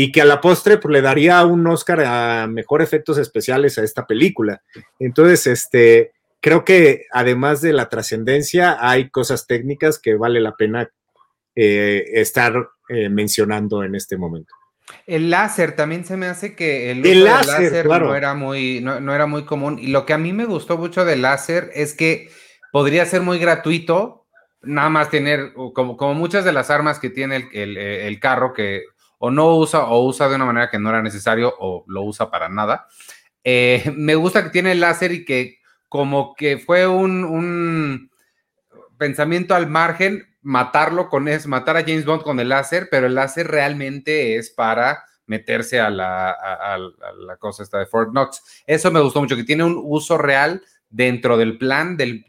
y 0.00 0.12
que 0.12 0.20
a 0.20 0.24
la 0.24 0.40
postre 0.40 0.78
pues, 0.78 0.92
le 0.92 1.02
daría 1.02 1.44
un 1.44 1.66
Oscar 1.66 2.02
a 2.02 2.46
mejor 2.46 2.82
efectos 2.82 3.18
especiales 3.18 3.78
a 3.78 3.82
esta 3.82 4.06
película. 4.06 4.62
Entonces, 5.00 5.48
este, 5.48 6.12
creo 6.40 6.64
que 6.64 7.06
además 7.10 7.62
de 7.62 7.72
la 7.72 7.88
trascendencia, 7.88 8.76
hay 8.78 9.10
cosas 9.10 9.48
técnicas 9.48 9.98
que 9.98 10.14
vale 10.14 10.40
la 10.40 10.54
pena 10.54 10.88
estar 11.56 12.68
mencionando 12.88 13.82
en 13.82 13.96
este 13.96 14.16
momento. 14.16 14.54
El 15.04 15.30
láser 15.30 15.74
también 15.74 16.04
se 16.04 16.16
me 16.16 16.26
hace 16.26 16.54
que 16.54 16.92
el, 16.92 17.24
láser, 17.24 17.86
no, 17.86 18.14
era 18.14 18.34
muy, 18.34 18.80
no, 18.80 19.12
era 19.12 19.26
muy 19.26 19.44
común. 19.44 19.80
Y 19.80 19.88
lo 19.88 20.06
que 20.06 20.12
a 20.12 20.18
mí 20.18 20.32
me 20.32 20.44
gustó 20.44 20.78
mucho 20.78 21.04
del 21.04 21.22
láser 21.22 21.72
es 21.74 21.92
que 21.92 22.30
podría 22.70 23.04
ser 23.04 23.22
muy 23.22 23.40
gratuito, 23.40 24.28
nada 24.62 24.90
más 24.90 25.10
tener, 25.10 25.54
como, 25.74 25.96
como 25.96 26.14
muchas 26.14 26.44
de 26.44 26.52
las 26.52 26.70
armas 26.70 27.00
que 27.00 27.10
tiene 27.10 27.48
el, 27.52 28.20
carro, 28.20 28.52
que 28.52 28.82
o 29.18 29.30
no 29.30 29.56
usa 29.56 29.84
o 29.84 30.04
usa 30.04 30.28
de 30.28 30.36
una 30.36 30.44
manera 30.44 30.70
que 30.70 30.78
no 30.78 30.88
era 30.88 31.02
necesario 31.02 31.54
o 31.58 31.84
lo 31.86 32.02
usa 32.02 32.30
para 32.30 32.48
nada. 32.48 32.86
Eh, 33.44 33.92
me 33.96 34.14
gusta 34.14 34.44
que 34.44 34.50
tiene 34.50 34.72
el 34.72 34.80
láser 34.80 35.12
y 35.12 35.24
que 35.24 35.58
como 35.88 36.34
que 36.34 36.58
fue 36.58 36.86
un, 36.86 38.10
pensamiento 38.98 39.54
al 39.54 39.68
margen, 39.68 40.26
matarlo 40.42 41.08
con 41.08 41.28
es 41.28 41.46
matar 41.46 41.76
a 41.76 41.82
James 41.82 42.04
Bond 42.04 42.22
con 42.22 42.40
el 42.40 42.50
láser, 42.50 42.88
pero 42.90 43.06
el 43.06 43.14
láser 43.14 43.48
realmente 43.48 44.36
es 44.36 44.50
para 44.50 45.04
meterse 45.26 45.80
a 45.80 45.90
la, 45.90 46.36
la 47.18 47.36
cosa 47.36 47.62
esta 47.62 47.78
de 47.78 47.86
Fort 47.86 48.10
Knox. 48.10 48.64
Eso 48.66 48.90
me 48.90 49.00
gustó 49.00 49.20
mucho, 49.20 49.36
que 49.36 49.44
tiene 49.44 49.64
un 49.64 49.80
uso 49.82 50.18
real 50.18 50.62
dentro 50.90 51.36
del 51.36 51.58
plan 51.58 51.96
del, 51.96 52.24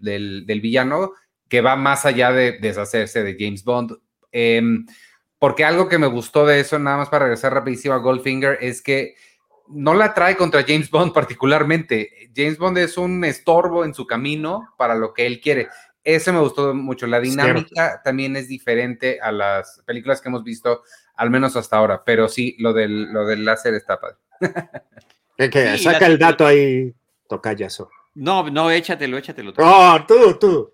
villano 0.62 1.14
que 1.48 1.62
va 1.62 1.76
más 1.76 2.06
allá 2.06 2.32
de 2.32 2.60
deshacerse 2.60 3.24
de 3.24 3.36
James 3.40 3.64
Bond. 3.64 3.98
Em, 4.32 4.86
porque 5.40 5.64
algo 5.64 5.88
que 5.88 5.98
me 5.98 6.08
gustó 6.08 6.46
de 6.46 6.60
eso, 6.60 6.78
nada 6.78 6.98
más 6.98 7.10
para 7.10 7.26
regresar 7.26 7.54
rapidísimo 7.54 7.96
a 7.96 8.00
Goldfinger, 8.00 8.58
es 8.62 8.82
que 8.82 9.16
no 9.70 9.94
la 9.94 10.14
trae 10.14 10.36
contra 10.36 10.64
James 10.68 10.90
Bond 10.90 11.14
particularmente. 11.14 12.30
James 12.36 12.58
Bond 12.58 12.78
es 12.78 12.98
un 12.98 13.24
estorbo 13.24 13.86
en 13.86 13.94
su 13.94 14.06
camino 14.06 14.74
para 14.78 14.96
lo 14.96 15.14
que 15.14 15.26
él 15.26 15.40
quiere. 15.40 15.70
Ese 16.04 16.32
me 16.32 16.40
gustó 16.40 16.74
mucho. 16.74 17.08
La 17.08 17.20
dinámica 17.20 18.02
también 18.04 18.36
es 18.36 18.48
diferente 18.48 19.20
a 19.22 19.32
las 19.32 19.82
películas 19.86 20.22
que 20.22 20.30
hemos 20.30 20.44
visto, 20.44 20.84
al 21.16 21.30
menos 21.30 21.56
hasta 21.56 21.78
ahora. 21.78 22.04
Pero 22.04 22.28
sí, 22.28 22.56
lo 22.60 22.74
del, 22.74 23.12
lo 23.12 23.26
del 23.26 23.46
láser 23.46 23.74
está 23.76 24.00
padre. 24.00 24.18
que 25.52 25.78
saca 25.78 26.06
el 26.06 26.18
dato 26.18 26.46
ahí, 26.46 26.94
tocayazo. 27.28 27.90
No, 28.16 28.50
no, 28.50 28.72
échatelo, 28.72 29.18
échatelo. 29.18 29.54
Oh, 29.58 29.98
tú, 30.08 30.38
tú. 30.40 30.74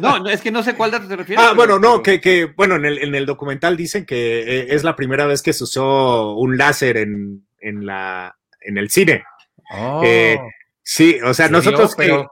No, 0.00 0.28
es 0.28 0.40
que 0.40 0.50
no 0.50 0.62
sé 0.62 0.74
cuál 0.74 0.90
dato 0.90 1.08
te 1.08 1.16
refieres. 1.16 1.44
Ah, 1.44 1.52
bueno, 1.54 1.78
no, 1.78 2.02
que, 2.02 2.20
que, 2.20 2.46
bueno, 2.46 2.76
en 2.76 2.84
el, 2.84 2.98
en 2.98 3.14
el 3.14 3.26
documental 3.26 3.76
dicen 3.76 4.04
que 4.04 4.40
eh, 4.40 4.66
es 4.70 4.84
la 4.84 4.96
primera 4.96 5.26
vez 5.26 5.42
que 5.42 5.52
se 5.52 5.64
usó 5.64 6.34
un 6.34 6.58
láser 6.58 6.96
en, 6.96 7.46
en 7.60 7.86
la, 7.86 8.36
en 8.60 8.78
el 8.78 8.90
cine. 8.90 9.24
Oh. 9.70 10.02
Eh, 10.04 10.38
sí, 10.82 11.18
o 11.24 11.32
sea, 11.32 11.48
nosotros 11.48 11.94
que, 11.94 12.26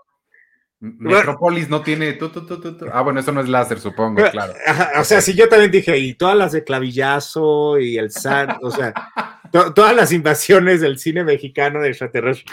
Metropolis 0.80 1.68
no 1.70 1.82
tiene. 1.82 2.18
ah, 2.92 3.00
bueno, 3.00 3.20
eso 3.20 3.32
no 3.32 3.40
es 3.40 3.48
láser, 3.48 3.80
supongo, 3.80 4.22
claro. 4.30 4.52
o 4.98 5.04
sea, 5.04 5.20
sí, 5.20 5.34
yo 5.34 5.48
también 5.48 5.70
dije, 5.70 5.96
y 5.96 6.14
todas 6.14 6.36
las 6.36 6.52
de 6.52 6.62
clavillazo 6.62 7.78
y 7.78 7.96
el 7.96 8.10
SAT, 8.10 8.58
o 8.62 8.70
sea, 8.70 8.92
todas 9.50 9.96
las 9.96 10.12
invasiones 10.12 10.80
del 10.80 10.98
cine 10.98 11.24
mexicano 11.24 11.80
de 11.80 11.88
extraterrestre. 11.88 12.52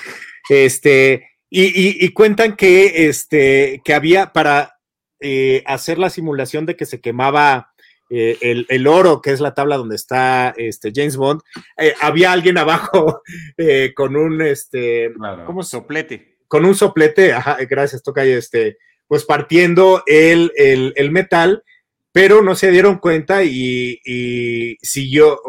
Este, 0.49 1.30
y, 1.53 2.13
cuentan 2.13 2.55
que, 2.55 3.07
este, 3.09 3.81
que 3.83 3.93
había 3.93 4.31
para 4.31 4.77
eh, 5.19 5.63
hacer 5.65 5.99
la 5.99 6.09
simulación 6.09 6.65
de 6.65 6.77
que 6.77 6.85
se 6.85 7.01
quemaba 7.01 7.73
eh, 8.09 8.65
el, 8.69 8.87
oro, 8.87 9.21
que 9.21 9.31
es 9.31 9.41
la 9.41 9.53
tabla 9.53 9.75
donde 9.75 9.97
está 9.97 10.53
este, 10.55 10.93
James 10.95 11.17
Bond, 11.17 11.41
eh, 11.77 11.93
había 12.01 12.31
alguien 12.31 12.57
abajo 12.57 13.21
con 13.95 14.15
un, 14.15 14.41
este, 14.41 15.11
¿cómo 15.45 15.61
soplete? 15.63 16.37
con 16.47 16.65
un 16.65 16.75
soplete, 16.75 17.31
ajá, 17.31 17.57
gracias, 17.69 18.03
toca 18.03 18.25
este, 18.25 18.77
pues 19.07 19.23
partiendo 19.23 20.03
el, 20.05 20.51
el, 20.57 21.11
metal, 21.11 21.63
pero 22.11 22.41
no 22.41 22.55
se 22.55 22.71
dieron 22.71 22.97
cuenta 22.97 23.43
y, 23.43 24.01
y 24.03 24.75
siguió, 24.81 25.39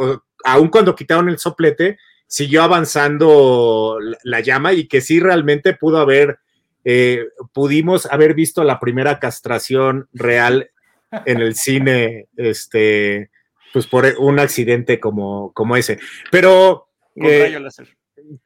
aun 0.45 0.69
cuando 0.69 0.95
quitaron 0.95 1.29
el 1.29 1.39
soplete, 1.39 1.99
siguió 2.33 2.63
avanzando 2.63 3.99
la, 4.23 4.41
llama 4.41 4.73
y 4.73 4.89
que 4.89 5.03
sí 5.03 5.21
realmente 5.21 5.75
pudo 5.75 5.99
haber, 5.99 6.39
eh, 6.83 7.27
pudimos 7.53 8.07
haber 8.07 8.33
visto 8.33 8.65
la 8.65 8.81
primera 8.81 9.19
castración 9.19 10.09
real 10.15 10.71
en 11.27 11.43
el 11.43 11.55
cine, 11.55 12.29
este, 12.39 13.29
pues 13.75 13.87
por 13.87 14.07
un 14.19 14.39
accidente 14.39 14.99
como, 14.99 15.53
como 15.53 15.77
ese. 15.77 15.99
Pero... 16.31 16.89
Con 17.15 17.27
eh, 17.27 17.43
rayo 17.43 17.61
láser. 17.61 17.89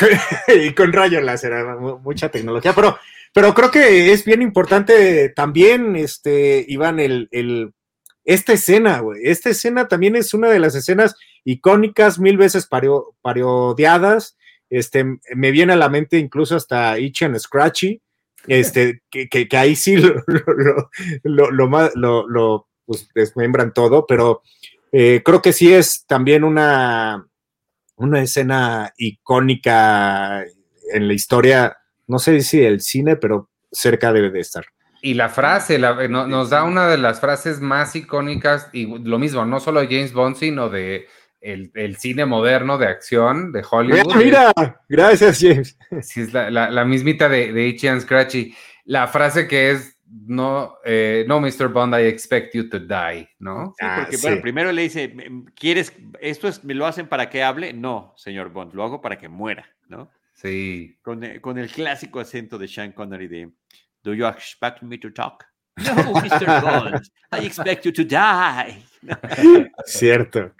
y 0.48 0.74
con 0.74 0.92
rayo 0.92 1.20
láser, 1.20 1.52
mucha 2.02 2.28
tecnología, 2.28 2.72
pero, 2.74 2.98
pero 3.32 3.54
creo 3.54 3.70
que 3.70 4.12
es 4.12 4.24
bien 4.24 4.42
importante 4.42 5.28
también, 5.28 5.94
este, 5.94 6.64
Iván, 6.66 6.98
el, 6.98 7.28
el 7.30 7.72
esta 8.24 8.52
escena, 8.52 8.98
güey. 8.98 9.20
Esta 9.22 9.50
escena 9.50 9.86
también 9.86 10.16
es 10.16 10.34
una 10.34 10.50
de 10.50 10.58
las 10.58 10.74
escenas 10.74 11.14
icónicas, 11.46 12.18
mil 12.18 12.36
veces 12.36 12.68
parodiadas. 13.22 14.36
Este, 14.68 15.04
me 15.34 15.52
viene 15.52 15.74
a 15.74 15.76
la 15.76 15.88
mente 15.88 16.18
incluso 16.18 16.56
hasta 16.56 16.98
Itchy 16.98 17.24
and 17.24 17.38
Scratchy, 17.38 18.02
este, 18.48 19.00
que, 19.10 19.28
que, 19.28 19.56
ahí 19.56 19.76
sí 19.76 19.96
lo, 19.96 20.22
lo, 21.22 21.50
lo, 21.50 21.90
lo, 21.94 22.28
lo 22.28 22.68
pues, 22.84 23.08
desmembran 23.14 23.72
todo, 23.72 24.06
pero 24.06 24.42
eh, 24.90 25.22
creo 25.24 25.40
que 25.40 25.52
sí 25.52 25.72
es 25.72 26.04
también 26.06 26.42
una, 26.42 27.24
una 27.94 28.22
escena 28.22 28.92
icónica 28.96 30.44
en 30.92 31.08
la 31.08 31.14
historia, 31.14 31.76
no 32.08 32.18
sé 32.18 32.40
si 32.40 32.58
del 32.58 32.80
cine, 32.80 33.14
pero 33.14 33.50
cerca 33.70 34.12
debe 34.12 34.30
de 34.30 34.40
estar. 34.40 34.64
Y 35.00 35.14
la 35.14 35.28
frase, 35.28 35.78
nos 35.78 36.50
da 36.50 36.64
una 36.64 36.88
de 36.88 36.98
las 36.98 37.20
frases 37.20 37.60
más 37.60 37.94
icónicas, 37.94 38.68
y 38.72 38.86
lo 38.86 39.20
mismo, 39.20 39.44
no 39.44 39.60
solo 39.60 39.80
de 39.80 39.86
James 39.86 40.12
Bond, 40.12 40.36
sino 40.36 40.68
de 40.68 41.06
el, 41.40 41.96
cine 41.96 42.26
moderno 42.26 42.78
de 42.78 42.86
acción 42.86 43.52
de 43.52 43.64
Hollywood. 43.68 44.16
Mira, 44.16 44.52
gracias, 44.88 45.38
James. 45.40 45.78
Sí, 46.02 46.22
es 46.22 46.32
la, 46.32 46.84
mismita 46.84 47.28
de, 47.28 47.52
de 47.52 47.68
Itchy 47.68 47.88
and 47.88 48.00
Scratchy. 48.00 48.54
La 48.84 49.06
frase 49.06 49.46
que 49.48 49.70
es 49.70 49.96
no, 50.08 50.78
eh, 50.84 51.24
no, 51.26 51.40
Mr. 51.40 51.68
Bond, 51.68 51.94
I 51.94 52.06
expect 52.06 52.54
you 52.54 52.68
to 52.68 52.78
die, 52.78 53.28
¿no? 53.38 53.74
Sí, 53.78 53.84
ah, 53.86 53.98
porque, 54.02 54.16
bueno, 54.18 54.40
primero 54.40 54.72
le 54.72 54.82
dice, 54.82 55.14
¿quieres, 55.54 55.92
esto 56.20 56.48
es, 56.48 56.62
me 56.64 56.74
lo 56.74 56.86
hacen 56.86 57.08
para 57.08 57.28
que 57.28 57.42
hable? 57.42 57.72
No, 57.72 58.14
señor 58.16 58.50
Bond, 58.50 58.72
lo 58.74 58.84
hago 58.84 59.00
para 59.00 59.18
que 59.18 59.28
muera, 59.28 59.66
¿no? 59.88 60.10
Sí. 60.34 60.96
Con, 61.02 61.24
eh, 61.24 61.40
con 61.40 61.58
el 61.58 61.70
clásico 61.70 62.20
acento 62.20 62.56
de 62.58 62.68
Sean 62.68 62.92
Connery 62.92 63.26
de, 63.26 63.50
¿Do 64.02 64.14
you 64.14 64.26
expect 64.26 64.82
me 64.82 64.98
to 64.98 65.12
talk? 65.12 65.44
No, 65.76 66.20
Mr. 66.20 66.62
Bond, 66.62 67.10
I 67.32 67.44
expect 67.46 67.84
you 67.84 67.92
to 67.92 68.04
die. 68.04 68.82
Cierto. 69.86 70.52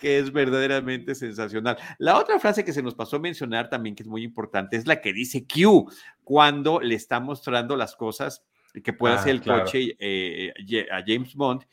que 0.00 0.18
es 0.18 0.32
verdaderamente 0.32 1.14
sensacional. 1.14 1.76
La 1.98 2.18
otra 2.18 2.38
frase 2.38 2.64
que 2.64 2.72
se 2.72 2.82
nos 2.82 2.94
pasó 2.94 3.16
a 3.16 3.20
mencionar 3.20 3.68
también, 3.68 3.94
que 3.94 4.02
es 4.02 4.08
muy 4.08 4.22
importante, 4.22 4.76
es 4.76 4.86
la 4.86 5.00
que 5.00 5.12
dice 5.12 5.46
Q, 5.46 5.90
cuando 6.24 6.80
le 6.80 6.94
está 6.94 7.20
mostrando 7.20 7.76
las 7.76 7.96
cosas 7.96 8.44
que 8.82 8.92
puede 8.92 9.14
hacer 9.14 9.30
el 9.30 9.42
coche 9.42 9.96
eh, 9.98 10.52
a 10.90 11.02
James 11.06 11.34
Bond 11.34 11.64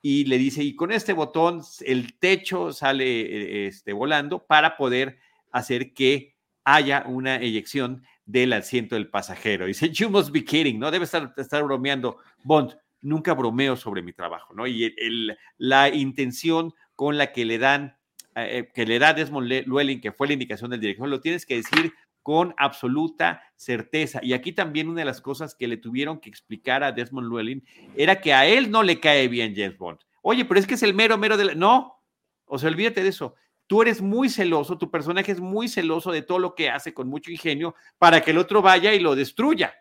y 0.00 0.24
le 0.24 0.38
dice, 0.38 0.62
y 0.62 0.74
con 0.74 0.92
este 0.92 1.12
botón 1.12 1.62
el 1.80 2.18
techo 2.18 2.72
sale 2.72 3.04
eh, 3.04 3.66
este, 3.68 3.92
volando 3.92 4.44
para 4.44 4.76
poder 4.76 5.18
hacer 5.50 5.94
que 5.94 6.34
haya 6.64 7.04
una 7.06 7.36
eyección 7.36 8.04
del 8.24 8.52
asiento 8.52 8.94
del 8.94 9.08
pasajero. 9.08 9.66
Dice, 9.66 9.90
you 9.90 10.08
must 10.08 10.30
be 10.30 10.44
kidding, 10.44 10.78
¿no? 10.78 10.90
Debe 10.90 11.04
estar, 11.04 11.32
estar 11.36 11.62
bromeando. 11.62 12.18
Bond, 12.44 12.76
nunca 13.00 13.34
bromeo 13.34 13.76
sobre 13.76 14.02
mi 14.02 14.12
trabajo, 14.12 14.54
¿no? 14.54 14.66
Y 14.66 14.94
el, 14.96 15.36
la 15.58 15.88
intención 15.88 16.72
con 16.94 17.18
la 17.18 17.32
que 17.32 17.44
le 17.44 17.58
dan, 17.58 17.96
eh, 18.34 18.70
que 18.74 18.86
le 18.86 18.98
da 18.98 19.12
Desmond 19.12 19.48
Llewellyn, 19.48 20.00
que 20.00 20.12
fue 20.12 20.28
la 20.28 20.34
indicación 20.34 20.70
del 20.70 20.80
director, 20.80 21.08
lo 21.08 21.20
tienes 21.20 21.44
que 21.44 21.56
decir 21.56 21.92
con 22.22 22.54
absoluta 22.56 23.42
certeza. 23.56 24.20
Y 24.22 24.32
aquí 24.32 24.52
también 24.52 24.88
una 24.88 25.00
de 25.00 25.06
las 25.06 25.20
cosas 25.20 25.54
que 25.54 25.66
le 25.66 25.76
tuvieron 25.76 26.20
que 26.20 26.28
explicar 26.28 26.84
a 26.84 26.92
Desmond 26.92 27.28
Llewellyn 27.28 27.64
era 27.96 28.20
que 28.20 28.32
a 28.32 28.46
él 28.46 28.70
no 28.70 28.82
le 28.82 29.00
cae 29.00 29.26
bien 29.28 29.54
James 29.56 29.76
Bond. 29.76 29.98
Oye, 30.22 30.44
pero 30.44 30.60
es 30.60 30.66
que 30.66 30.74
es 30.74 30.82
el 30.84 30.94
mero, 30.94 31.18
mero 31.18 31.36
de 31.36 31.46
la... 31.46 31.54
No, 31.54 32.00
o 32.46 32.58
sea, 32.58 32.68
olvídate 32.68 33.02
de 33.02 33.08
eso. 33.08 33.34
Tú 33.72 33.80
eres 33.80 34.02
muy 34.02 34.28
celoso, 34.28 34.76
tu 34.76 34.90
personaje 34.90 35.32
es 35.32 35.40
muy 35.40 35.66
celoso 35.66 36.12
de 36.12 36.20
todo 36.20 36.38
lo 36.38 36.54
que 36.54 36.68
hace 36.68 36.92
con 36.92 37.08
mucho 37.08 37.30
ingenio 37.30 37.74
para 37.96 38.20
que 38.20 38.32
el 38.32 38.36
otro 38.36 38.60
vaya 38.60 38.92
y 38.92 39.00
lo 39.00 39.16
destruya. 39.16 39.72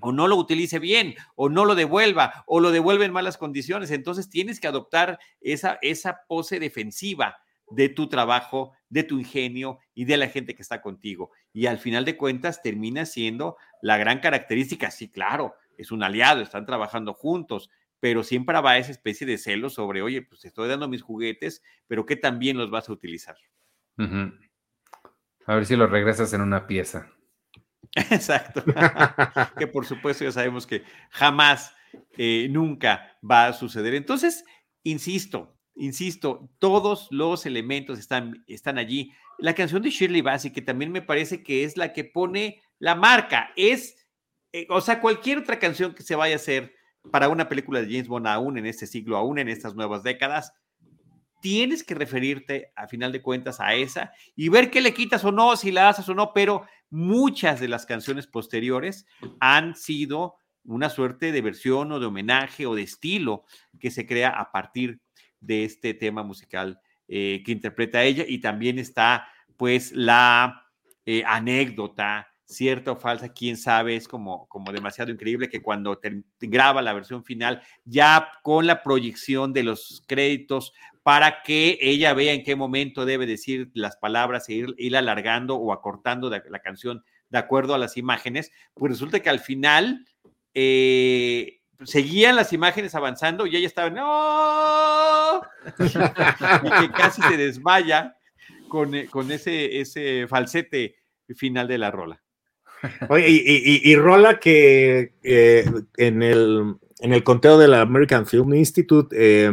O 0.00 0.12
no 0.12 0.28
lo 0.28 0.36
utilice 0.36 0.78
bien, 0.78 1.14
o 1.34 1.50
no 1.50 1.66
lo 1.66 1.74
devuelva, 1.74 2.42
o 2.46 2.58
lo 2.58 2.70
devuelve 2.70 3.04
en 3.04 3.12
malas 3.12 3.36
condiciones. 3.36 3.90
Entonces 3.90 4.30
tienes 4.30 4.60
que 4.60 4.66
adoptar 4.66 5.18
esa, 5.42 5.78
esa 5.82 6.20
pose 6.26 6.58
defensiva 6.58 7.36
de 7.70 7.90
tu 7.90 8.08
trabajo, 8.08 8.72
de 8.88 9.02
tu 9.02 9.18
ingenio 9.18 9.78
y 9.92 10.06
de 10.06 10.16
la 10.16 10.28
gente 10.28 10.54
que 10.54 10.62
está 10.62 10.80
contigo. 10.80 11.32
Y 11.52 11.66
al 11.66 11.76
final 11.76 12.06
de 12.06 12.16
cuentas 12.16 12.62
termina 12.62 13.04
siendo 13.04 13.58
la 13.82 13.98
gran 13.98 14.20
característica. 14.20 14.90
Sí, 14.90 15.10
claro, 15.10 15.54
es 15.76 15.92
un 15.92 16.02
aliado, 16.02 16.40
están 16.40 16.64
trabajando 16.64 17.12
juntos, 17.12 17.68
pero 18.02 18.24
siempre 18.24 18.60
va 18.60 18.78
esa 18.78 18.90
especie 18.90 19.24
de 19.28 19.38
celo 19.38 19.70
sobre, 19.70 20.02
oye, 20.02 20.22
pues 20.22 20.44
estoy 20.44 20.68
dando 20.68 20.88
mis 20.88 21.02
juguetes, 21.02 21.62
pero 21.86 22.04
¿qué 22.04 22.16
también 22.16 22.58
los 22.58 22.68
vas 22.68 22.88
a 22.88 22.92
utilizar? 22.92 23.36
A 25.46 25.54
ver 25.54 25.64
si 25.64 25.76
los 25.76 25.88
regresas 25.88 26.32
en 26.32 26.40
una 26.40 26.66
pieza. 26.66 27.12
Exacto. 28.10 28.64
que 29.56 29.68
por 29.68 29.86
supuesto 29.86 30.24
ya 30.24 30.32
sabemos 30.32 30.66
que 30.66 30.82
jamás, 31.10 31.76
eh, 32.18 32.48
nunca 32.50 33.16
va 33.22 33.46
a 33.46 33.52
suceder. 33.52 33.94
Entonces, 33.94 34.44
insisto, 34.82 35.56
insisto, 35.76 36.50
todos 36.58 37.06
los 37.12 37.46
elementos 37.46 38.00
están, 38.00 38.42
están 38.48 38.78
allí. 38.78 39.12
La 39.38 39.54
canción 39.54 39.80
de 39.80 39.90
Shirley 39.90 40.22
Bassey, 40.22 40.50
que 40.50 40.60
también 40.60 40.90
me 40.90 41.02
parece 41.02 41.44
que 41.44 41.62
es 41.62 41.76
la 41.76 41.92
que 41.92 42.02
pone 42.02 42.64
la 42.80 42.96
marca, 42.96 43.52
es, 43.54 44.08
eh, 44.52 44.66
o 44.70 44.80
sea, 44.80 45.00
cualquier 45.00 45.38
otra 45.38 45.60
canción 45.60 45.94
que 45.94 46.02
se 46.02 46.16
vaya 46.16 46.34
a 46.34 46.42
hacer 46.42 46.81
para 47.10 47.28
una 47.28 47.48
película 47.48 47.80
de 47.80 47.86
James 47.86 48.08
Bond 48.08 48.26
aún 48.26 48.58
en 48.58 48.66
este 48.66 48.86
siglo, 48.86 49.16
aún 49.16 49.38
en 49.38 49.48
estas 49.48 49.74
nuevas 49.74 50.02
décadas, 50.02 50.52
tienes 51.40 51.82
que 51.82 51.94
referirte 51.94 52.72
a 52.76 52.86
final 52.86 53.10
de 53.10 53.20
cuentas 53.20 53.60
a 53.60 53.74
esa 53.74 54.12
y 54.36 54.48
ver 54.48 54.70
qué 54.70 54.80
le 54.80 54.94
quitas 54.94 55.24
o 55.24 55.32
no, 55.32 55.56
si 55.56 55.72
la 55.72 55.88
haces 55.88 56.08
o 56.08 56.14
no, 56.14 56.32
pero 56.32 56.66
muchas 56.88 57.58
de 57.58 57.68
las 57.68 57.84
canciones 57.84 58.26
posteriores 58.28 59.06
han 59.40 59.74
sido 59.74 60.36
una 60.64 60.88
suerte 60.88 61.32
de 61.32 61.42
versión 61.42 61.90
o 61.90 61.98
de 61.98 62.06
homenaje 62.06 62.66
o 62.66 62.76
de 62.76 62.82
estilo 62.82 63.44
que 63.80 63.90
se 63.90 64.06
crea 64.06 64.30
a 64.30 64.52
partir 64.52 65.00
de 65.40 65.64
este 65.64 65.94
tema 65.94 66.22
musical 66.22 66.80
eh, 67.08 67.42
que 67.44 67.50
interpreta 67.50 68.04
ella 68.04 68.24
y 68.26 68.38
también 68.38 68.78
está 68.78 69.26
pues 69.56 69.90
la 69.92 70.68
eh, 71.04 71.24
anécdota 71.26 72.31
cierta 72.44 72.92
o 72.92 72.96
falsa, 72.96 73.32
quién 73.32 73.56
sabe, 73.56 73.96
es 73.96 74.08
como, 74.08 74.46
como 74.48 74.72
demasiado 74.72 75.10
increíble 75.10 75.48
que 75.48 75.62
cuando 75.62 75.98
graba 76.40 76.82
la 76.82 76.92
versión 76.92 77.24
final, 77.24 77.62
ya 77.84 78.30
con 78.42 78.66
la 78.66 78.82
proyección 78.82 79.52
de 79.52 79.62
los 79.62 80.04
créditos, 80.06 80.72
para 81.02 81.42
que 81.42 81.78
ella 81.80 82.14
vea 82.14 82.32
en 82.32 82.44
qué 82.44 82.54
momento 82.54 83.04
debe 83.04 83.26
decir 83.26 83.70
las 83.74 83.96
palabras 83.96 84.48
e 84.48 84.64
ir, 84.76 84.96
alargando 84.96 85.56
o 85.56 85.72
acortando 85.72 86.30
la 86.30 86.58
canción 86.60 87.02
de 87.28 87.38
acuerdo 87.38 87.74
a 87.74 87.78
las 87.78 87.96
imágenes, 87.96 88.52
pues 88.74 88.92
resulta 88.92 89.20
que 89.20 89.30
al 89.30 89.40
final 89.40 90.06
eh, 90.54 91.60
seguían 91.84 92.36
las 92.36 92.52
imágenes 92.52 92.94
avanzando 92.94 93.46
y 93.46 93.56
ella 93.56 93.66
estaba, 93.66 93.90
no, 93.90 95.42
y 96.62 96.80
que 96.80 96.92
casi 96.92 97.22
se 97.22 97.36
desmaya 97.36 98.16
con, 98.68 99.06
con 99.06 99.32
ese, 99.32 99.80
ese 99.80 100.26
falsete 100.28 100.96
final 101.34 101.66
de 101.66 101.78
la 101.78 101.90
rola. 101.90 102.21
Oye, 103.08 103.26
y, 103.28 103.96
Rola 103.96 104.38
que 104.38 105.12
eh, 105.22 105.64
en, 105.96 106.22
el, 106.22 106.74
en 107.00 107.12
el 107.12 107.24
conteo 107.24 107.58
de 107.58 107.68
la 107.68 107.82
American 107.82 108.26
Film 108.26 108.54
Institute, 108.54 109.14
eh, 109.18 109.52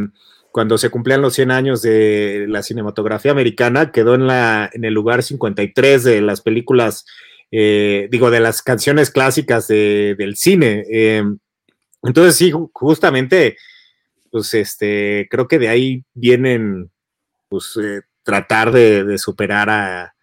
cuando 0.52 0.78
se 0.78 0.90
cumplían 0.90 1.22
los 1.22 1.36
100 1.36 1.52
años 1.52 1.82
de 1.82 2.46
la 2.48 2.64
cinematografía 2.64 3.32
americana, 3.32 3.92
quedó 3.92 4.16
en, 4.16 4.28
la, 4.28 4.70
en 4.74 4.84
el 4.84 4.94
lugar 4.94 5.24
53 5.24 6.04
de 6.04 6.22
las 6.22 6.42
películas, 6.42 7.06
eh, 7.52 8.08
digo, 8.12 8.32
de 8.32 8.40
las 8.40 8.62
canciones 8.62 9.12
clásicas 9.12 9.68
del 9.68 10.36
cine. 10.36 10.86
entonces, 12.04 12.36
sí, 12.36 12.52
justamente, 12.74 13.58
pues 14.32 14.54
este, 14.54 15.28
creo 15.30 15.48
que 15.48 15.60
de 15.60 15.70
ahí 15.70 16.04
vienen, 16.14 16.92
pues, 17.48 17.80
tratar 18.24 18.72
de 18.72 19.18
superar 19.18 19.70
a, 19.70 20.14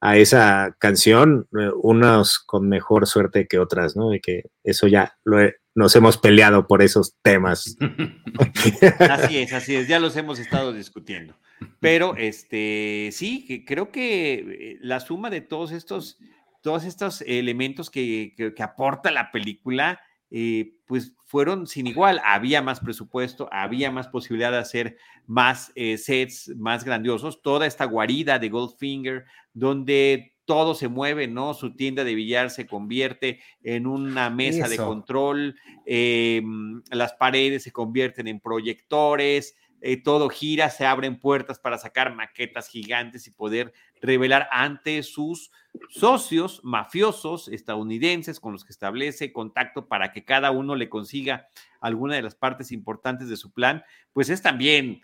a 0.00 0.16
esa 0.16 0.74
canción, 0.78 1.46
eh, 1.58 1.70
unas 1.82 2.38
con 2.38 2.68
mejor 2.68 3.06
suerte 3.06 3.46
que 3.46 3.58
otras, 3.58 3.96
¿no? 3.96 4.10
De 4.10 4.20
que 4.20 4.44
eso 4.64 4.86
ya 4.86 5.18
lo 5.24 5.38
nos 5.74 5.94
hemos 5.94 6.18
peleado 6.18 6.66
por 6.66 6.82
esos 6.82 7.14
temas. 7.22 7.76
Así 8.98 9.38
es, 9.38 9.52
así 9.52 9.76
es, 9.76 9.88
ya 9.88 10.00
los 10.00 10.16
hemos 10.16 10.38
estado 10.38 10.72
discutiendo. 10.72 11.36
Pero 11.78 12.16
este 12.16 13.10
sí, 13.12 13.44
que 13.46 13.64
creo 13.64 13.92
que 13.92 14.34
eh, 14.34 14.78
la 14.80 15.00
suma 15.00 15.30
de 15.30 15.40
todos 15.40 15.70
estos, 15.72 16.18
todos 16.60 16.84
estos 16.84 17.22
elementos 17.22 17.88
que, 17.88 18.34
que 18.36 18.62
aporta 18.62 19.10
la 19.10 19.30
película 19.30 20.00
eh, 20.32 20.76
pues 20.86 21.12
fueron 21.24 21.66
sin 21.66 21.88
igual. 21.88 22.20
Había 22.24 22.62
más 22.62 22.80
presupuesto, 22.80 23.48
había 23.50 23.90
más 23.90 24.08
posibilidad 24.08 24.52
de 24.52 24.58
hacer 24.58 24.96
más 25.26 25.72
eh, 25.74 25.98
sets 25.98 26.52
más 26.56 26.84
grandiosos. 26.84 27.42
Toda 27.42 27.66
esta 27.66 27.84
guarida 27.84 28.38
de 28.38 28.48
Goldfinger, 28.48 29.24
donde 29.52 30.34
todo 30.44 30.74
se 30.74 30.88
mueve, 30.88 31.28
¿no? 31.28 31.54
Su 31.54 31.76
tienda 31.76 32.02
de 32.02 32.14
billar 32.14 32.50
se 32.50 32.66
convierte 32.66 33.40
en 33.62 33.86
una 33.86 34.30
mesa 34.30 34.68
de 34.68 34.78
control, 34.78 35.56
em, 35.86 36.82
las 36.90 37.12
paredes 37.12 37.62
se 37.62 37.70
convierten 37.70 38.26
en 38.26 38.40
proyectores, 38.40 39.54
eh, 39.82 39.96
todo 39.96 40.28
gira, 40.28 40.68
se 40.68 40.84
abren 40.84 41.18
puertas 41.18 41.58
para 41.58 41.78
sacar 41.78 42.14
maquetas 42.14 42.68
gigantes 42.68 43.26
y 43.26 43.30
poder 43.30 43.72
revelar 44.02 44.48
ante 44.50 45.02
sus 45.02 45.50
socios 45.88 46.60
mafiosos 46.64 47.48
estadounidenses 47.48 48.40
con 48.40 48.52
los 48.52 48.64
que 48.64 48.72
establece 48.72 49.32
contacto 49.32 49.86
para 49.88 50.12
que 50.12 50.24
cada 50.24 50.50
uno 50.50 50.74
le 50.74 50.90
consiga 50.90 51.48
alguna 51.80 52.14
de 52.14 52.22
las 52.22 52.34
partes 52.34 52.72
importantes 52.72 53.28
de 53.28 53.36
su 53.36 53.52
plan, 53.52 53.84
pues 54.12 54.28
es 54.28 54.42
también, 54.42 55.00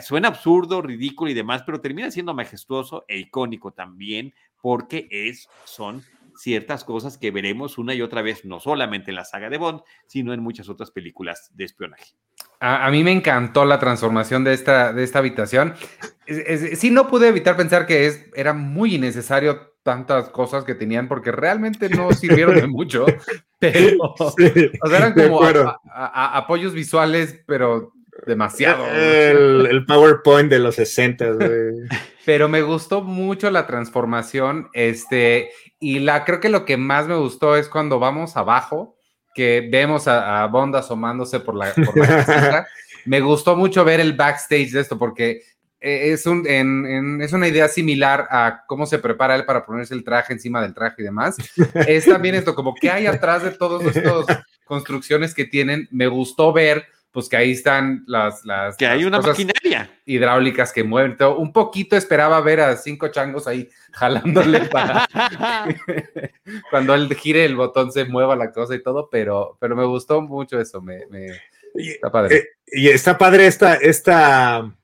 suena 0.00 0.28
absurdo, 0.28 0.82
ridículo 0.82 1.30
y 1.30 1.34
demás, 1.34 1.62
pero 1.64 1.80
termina 1.80 2.10
siendo 2.10 2.34
majestuoso 2.34 3.04
e 3.08 3.18
icónico 3.18 3.72
también 3.72 4.34
porque 4.60 5.08
es, 5.10 5.48
son 5.64 6.02
ciertas 6.36 6.84
cosas 6.84 7.18
que 7.18 7.30
veremos 7.30 7.78
una 7.78 7.94
y 7.94 8.02
otra 8.02 8.22
vez, 8.22 8.44
no 8.44 8.60
solamente 8.60 9.10
en 9.10 9.16
la 9.16 9.24
saga 9.24 9.50
de 9.50 9.58
Bond, 9.58 9.82
sino 10.06 10.32
en 10.32 10.40
muchas 10.40 10.68
otras 10.68 10.90
películas 10.90 11.50
de 11.54 11.64
espionaje. 11.64 12.14
A, 12.60 12.90
mí 12.90 13.04
me 13.04 13.12
encantó 13.12 13.64
la 13.64 13.78
transformación 13.78 14.42
de 14.42 14.54
esta, 14.54 14.92
de 14.92 15.04
esta 15.04 15.18
habitación. 15.18 15.74
sí, 16.76 16.90
no 16.90 17.08
pude 17.08 17.28
evitar 17.28 17.56
pensar 17.56 17.86
que 17.86 18.06
es, 18.06 18.26
era 18.34 18.54
muy 18.54 18.94
innecesario 18.94 19.74
tantas 19.82 20.30
cosas 20.30 20.64
que 20.64 20.74
tenían 20.74 21.06
porque 21.06 21.30
realmente 21.30 21.90
no 21.90 22.10
sirvieron 22.12 22.54
de 22.54 22.66
mucho, 22.66 23.04
pero 23.58 23.98
o 24.00 24.32
sea, 24.88 24.98
eran 24.98 25.12
como 25.12 25.40
apoyos 25.94 26.72
visuales, 26.72 27.42
pero 27.46 27.92
demasiado. 28.26 28.86
El, 28.86 29.84
PowerPoint 29.86 30.50
de 30.50 30.58
los 30.58 30.76
60. 30.76 31.26
Pero 32.24 32.48
me 32.48 32.62
gustó 32.62 33.02
mucho 33.02 33.50
la 33.50 33.66
transformación, 33.66 34.68
este, 34.72 35.50
y 35.78 35.98
la 35.98 36.24
creo 36.24 36.40
que 36.40 36.48
lo 36.48 36.64
que 36.64 36.76
más 36.76 37.06
me 37.06 37.16
gustó 37.16 37.56
es 37.56 37.68
cuando 37.68 37.98
vamos 37.98 38.36
abajo, 38.36 38.96
que 39.34 39.68
vemos 39.70 40.08
a, 40.08 40.46
Bond 40.46 40.76
asomándose 40.76 41.40
por 41.40 41.54
la, 41.54 41.72
por 41.74 41.94
Me 43.04 43.20
gustó 43.20 43.56
mucho 43.56 43.84
ver 43.84 44.00
el 44.00 44.14
backstage 44.14 44.70
de 44.70 44.80
esto, 44.80 44.98
porque 44.98 45.42
eh, 45.80 46.12
es, 46.12 46.24
un, 46.24 46.46
es 47.20 47.32
una 47.34 47.46
idea 47.46 47.68
similar 47.68 48.26
a 48.30 48.62
cómo 48.66 48.86
se 48.86 48.98
prepara 48.98 49.34
él 49.36 49.44
para 49.44 49.66
ponerse 49.66 49.92
el 49.92 50.02
traje 50.02 50.32
encima 50.32 50.62
del 50.62 50.72
traje 50.72 51.02
y 51.02 51.04
demás. 51.04 51.36
Es 51.86 52.06
también 52.06 52.36
esto, 52.36 52.54
como 52.54 52.74
que 52.74 52.90
hay 52.90 53.06
atrás 53.06 53.42
de 53.42 53.50
todas 53.50 53.94
estas 53.94 54.24
construcciones 54.64 55.34
que 55.34 55.44
tienen. 55.44 55.86
Me 55.90 56.06
gustó 56.06 56.54
ver 56.54 56.86
pues 57.14 57.28
que 57.30 57.36
ahí 57.38 57.52
están 57.52 58.02
las... 58.06 58.44
las 58.44 58.76
que 58.76 58.86
hay 58.86 59.04
una 59.04 59.18
cosas 59.18 59.38
maquinaria. 59.38 59.88
hidráulicas 60.04 60.72
que 60.72 60.82
mueven 60.84 61.16
todo. 61.16 61.38
Un 61.38 61.52
poquito 61.52 61.96
esperaba 61.96 62.38
ver 62.42 62.60
a 62.60 62.76
cinco 62.76 63.08
changos 63.08 63.46
ahí 63.46 63.70
jalándole 63.92 64.62
para 64.66 65.08
cuando 66.70 66.94
él 66.94 67.12
gire 67.14 67.44
el 67.44 67.56
botón 67.56 67.92
se 67.92 68.04
mueva 68.04 68.36
la 68.36 68.52
cosa 68.52 68.74
y 68.74 68.82
todo, 68.82 69.08
pero, 69.10 69.56
pero 69.60 69.76
me 69.76 69.84
gustó 69.84 70.20
mucho 70.20 70.60
eso, 70.60 70.82
me, 70.82 71.06
me- 71.06 71.28
Y, 71.76 71.90
está 71.90 72.10
padre. 72.10 72.36
eh, 72.36 72.44
y 72.66 72.88
está 72.88 73.16
padre 73.16 73.46
esta, 73.46 73.74
esta, 73.74 74.74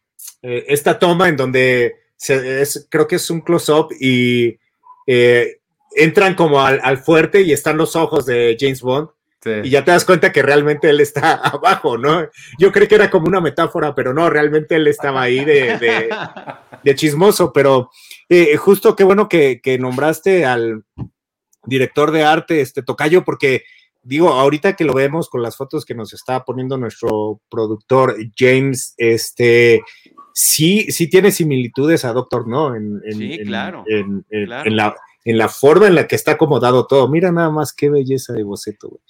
eh, 0.43 0.65
esta 0.69 0.99
toma 0.99 1.29
en 1.29 1.37
donde 1.37 1.97
se- 2.17 2.63
es- 2.63 2.87
creo 2.91 3.07
que 3.07 3.17
es 3.17 3.29
un 3.31 3.41
close-up 3.41 3.89
y 4.01 4.59
eh, 5.07 5.59
entran 5.97 6.35
como 6.35 6.61
al, 6.61 6.81
al 6.83 6.99
fuerte 6.99 7.43
y 7.43 7.53
están 7.53 7.77
los 7.77 7.97
ojos 7.97 8.25
de 8.27 8.57
James 8.59 8.81
Bond 8.83 9.09
Sí. 9.43 9.51
y 9.65 9.71
ya 9.71 9.83
te 9.85 9.91
das 9.91 10.05
cuenta 10.05 10.33
que 10.33 10.43
realmente 10.43 10.91
él 10.91 11.01
está 11.01 11.33
abajo, 11.45 11.97
¿no? 11.97 12.27
Yo 12.59 12.71
creí 12.73 12.87
que 12.89 12.95
era 12.97 13.11
como 13.11 13.27
una 13.27 13.41
metáfora, 13.41 13.95
pero 13.95 14.13
no, 14.13 14.29
realmente 14.29 14.77
él 14.77 14.87
estaba 14.87 15.23
ahí 15.23 15.45
de, 15.45 15.79
de- 15.79 16.11
de 16.83 16.95
chismoso, 16.95 17.53
pero 17.53 17.91
eh, 18.29 18.57
justo 18.57 18.95
qué 18.97 19.05
bueno 19.05 19.29
que, 19.29 19.61
que 19.63 19.79
nombraste 19.79 20.45
al 20.45 20.85
director 21.65 22.11
de 22.11 22.23
arte, 22.25 22.61
este 22.61 22.83
Tocayo, 22.83 23.25
porque 23.25 23.63
digo, 24.03 24.29
ahorita 24.31 24.77
que 24.77 24.85
lo 24.85 24.95
vemos 24.95 25.29
con 25.29 25.43
las 25.43 25.57
fotos 25.57 25.85
que 25.85 25.95
nos 25.95 26.13
está 26.13 26.45
poniendo 26.45 26.77
nuestro 26.79 27.41
productor 27.51 28.17
James, 28.37 28.95
este 28.97 29.83
sí, 30.33 30.91
sí 30.91 31.09
tiene 31.09 31.33
similitudes 31.33 32.05
a 32.05 32.13
Doctor 32.13 32.47
No 32.49 32.75
en, 32.75 33.01
en- 33.05 33.19
Sí, 33.19 33.35
en- 33.35 33.47
claro, 33.47 33.85
en- 33.87 34.25
en- 34.31 34.47
claro. 34.47 34.69
en 34.71 34.77
la, 34.77 34.97
en 35.25 35.39
la 35.39 35.49
forma 35.49 35.87
en 35.87 35.95
la 35.97 36.07
que 36.07 36.17
está 36.17 36.33
acomodado 36.33 36.87
todo. 36.87 37.09
Mira 37.09 37.31
nada 37.31 37.51
más 37.51 37.73
qué 37.75 37.91
belleza 37.91 38.33
de 38.33 38.43
boceto, 38.43 38.89
güey. 38.89 39.01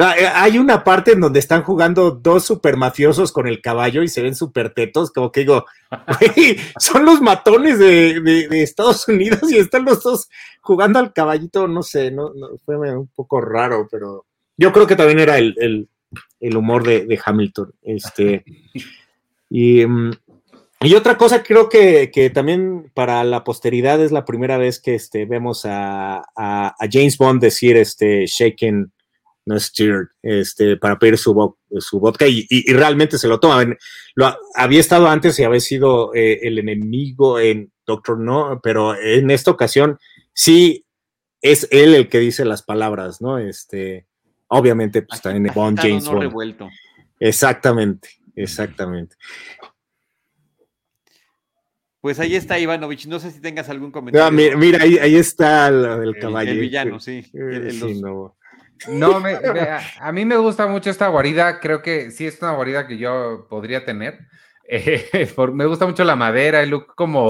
Ah, 0.00 0.14
eh, 0.18 0.26
Hay 0.32 0.58
una 0.58 0.84
parte 0.84 1.12
en 1.12 1.20
donde 1.20 1.40
están 1.40 1.62
jugando 1.64 2.12
dos 2.12 2.44
super 2.44 2.76
mafiosos 2.76 3.32
con 3.32 3.48
el 3.48 3.60
caballo 3.60 4.02
y 4.02 4.08
se 4.08 4.22
ven 4.22 4.34
súper 4.36 4.72
tetos, 4.72 5.10
como 5.10 5.32
que 5.32 5.40
digo, 5.40 5.64
son 6.78 7.04
los 7.04 7.20
matones 7.20 7.78
de, 7.78 8.46
Estados 8.62 9.08
Unidos 9.08 9.50
y 9.50 9.58
están 9.58 9.84
los 9.84 10.02
dos 10.02 10.28
jugando 10.60 10.98
al 11.00 11.12
caballito, 11.12 11.66
no 11.66 11.82
sé, 11.82 12.10
no, 12.12 12.32
no, 12.34 12.48
fue 12.64 12.76
un 12.76 13.08
poco 13.08 13.40
raro, 13.40 13.88
pero 13.90 14.24
yo 14.56 14.72
creo 14.72 14.86
que 14.86 14.96
también 14.96 15.18
era 15.18 15.38
el, 15.38 15.54
el- 15.58 15.88
el 16.40 16.56
humor 16.56 16.86
de, 16.86 17.04
de 17.04 17.20
Hamilton. 17.22 17.72
Este, 17.82 18.42
y, 19.50 19.84
mm, 19.84 20.12
y 20.80 20.94
otra 20.94 21.16
cosa, 21.18 21.42
creo 21.42 21.68
que, 21.68 22.10
que 22.12 22.30
también 22.30 22.90
para 22.94 23.24
la 23.24 23.44
posteridad 23.44 24.00
es 24.00 24.12
la 24.12 24.24
primera 24.24 24.56
vez 24.58 24.80
que 24.80 24.94
este, 24.94 25.26
vemos 25.26 25.64
a, 25.66 26.18
a- 26.36 26.68
a 26.78 26.88
James 26.90 27.18
Bond 27.18 27.40
decir 27.42 27.76
este, 27.76 28.26
shaken, 28.26 28.92
no 29.48 29.58
stirred, 29.58 30.06
este, 30.22 30.76
para 30.76 30.98
pedir 30.98 31.16
su, 31.18 31.56
su 31.80 31.98
vodka 32.00 32.26
y, 32.26 32.40
y- 32.50 32.70
y 32.70 32.72
realmente 32.74 33.18
se 33.18 33.28
lo 33.28 33.40
toma. 33.40 33.62
En- 33.62 33.76
Lo, 34.14 34.36
había 34.54 34.80
estado 34.80 35.08
antes 35.08 35.38
y 35.38 35.44
había 35.44 35.60
sido 35.60 36.14
eh, 36.14 36.40
el 36.42 36.58
enemigo 36.58 37.40
en 37.40 37.72
Doctor 37.86 38.18
No, 38.20 38.60
pero 38.62 38.94
en 38.94 39.30
esta 39.30 39.50
ocasión 39.50 39.98
sí 40.34 40.84
es 41.40 41.66
él 41.70 41.94
el 41.94 42.08
que 42.08 42.18
dice 42.20 42.44
las 42.44 42.62
palabras, 42.62 43.20
¿no? 43.22 43.38
Este, 43.38 44.06
obviamente, 44.48 45.02
pues 45.02 45.22
también 45.22 45.52
Bond, 45.54 45.78
James 45.80 46.04
no 46.04 46.10
Bond. 46.12 46.22
revuelto. 46.22 46.68
Exactamente, 47.20 48.10
exactamente. 48.36 49.16
Pues 52.00 52.20
ahí 52.20 52.36
está 52.36 52.58
Ivanovich. 52.58 53.06
No 53.06 53.18
sé 53.18 53.30
si 53.32 53.40
tengas 53.40 53.68
algún 53.68 53.90
comentario. 53.90 54.24
Ah, 54.26 54.30
mira, 54.30 54.56
mira, 54.56 54.82
ahí, 54.84 54.98
ahí 54.98 55.16
está 55.16 55.66
el, 55.68 56.16
caballo. 56.20 56.52
el 56.52 56.60
villano, 56.60 57.00
sí. 57.00 57.24
El- 57.32 57.66
el- 57.66 57.72
Sí, 57.72 57.80
los- 57.80 58.00
no. 58.00 58.37
No, 58.88 59.18
me- 59.20 59.40
me- 59.40 59.68
a, 60.00 60.12
mí 60.12 60.24
me 60.24 60.36
gusta 60.36 60.66
mucho 60.66 60.90
esta 60.90 61.08
guarida, 61.08 61.58
creo 61.60 61.82
que 61.82 62.10
sí 62.10 62.26
es 62.26 62.40
una 62.40 62.52
guarida 62.52 62.86
que 62.86 62.96
yo 62.98 63.46
podría 63.48 63.84
tener. 63.84 64.18
Eh, 64.70 65.26
por- 65.34 65.54
me 65.54 65.64
gusta 65.64 65.86
mucho 65.86 66.04
la 66.04 66.14
madera, 66.14 66.60
el 66.62 66.68
look 66.68 66.94
como, 66.94 67.28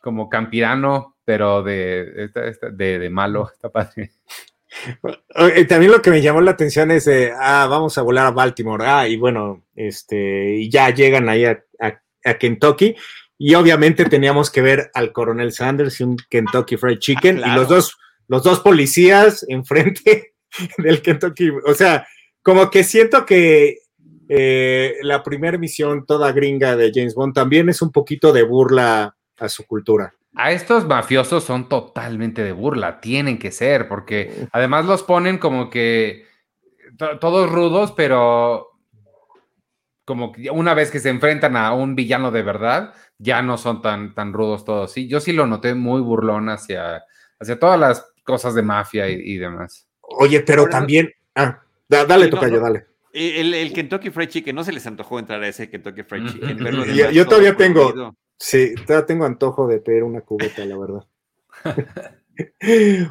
como 0.00 0.30
campirano, 0.30 1.18
pero 1.26 1.62
de, 1.62 2.30
de, 2.72 2.98
de 2.98 3.10
malo, 3.10 3.50
está 3.52 3.68
padre. 3.68 4.12
Eh, 5.36 5.64
También 5.66 5.90
lo 5.92 6.00
que 6.00 6.10
me 6.10 6.22
llamó 6.22 6.40
la 6.40 6.52
atención 6.52 6.90
es, 6.90 7.04
de, 7.04 7.32
ah, 7.38 7.66
vamos 7.68 7.98
a 7.98 8.02
volar 8.02 8.26
a 8.26 8.30
Baltimore, 8.30 8.84
ah, 8.86 9.06
y 9.08 9.16
bueno, 9.16 9.64
este, 9.74 10.54
y 10.56 10.70
ya 10.70 10.88
llegan 10.90 11.28
ahí 11.28 11.44
a, 11.44 11.62
a- 11.80 12.00
a 12.24 12.34
Kentucky, 12.38 12.94
y 13.36 13.54
obviamente 13.56 14.04
teníamos 14.06 14.50
que 14.50 14.62
ver 14.62 14.90
al 14.94 15.12
coronel 15.12 15.52
Sanders 15.52 16.00
y 16.00 16.04
un 16.04 16.16
Kentucky 16.30 16.76
Fried 16.76 16.98
Chicken, 16.98 17.38
Ah, 17.38 17.42
claro. 17.42 17.52
y 17.52 17.56
los 17.56 17.68
dos, 17.68 17.98
los 18.28 18.42
dos 18.42 18.60
policías 18.60 19.44
enfrente 19.48 20.34
del 20.78 21.02
Kentucky, 21.02 21.50
o 21.50 21.74
sea, 21.74 22.06
como 22.42 22.70
que 22.70 22.84
siento 22.84 23.24
que 23.26 23.78
eh, 24.28 24.94
la 25.02 25.22
primera 25.22 25.58
misión 25.58 26.06
toda 26.06 26.32
gringa 26.32 26.76
de 26.76 26.92
James 26.94 27.14
Bond 27.14 27.34
también 27.34 27.68
es 27.68 27.82
un 27.82 27.90
poquito 27.92 28.32
de 28.32 28.42
burla 28.44 29.16
a 29.38 29.48
su 29.48 29.66
cultura. 29.66 30.14
A 30.36 30.52
estos 30.52 30.86
mafiosos 30.86 31.42
son 31.42 31.68
totalmente 31.68 32.44
de 32.44 32.52
burla, 32.52 33.00
tienen 33.00 33.38
que 33.38 33.50
ser, 33.50 33.88
porque 33.88 34.46
además 34.52 34.86
los 34.86 35.02
ponen 35.02 35.38
como 35.38 35.68
que 35.70 36.24
to- 36.96 37.18
todos 37.18 37.50
rudos, 37.50 37.92
pero 37.92 38.68
como 40.04 40.32
que 40.32 40.50
una 40.50 40.74
vez 40.74 40.90
que 40.90 40.98
se 41.00 41.10
enfrentan 41.10 41.56
a 41.56 41.72
un 41.72 41.94
villano 41.94 42.30
de 42.30 42.42
verdad, 42.42 42.94
ya 43.18 43.42
no 43.42 43.58
son 43.58 43.82
tan, 43.82 44.14
tan 44.14 44.32
rudos 44.32 44.64
todos. 44.64 44.92
Sí, 44.92 45.08
yo 45.08 45.20
sí 45.20 45.32
lo 45.32 45.46
noté 45.46 45.74
muy 45.74 46.00
burlón 46.00 46.48
hacia, 46.48 47.02
hacia 47.38 47.58
todas 47.58 47.78
las 47.78 48.12
cosas 48.24 48.54
de 48.54 48.62
mafia 48.62 49.08
y 49.08 49.36
demás. 49.36 49.88
Oye, 50.18 50.40
pero 50.40 50.62
Ahora, 50.62 50.72
también, 50.72 51.12
ah, 51.34 51.62
da- 51.88 52.04
dale, 52.04 52.24
Sí, 52.26 52.30
no, 52.30 52.36
tocayo, 52.36 52.56
no. 52.56 52.62
dale. 52.62 52.86
El, 53.12 53.54
el 53.54 53.72
Kentucky 53.72 54.10
Fried 54.10 54.28
Chicken, 54.28 54.54
¿no 54.54 54.62
se 54.64 54.72
les 54.72 54.86
antojó 54.86 55.18
entrar 55.18 55.42
a 55.42 55.48
ese 55.48 55.68
Kentucky 55.70 56.02
Fried. 56.04 56.26
Chicken? 56.28 56.56
Verlo 56.62 56.84
de 56.84 56.94
Yo- 56.94 57.10
yo 57.10 57.26
todavía 57.26 57.56
tengo-? 57.56 58.14
Sí, 58.38 58.74
todavía 58.86 59.06
tengo 59.06 59.24
antojo 59.24 59.66
de 59.66 59.80
pedir 59.80 60.02
una 60.04 60.20
cubeta, 60.22 60.64
la 60.64 60.76
verdad. 60.78 61.04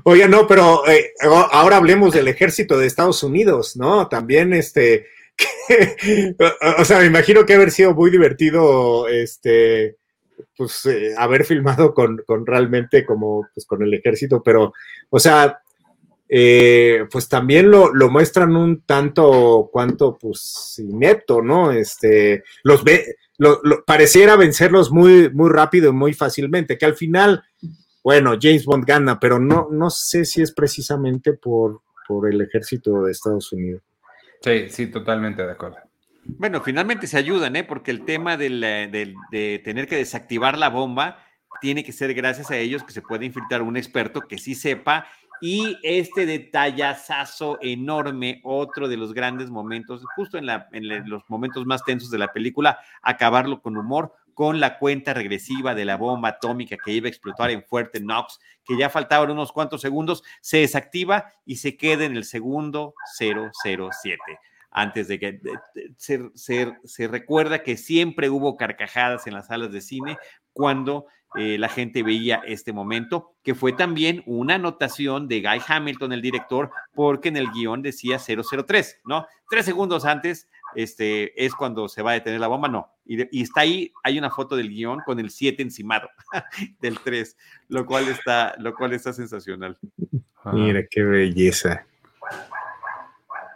Oye, 0.03 0.27
no, 0.27 0.47
pero 0.47 0.87
eh, 0.87 1.11
ahora 1.51 1.77
hablemos 1.77 2.13
del 2.13 2.27
ejército 2.27 2.77
de 2.77 2.87
Estados 2.87 3.21
Unidos, 3.23 3.77
¿no? 3.77 4.07
También, 4.07 4.53
este, 4.53 5.05
o 6.77 6.85
sea, 6.85 6.99
me 6.99 7.05
imagino 7.05 7.45
que 7.45 7.53
haber 7.53 7.71
sido 7.71 7.93
muy 7.93 8.09
divertido, 8.09 9.07
este, 9.07 9.97
pues, 10.57 10.85
eh, 10.87 11.13
haber 11.17 11.45
filmado 11.45 11.93
con, 11.93 12.23
con 12.25 12.45
realmente 12.45 13.05
como, 13.05 13.47
pues, 13.53 13.65
con 13.67 13.83
el 13.83 13.93
ejército, 13.93 14.41
pero, 14.43 14.73
o 15.09 15.19
sea, 15.19 15.59
eh, 16.29 17.05
pues 17.11 17.27
también 17.27 17.71
lo, 17.71 17.91
lo 17.93 18.09
muestran 18.09 18.55
un 18.55 18.81
tanto 18.83 19.69
cuanto, 19.73 20.17
pues, 20.17 20.75
inepto, 20.77 21.41
¿no? 21.41 21.71
Este, 21.71 22.43
los 22.63 22.83
ve, 22.83 23.15
lo, 23.37 23.59
lo- 23.63 23.83
pareciera 23.83 24.35
vencerlos 24.35 24.91
muy, 24.91 25.29
muy 25.33 25.49
rápido 25.49 25.89
y 25.89 25.93
muy 25.93 26.13
fácilmente, 26.13 26.77
que 26.77 26.85
al 26.85 26.95
final, 26.95 27.43
bueno, 28.03 28.35
James 28.39 28.63
Bond 28.65 28.85
gana, 28.85 29.19
pero 29.19 29.39
no, 29.39 29.69
no 29.71 29.89
sé 29.89 30.23
si 30.25 30.41
es 30.41 30.51
precisamente 30.51 31.33
por, 31.33 31.81
por 32.07 32.31
el 32.31 32.39
ejército 32.41 33.03
de 33.03 33.11
Estados 33.11 33.51
Unidos. 33.51 33.81
Sí, 34.41 34.69
sí, 34.69 34.87
totalmente 34.87 35.43
de 35.43 35.51
acuerdo. 35.51 35.77
Bueno, 36.37 36.61
finalmente 36.61 37.07
se 37.07 37.17
ayudan, 37.17 37.55
¿eh? 37.55 37.63
Porque 37.63 37.89
el 37.91 38.05
tema 38.05 38.37
del, 38.37 38.63
eh, 38.63 38.87
del- 38.91 39.15
de 39.31 39.59
tener 39.65 39.87
que 39.87 39.95
desactivar 39.95 40.57
la 40.59 40.69
bomba 40.69 41.25
tiene 41.59 41.83
que 41.83 41.91
ser 41.91 42.13
gracias 42.13 42.51
a 42.51 42.57
ellos 42.57 42.83
que 42.83 42.93
se 42.93 43.01
puede 43.01 43.25
infiltrar 43.25 43.63
un 43.63 43.75
experto 43.77 44.21
que 44.27 44.37
sí 44.37 44.53
sepa. 44.53 45.07
Y 45.41 45.77
este 45.83 46.25
detallazazo 46.25 47.57
enorme, 47.61 48.41
otro 48.43 48.87
de 48.87 48.97
los 48.97 49.13
grandes 49.13 49.49
momentos, 49.49 50.03
justo 50.15 50.37
en, 50.37 50.47
los 51.09 51.23
momentos 51.29 51.65
más 51.65 51.83
tensos 51.83 52.11
de 52.11 52.17
la 52.17 52.31
película, 52.33 52.79
acabarlo 53.01 53.61
con 53.61 53.77
humor, 53.77 54.13
con 54.33 54.59
la 54.59 54.77
cuenta 54.79 55.13
regresiva 55.13 55.75
de 55.75 55.83
la 55.85 55.97
bomba 55.97 56.29
atómica 56.29 56.77
que 56.83 56.91
iba 56.93 57.07
a 57.07 57.09
explotar 57.09 57.51
en 57.51 57.63
Fuerte 57.63 57.99
Knox, 57.99 58.39
que 58.63 58.77
ya 58.77 58.89
faltaban 58.89 59.31
unos 59.31 59.51
cuantos 59.51 59.81
segundos, 59.81 60.23
se 60.41 60.59
desactiva 60.59 61.25
y 61.45 61.57
se 61.57 61.75
queda 61.75 62.05
en 62.05 62.15
el 62.15 62.23
segundo 62.23 62.93
007 63.17 64.17
antes 64.71 65.07
de 65.07 65.19
que 65.19 65.31
de- 65.33 65.59
se, 65.97 66.29
se- 66.35 66.77
se 66.83 67.07
recuerda 67.07 67.63
que 67.63 67.75
siempre 67.75 68.29
hubo 68.29 68.55
carcajadas 68.55 69.25
en 69.25 69.33
las 69.33 69.47
salas 69.47 69.71
de 69.71 69.81
cine 69.81 70.17
cuando 70.59 71.05
eh, 71.37 71.57
la 71.57 71.69
gente 71.69 72.03
veía 72.03 72.41
este 72.45 72.73
momento, 72.73 73.31
que 73.43 73.55
fue 73.55 73.71
también 73.71 74.23
una 74.25 74.55
anotación 74.55 75.29
de 75.29 75.39
Guy 75.39 75.61
Hamilton, 75.65 76.11
el 76.11 76.21
director, 76.21 76.69
porque 76.93 77.29
en 77.29 77.37
el 77.37 77.49
guion 77.51 77.81
decía 77.81 78.19
003, 78.19 78.99
¿no? 79.05 79.25
Tres 79.49 79.63
segundos 79.63 80.03
antes 80.03 80.49
este, 80.75 81.45
es 81.45 81.55
cuando 81.55 81.87
se 81.87 82.01
va 82.01 82.11
a 82.11 82.15
detener 82.15 82.41
la 82.41 82.47
bomba, 82.47 82.67
no. 82.67 82.91
Y, 83.05 83.41
está 83.41 83.61
ahí, 83.61 83.93
hay 84.03 84.19
una 84.19 84.29
foto 84.29 84.57
del 84.57 84.67
guion 84.67 84.99
con 85.05 85.17
el 85.21 85.29
7 85.29 85.63
encimado 85.63 86.09
del 86.81 86.99
3, 86.99 87.37
lo 87.69 87.85
cual 87.85 88.09
está, 88.09 88.53
lo 88.59 88.75
cual 88.75 88.91
está 88.91 89.13
sensacional. 89.13 89.77
Mira 90.51 90.83
qué 90.91 91.03
belleza. 91.03 91.85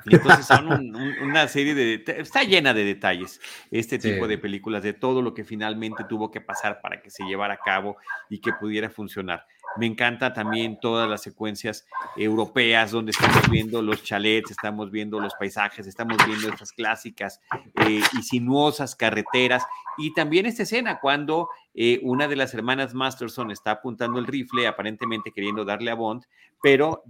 Y 0.06 0.16
entonces 0.16 0.46
son 0.46 0.96
una 1.22 1.48
serie 1.48 1.74
de... 1.74 2.04
Está 2.06 2.44
llena 2.44 2.74
de 2.74 2.84
detalles 2.84 3.40
este 3.72 4.00
tipo 4.00 4.28
de 4.28 4.38
películas, 4.38 4.84
de 4.84 4.94
todo 4.94 5.22
lo 5.22 5.34
que 5.34 5.44
finalmente 5.44 6.04
tuvo 6.04 6.32
que 6.32 6.42
pasar 6.42 6.82
para 6.82 7.02
que 7.02 7.10
se 7.10 7.24
llevara 7.24 7.56
a 7.56 7.60
cabo 7.64 7.98
y 8.30 8.40
que 8.40 8.54
pudiera 8.54 8.90
funcionar. 8.90 9.46
Me 9.78 9.86
encanta 9.86 10.34
también 10.34 10.80
todas 10.80 11.10
las 11.10 11.22
secuencias 11.22 11.86
europeas 12.16 12.92
donde 12.92 13.12
estamos 13.12 13.50
viendo 13.50 13.82
los 13.82 14.04
chalets, 14.04 14.52
estamos 14.52 14.92
viendo 14.92 15.20
los 15.20 15.34
paisajes, 15.36 15.88
estamos 15.88 16.18
viendo 16.26 16.50
estas 16.50 16.72
clásicas 16.72 17.42
eh, 17.88 18.02
y 18.18 18.22
sinuosas 18.24 18.96
carreteras. 18.96 19.64
Y 19.98 20.14
también 20.14 20.46
esta 20.46 20.64
escena 20.64 21.00
cuando 21.00 21.50
eh, 21.74 22.00
una 22.04 22.28
de 22.28 22.36
las 22.36 22.54
hermanas 22.54 22.94
Masterson 22.94 23.52
está 23.52 23.72
apuntando 23.72 24.20
el 24.20 24.28
rifle, 24.28 24.68
aparentemente 24.68 25.32
queriendo 25.32 25.66
darle 25.66 25.92
a 25.92 25.96
Bond, 25.96 26.26
pero 26.62 27.04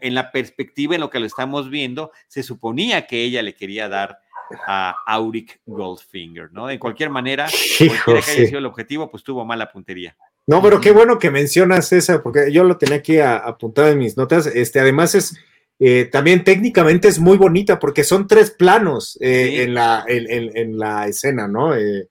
en 0.00 0.14
la 0.14 0.32
perspectiva 0.32 0.94
en 0.94 1.00
lo 1.00 1.10
que 1.10 1.20
lo 1.20 1.26
estamos 1.26 1.70
viendo, 1.70 2.10
se 2.26 2.42
suponía 2.42 3.06
que 3.06 3.22
ella 3.22 3.42
le 3.42 3.54
quería 3.54 3.88
dar 3.88 4.20
a 4.66 4.96
Auric 5.06 5.60
Goldfinger, 5.66 6.52
¿no? 6.52 6.66
De 6.66 6.78
cualquier 6.78 7.10
manera, 7.10 7.46
cualquiera 7.78 8.20
que 8.20 8.30
haya 8.32 8.46
sido 8.46 8.58
el 8.58 8.66
objetivo, 8.66 9.10
pues 9.10 9.22
tuvo 9.22 9.44
mala 9.44 9.70
puntería. 9.70 10.16
No, 10.50 10.60
pero 10.60 10.80
qué 10.80 10.90
bueno 10.90 11.20
que 11.20 11.30
mencionas 11.30 11.92
esa, 11.92 12.24
porque 12.24 12.50
yo 12.50 12.64
lo 12.64 12.76
tenía 12.76 12.96
aquí 12.96 13.20
apuntado 13.20 13.86
en 13.86 13.98
mis 13.98 14.16
notas. 14.16 14.48
Este, 14.48 14.80
además 14.80 15.14
es 15.14 15.38
eh, 15.78 16.06
también 16.10 16.42
técnicamente 16.42 17.06
es 17.06 17.20
muy 17.20 17.38
bonita 17.38 17.78
porque 17.78 18.02
son 18.02 18.26
tres 18.26 18.50
planos 18.50 19.16
eh, 19.20 19.62
en, 19.62 19.74
la, 19.74 20.04
en, 20.08 20.76
la 20.76 21.06
escena, 21.06 21.46
¿no? 21.46 21.76
Eh, 21.76 22.08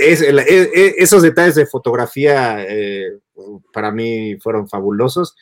esos 0.00 1.22
detalles 1.22 1.54
de 1.54 1.66
fotografía 1.66 2.66
para 3.72 3.92
mí 3.92 4.36
fueron 4.40 4.68
fabulosos. 4.68 5.36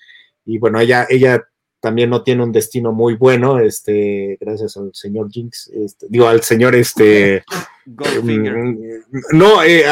Y 0.45 0.59
bueno, 0.59 0.81
ella, 0.81 1.07
ella 1.09 1.49
también 1.85 2.09
no 2.09 2.23
tiene 2.23 2.43
un 2.43 2.51
destino 2.51 2.93
muy 2.93 3.13
bueno, 3.13 3.59
este, 3.59 4.39
gracias 4.41 4.75
al 4.79 4.95
señor 4.95 5.31
Jinx, 5.31 5.69
este, 5.69 6.07
digo, 6.09 6.27
al 6.27 6.41
señor 6.41 6.75
este... 6.75 7.45
Mm, 7.85 8.89
no, 9.33 9.63
eh, 9.63 9.85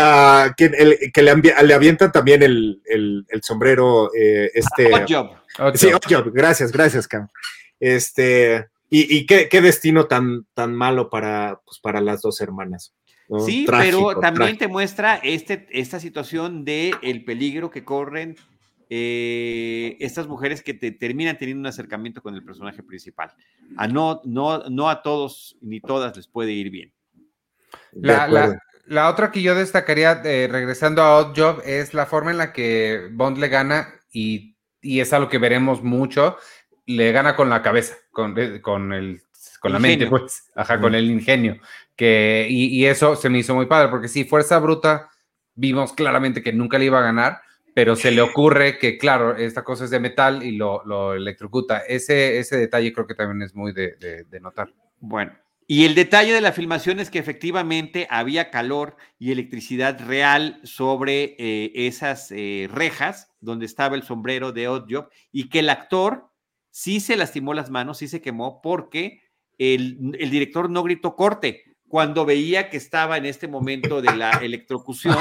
que, 0.57 1.11
que 1.13 1.23
le, 1.23 1.35
le, 1.37 1.75
avientan 1.75 2.11
también 2.11 2.43
el, 2.43 2.81
el, 2.87 3.43
sombrero, 3.43 4.11
eh, 4.15 4.51
este... 4.55 4.91
Sí, 5.75 5.91
gracias, 6.33 6.73
gracias, 6.73 7.07
Cam. 7.07 7.29
Este, 7.79 8.69
y, 8.89 9.15
y 9.15 9.27
qué, 9.27 9.51
qué, 9.51 9.61
destino 9.61 10.07
tan, 10.07 10.47
tan 10.55 10.75
malo 10.75 11.11
para, 11.11 11.61
pues, 11.67 11.79
para 11.79 12.01
las 12.01 12.23
dos 12.23 12.41
hermanas. 12.41 12.95
Sí, 13.45 13.67
pero 13.69 14.19
también 14.19 14.57
te 14.57 14.67
muestra 14.67 15.17
este, 15.17 15.67
esta 15.71 16.01
situación 16.01 16.65
de 16.65 16.95
el 17.03 17.23
peligro 17.27 17.71
que 17.71 17.85
corren 17.85 18.37
eh, 18.95 19.97
estas 20.01 20.29
mujeres 20.29 20.63
que 20.63 20.75
te 20.75 20.93
terminan 20.93 21.39
teniendo 21.39 21.61
un 21.61 21.67
acercamiento 21.67 22.21
con 22.21 22.35
el 22.35 22.45
personaje 22.45 22.83
principal. 22.83 23.33
A 23.79 23.89
no, 23.89 24.21
no, 24.27 24.69
no 24.69 24.91
a 24.91 25.01
todos 25.01 25.57
ni 25.63 25.81
todas 25.81 26.15
les 26.15 26.27
puede 26.29 26.53
ir 26.53 26.69
bien. 26.69 26.93
La, 27.93 29.09
otra 29.09 29.33
que 29.33 29.41
yo 29.41 29.55
destacaría, 29.55 30.21
eh, 30.27 30.47
regresando 30.47 31.01
a 31.01 31.17
Odd 31.17 31.33
Job, 31.35 31.63
es 31.65 31.95
la 31.95 32.05
forma 32.05 32.33
en 32.33 32.37
la 32.37 32.53
que 32.53 33.09
Bond 33.13 33.39
le 33.39 33.49
gana 33.49 33.95
y, 34.13 34.59
es 34.83 35.11
algo 35.15 35.31
que 35.31 35.39
veremos 35.39 35.83
mucho, 35.83 36.37
le 36.85 37.13
gana 37.13 37.35
con 37.35 37.49
la 37.49 37.63
cabeza, 37.63 37.95
con, 38.11 38.39
eh, 38.39 38.61
con, 38.61 38.93
el, 38.93 39.23
con 39.61 39.73
la 39.73 39.79
mente, 39.79 40.07
pues, 40.07 40.51
ajá, 40.55 40.79
con 40.79 40.95
el 40.95 41.11
ingenio. 41.11 41.59
Que, 41.97 42.47
y, 42.47 42.67
y, 42.67 42.85
eso 42.85 43.17
se 43.17 43.31
me 43.31 43.39
hizo 43.39 43.55
muy 43.55 43.65
padre, 43.65 43.89
porque 43.89 44.09
si 44.09 44.25
Fuerza 44.25 44.59
Bruta 44.59 45.09
vimos 45.55 45.95
claramente 45.95 46.43
que 46.43 46.53
nunca 46.53 46.79
le 46.79 46.85
iba 46.85 46.99
a 46.99 47.05
ganar, 47.05 47.41
pero 47.75 47.97
se 47.97 48.11
le 48.11 48.21
ocurre 48.21 48.79
que, 48.79 48.99
claro, 48.99 49.37
esta 49.37 49.65
cosa 49.65 49.85
es 49.85 49.91
de 49.91 50.01
metal 50.01 50.43
y 50.43 50.53
lo, 50.53 50.85
lo 50.85 51.15
electrocuta. 51.15 51.79
Ese, 51.79 52.39
ese 52.39 52.57
detalle 52.57 52.93
creo 52.93 53.07
que 53.07 53.15
también 53.15 53.43
es 53.43 53.55
muy 53.55 53.73
de, 53.73 53.97
de, 54.29 54.41
notar. 54.41 54.73
Bueno, 55.01 55.33
y 55.67 55.85
el 55.85 55.95
detalle 55.95 56.35
de 56.35 56.41
la 56.41 56.53
filmación 56.53 57.01
es 57.01 57.11
que 57.11 57.19
efectivamente 57.19 58.07
había 58.11 58.51
calor 58.51 58.97
y 59.19 59.33
electricidad 59.33 59.99
real 60.07 60.61
sobre 60.65 61.35
eh, 61.39 61.73
esas 61.75 62.31
eh, 62.31 62.69
rejas 62.71 63.33
donde 63.41 63.67
estaba 63.67 63.97
el 63.97 64.03
sombrero 64.03 64.53
de 64.53 64.69
Odd 64.69 64.87
Job 64.91 65.09
y 65.31 65.49
que 65.49 65.61
el 65.61 65.71
actor 65.71 66.29
sí 66.71 67.01
se 67.01 67.17
lastimó 67.17 67.55
las 67.55 67.71
manos, 67.71 67.99
sí 67.99 68.09
se 68.09 68.21
quemó 68.21 68.61
porque 68.61 69.23
el, 69.57 70.15
el 70.19 70.31
director 70.31 70.69
no 70.69 70.83
gritó 70.83 71.17
corte 71.17 71.65
cuando 71.89 72.25
veía 72.25 72.69
que 72.71 72.77
estaba 72.77 73.17
en 73.17 73.27
este 73.27 73.49
momento 73.49 74.03
de 74.03 74.17
la 74.17 74.31
electrocución. 74.43 75.17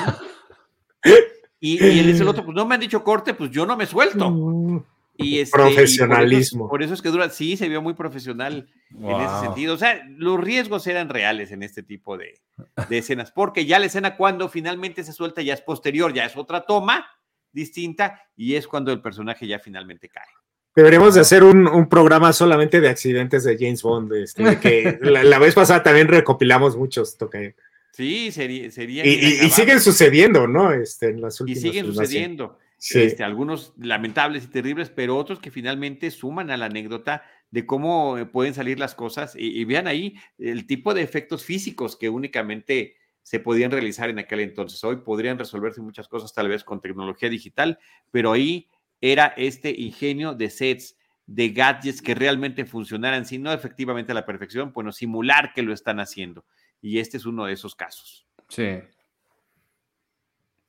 Y, 1.62 1.82
él 1.82 2.08
dice 2.08 2.24
el 2.24 2.28
otro, 2.28 2.44
pues 2.46 2.56
no 2.56 2.66
me 2.66 2.76
han 2.76 2.82
dicho 2.82 3.04
corte, 3.04 3.34
pues 3.34 3.52
yo 3.52 3.66
no 3.66 3.78
me 3.78 3.86
suelto. 3.86 4.30
Mm. 4.30 4.84
Y 5.18 5.40
este, 5.40 5.56
Profesionalismo. 5.56 6.68
por, 6.68 6.82
eso, 6.82 6.94
es 6.96 7.02
que 7.02 7.10
dura, 7.10 7.30
sí, 7.30 7.56
se 7.56 7.70
vio 7.70 7.82
muy 7.82 7.94
profesional 7.94 8.68
en 8.98 9.22
ese 9.22 9.40
sentido. 9.42 9.76
O 9.76 9.78
sea, 9.78 10.04
los 10.10 10.40
riesgos 10.40 10.88
eran 10.88 11.10
reales 11.10 11.52
en 11.52 11.62
este 11.62 11.84
tipo 11.84 12.18
de, 12.18 12.42
escenas, 12.90 13.32
porque 13.32 13.66
ya 13.66 13.78
la 13.78 13.86
escena 13.86 14.18
cuando 14.18 14.50
finalmente 14.50 15.04
se 15.04 15.14
suelta 15.14 15.42
ya 15.44 15.54
es 15.54 15.62
posterior, 15.62 16.12
ya 16.12 16.26
es 16.26 16.36
otra 16.36 16.62
toma 16.62 17.06
distinta 17.52 18.24
y 18.36 18.56
es 18.56 18.68
cuando 18.68 18.92
el 18.92 19.02
personaje 19.02 19.46
ya 19.46 19.60
finalmente 19.60 20.10
cae. 20.10 20.26
Deberíamos 20.74 21.16
de 21.16 21.22
hacer 21.22 21.44
un, 21.44 21.88
programa 21.90 22.32
solamente 22.34 22.80
de 22.80 22.90
accidentes 22.90 23.44
de 23.44 23.58
James 23.60 23.84
Bond, 23.84 24.14
este, 24.14 24.58
que 24.60 25.00
la, 25.02 25.38
vez 25.38 25.54
pasada 25.54 25.84
también 25.84 26.08
recopilamos 26.08 26.78
muchos, 26.78 27.18
toque. 27.18 27.56
Sí, 27.92 28.32
sería. 28.32 28.72
sería 28.72 29.06
y, 29.06 29.50
siguen 29.50 29.80
sucediendo, 29.80 30.48
¿no? 30.48 30.72
Este, 30.72 31.10
en 31.10 31.22
las 31.22 31.40
últimas 31.42 31.64
y 31.64 31.68
siguen 31.68 31.86
sucediendo. 31.86 32.58
Este, 32.80 33.24
algunos 33.24 33.74
lamentables 33.78 34.46
y 34.46 34.48
terribles, 34.48 34.90
pero 34.90 35.16
otros 35.16 35.40
que 35.40 35.52
finalmente 35.52 36.10
suman 36.10 36.50
a 36.50 36.58
la 36.58 36.66
anécdota 36.66 37.24
de 37.52 37.66
cómo 37.68 38.18
eh, 38.18 38.26
pueden 38.26 38.56
salir 38.56 38.80
las 38.80 38.96
cosas. 38.96 39.36
Y, 39.38 39.64
vean 39.66 39.88
ahí 39.88 40.16
el 40.40 40.66
tipo 40.66 40.94
de 40.94 41.04
efectos 41.04 41.44
físicos 41.44 41.96
que 41.96 42.10
únicamente 42.10 42.96
se 43.22 43.40
podían 43.40 43.70
realizar 43.70 44.10
en 44.10 44.18
aquel 44.18 44.40
entonces. 44.40 44.84
Hoy 44.84 44.98
podrían 44.98 45.38
resolverse 45.38 45.82
muchas 45.82 46.08
cosas 46.08 46.34
tal 46.34 46.48
vez 46.48 46.64
con 46.64 46.82
tecnología 46.82 47.30
digital, 47.30 47.78
pero 48.10 48.32
ahí 48.32 48.68
era 49.00 49.28
este 49.38 49.70
ingenio 49.70 50.34
de 50.34 50.50
sets, 50.50 50.98
de 51.28 51.50
gadgets 51.50 52.02
que 52.02 52.16
realmente 52.16 52.66
funcionaran, 52.66 53.26
si 53.26 53.38
no 53.38 53.54
efectivamente 53.54 54.12
a 54.12 54.16
la 54.16 54.26
perfección, 54.26 54.72
bueno, 54.74 54.92
simular 54.92 55.54
que 55.54 55.62
lo 55.62 55.74
están 55.74 56.00
haciendo 56.00 56.46
y 56.82 57.00
este 57.00 57.18
es 57.18 57.26
uno 57.26 57.46
de 57.46 57.54
esos 57.54 57.76
casos. 57.76 58.26
Sí. 58.50 58.80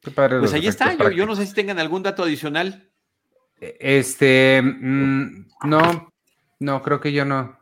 pues 0.01 0.53
ahí 0.53 0.67
está, 0.67 0.95
yo, 1.11 1.27
no 1.27 1.35
sé 1.35 1.47
si 1.47 1.55
tengan 1.55 1.79
algún 1.79 2.03
dato 2.03 2.23
adicional. 2.23 2.91
E, 3.61 3.77
este, 3.81 4.61
mm, 4.63 5.49
no, 5.65 6.13
no, 6.61 6.83
creo 6.83 7.01
que 7.01 7.13
yo 7.13 7.25
no. 7.25 7.59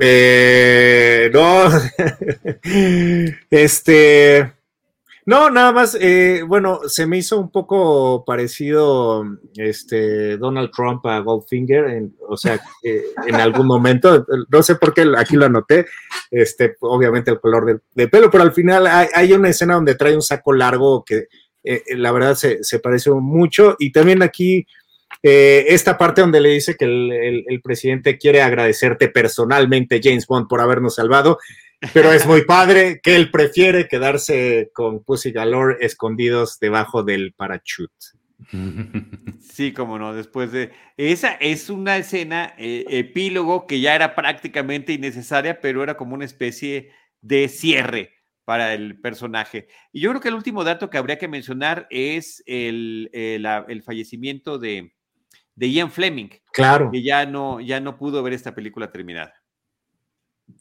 Eh, 0.00 1.30
no, 1.32 1.68
este, 3.50 4.57
no, 5.28 5.50
nada 5.50 5.72
más, 5.72 5.94
eh, 6.00 6.42
bueno, 6.42 6.80
se 6.86 7.04
me 7.04 7.18
hizo 7.18 7.38
un 7.38 7.50
poco 7.50 8.24
parecido 8.24 9.26
este, 9.56 10.38
Donald 10.38 10.70
Trump 10.74 11.04
a 11.04 11.18
Goldfinger, 11.18 12.02
o 12.26 12.34
sea, 12.38 12.58
en 12.82 13.34
algún 13.34 13.66
momento, 13.66 14.24
no 14.48 14.62
sé 14.62 14.76
por 14.76 14.94
qué 14.94 15.06
aquí 15.18 15.36
lo 15.36 15.44
anoté, 15.44 15.84
este, 16.30 16.76
obviamente 16.80 17.30
el 17.30 17.40
color 17.40 17.82
del, 17.94 18.08
pelo, 18.08 18.30
pero 18.30 18.42
al 18.42 18.54
final 18.54 18.86
hay, 18.86 19.30
una 19.34 19.50
escena 19.50 19.74
donde 19.74 19.96
trae 19.96 20.14
un 20.14 20.22
saco 20.22 20.54
largo 20.54 21.04
que 21.04 21.26
eh, 21.62 21.82
la 21.94 22.10
verdad 22.10 22.34
se, 22.34 22.78
parece 22.78 23.10
mucho 23.10 23.76
y 23.78 23.92
también 23.92 24.22
aquí 24.22 24.66
eh, 25.22 25.66
esta 25.68 25.98
parte 25.98 26.22
donde 26.22 26.40
le 26.40 26.48
dice 26.54 26.74
que 26.74 26.86
el 26.86 27.60
presidente 27.62 28.16
quiere 28.16 28.40
agradecerte 28.40 29.10
personalmente, 29.10 30.00
James 30.02 30.26
Bond, 30.26 30.48
por 30.48 30.62
habernos 30.62 30.94
salvado 30.94 31.38
pero 31.94 32.12
es 32.12 32.26
muy 32.26 32.44
padre 32.44 33.00
que 33.02 33.16
él 33.16 33.30
prefiere 33.30 33.88
quedarse 33.88 34.70
con 34.72 35.02
Pussy 35.04 35.32
Galore 35.32 35.76
escondidos 35.80 36.58
debajo 36.58 37.02
del 37.02 37.32
parachute. 37.32 37.94
Sí, 39.40 39.72
como 39.72 39.98
no, 39.98 40.14
después 40.14 40.52
de... 40.52 40.70
Esa 40.96 41.32
es 41.32 41.70
una 41.70 41.96
escena 41.96 42.54
eh, 42.56 42.84
epílogo 42.88 43.66
que 43.66 43.80
ya 43.80 43.94
era 43.94 44.14
prácticamente 44.14 44.92
innecesaria, 44.92 45.60
pero 45.60 45.82
era 45.82 45.96
como 45.96 46.14
una 46.14 46.24
especie 46.24 46.90
de 47.20 47.48
cierre 47.48 48.12
para 48.44 48.72
el 48.72 49.00
personaje. 49.00 49.68
Y 49.92 50.00
yo 50.00 50.10
creo 50.10 50.20
que 50.22 50.28
el 50.28 50.34
último 50.34 50.64
dato 50.64 50.88
que 50.88 50.98
habría 50.98 51.18
que 51.18 51.28
mencionar 51.28 51.86
es 51.90 52.42
el, 52.46 53.10
el, 53.12 53.82
fallecimiento 53.82 54.58
de, 54.58 54.94
de, 55.54 55.70
Ian 55.70 55.90
Fleming. 55.90 56.30
Claro. 56.52 56.90
Que 56.90 57.02
ya 57.02 57.26
no, 57.26 57.60
ya 57.60 57.80
no 57.80 57.98
pudo 57.98 58.22
ver 58.22 58.32
esta 58.32 58.54
película 58.54 58.90
terminada. 58.90 59.34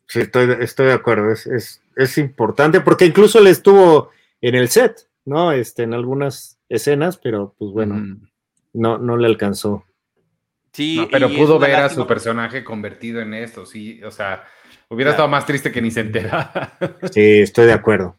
Sí, 0.07 0.21
estoy, 0.21 0.55
estoy 0.61 0.88
de 0.88 0.93
acuerdo. 0.93 1.31
Es, 1.31 1.81
es, 1.95 2.17
importante 2.17 2.81
porque 2.81 3.05
incluso 3.05 3.39
él 3.39 3.47
estuvo 3.47 4.11
en 4.41 4.55
el 4.55 4.69
set, 4.69 5.07
¿no? 5.25 5.51
Este, 5.51 5.83
en 5.83 5.93
algunas 5.93 6.57
escenas, 6.69 7.17
pero 7.17 7.55
pues 7.57 7.71
bueno, 7.71 8.17
no, 8.73 8.97
no 8.97 9.17
le 9.17 9.27
alcanzó. 9.27 9.83
Sí, 10.71 11.07
pero 11.11 11.29
pudo 11.29 11.59
ver 11.59 11.75
a 11.75 11.89
su 11.89 12.05
personaje 12.05 12.63
convertido 12.63 13.19
en 13.19 13.33
esto, 13.33 13.65
sí, 13.65 14.01
o 14.03 14.11
sea, 14.11 14.43
hubiera 14.89 15.11
estado 15.11 15.27
más 15.27 15.45
triste 15.45 15.71
que 15.71 15.81
ni 15.81 15.91
se 15.91 16.01
entera. 16.01 16.77
Sí, 17.11 17.39
estoy 17.39 17.65
de 17.65 17.73
acuerdo. 17.73 18.15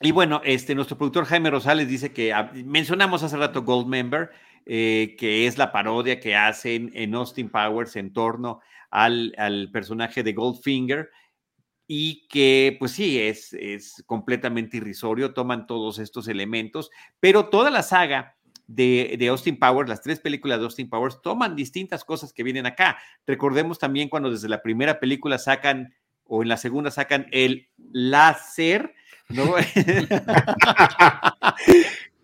Y 0.00 0.12
bueno, 0.12 0.40
este, 0.44 0.76
nuestro 0.76 0.96
productor 0.96 1.24
Jaime 1.24 1.50
Rosales 1.50 1.88
dice 1.88 2.12
que 2.12 2.32
ah, 2.32 2.52
mencionamos 2.54 3.24
hace 3.24 3.36
rato 3.36 3.64
Goldmember, 3.64 4.30
eh, 4.64 5.16
que 5.18 5.48
es 5.48 5.58
la 5.58 5.72
parodia 5.72 6.20
que 6.20 6.36
hacen 6.36 6.92
en 6.94 7.14
Austin 7.16 7.48
Powers 7.48 7.96
en 7.96 8.12
torno 8.12 8.60
al, 8.90 9.34
al 9.38 9.70
personaje 9.70 10.22
de 10.22 10.32
Goldfinger 10.32 11.10
y 11.86 12.26
que 12.28 12.76
pues 12.78 12.92
sí, 12.92 13.18
es, 13.18 13.54
es 13.54 14.02
completamente 14.06 14.76
irrisorio, 14.76 15.32
toman 15.32 15.66
todos 15.66 15.98
estos 15.98 16.28
elementos, 16.28 16.90
pero 17.18 17.48
toda 17.48 17.70
la 17.70 17.82
saga 17.82 18.36
de, 18.66 19.16
de, 19.18 19.28
Austin 19.28 19.58
Powers, 19.58 19.88
las 19.88 20.02
tres 20.02 20.20
películas 20.20 20.58
de 20.58 20.64
Austin 20.64 20.90
Powers, 20.90 21.22
toman 21.22 21.56
distintas 21.56 22.04
cosas 22.04 22.34
que 22.34 22.42
vienen 22.42 22.66
acá. 22.66 22.98
Recordemos 23.26 23.78
también 23.78 24.10
cuando 24.10 24.30
desde 24.30 24.50
la 24.50 24.60
primera 24.60 25.00
película 25.00 25.38
sacan, 25.38 25.94
o 26.24 26.42
en 26.42 26.48
la 26.48 26.58
segunda 26.58 26.90
sacan 26.90 27.26
el 27.32 27.70
láser, 27.90 28.94
¿no? 29.30 29.44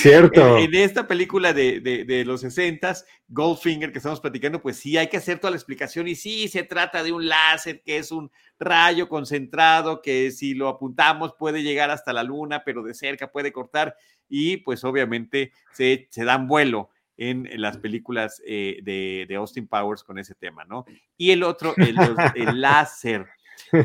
Cierto. 0.00 0.58
En, 0.58 0.74
esta 0.74 1.06
película 1.06 1.52
de, 1.52 1.80
de, 1.80 2.24
los 2.24 2.40
60 2.40 2.94
Goldfinger, 3.28 3.92
que 3.92 3.98
estamos 3.98 4.20
platicando, 4.20 4.60
pues 4.60 4.76
sí, 4.76 4.96
hay 4.96 5.06
que 5.06 5.18
hacer 5.18 5.38
toda 5.38 5.52
la 5.52 5.56
explicación 5.56 6.08
y 6.08 6.16
sí, 6.16 6.48
se 6.48 6.64
trata 6.64 7.02
de 7.04 7.12
un 7.12 7.28
láser 7.28 7.80
que 7.80 7.98
es 7.98 8.10
un 8.10 8.30
rayo 8.58 9.08
concentrado 9.08 10.02
que 10.02 10.32
si 10.32 10.54
lo 10.54 10.68
apuntamos 10.68 11.34
puede 11.38 11.62
llegar 11.62 11.90
hasta 11.90 12.12
la 12.12 12.24
luna, 12.24 12.64
pero 12.64 12.82
de 12.82 12.92
cerca 12.92 13.30
puede 13.30 13.52
cortar 13.52 13.94
y 14.28 14.56
pues 14.58 14.82
obviamente 14.82 15.52
se, 15.72 16.08
se 16.10 16.24
dan 16.24 16.48
vuelo 16.48 16.90
en, 17.16 17.48
las 17.60 17.78
películas 17.78 18.42
eh, 18.44 18.80
de, 18.82 19.26
de, 19.28 19.36
Austin 19.36 19.68
Powers 19.68 20.02
con 20.02 20.18
ese 20.18 20.34
tema, 20.34 20.64
¿no? 20.64 20.84
Y 21.16 21.30
el 21.30 21.44
otro, 21.44 21.72
el, 21.76 21.96
el 22.34 22.60
láser. 22.60 23.26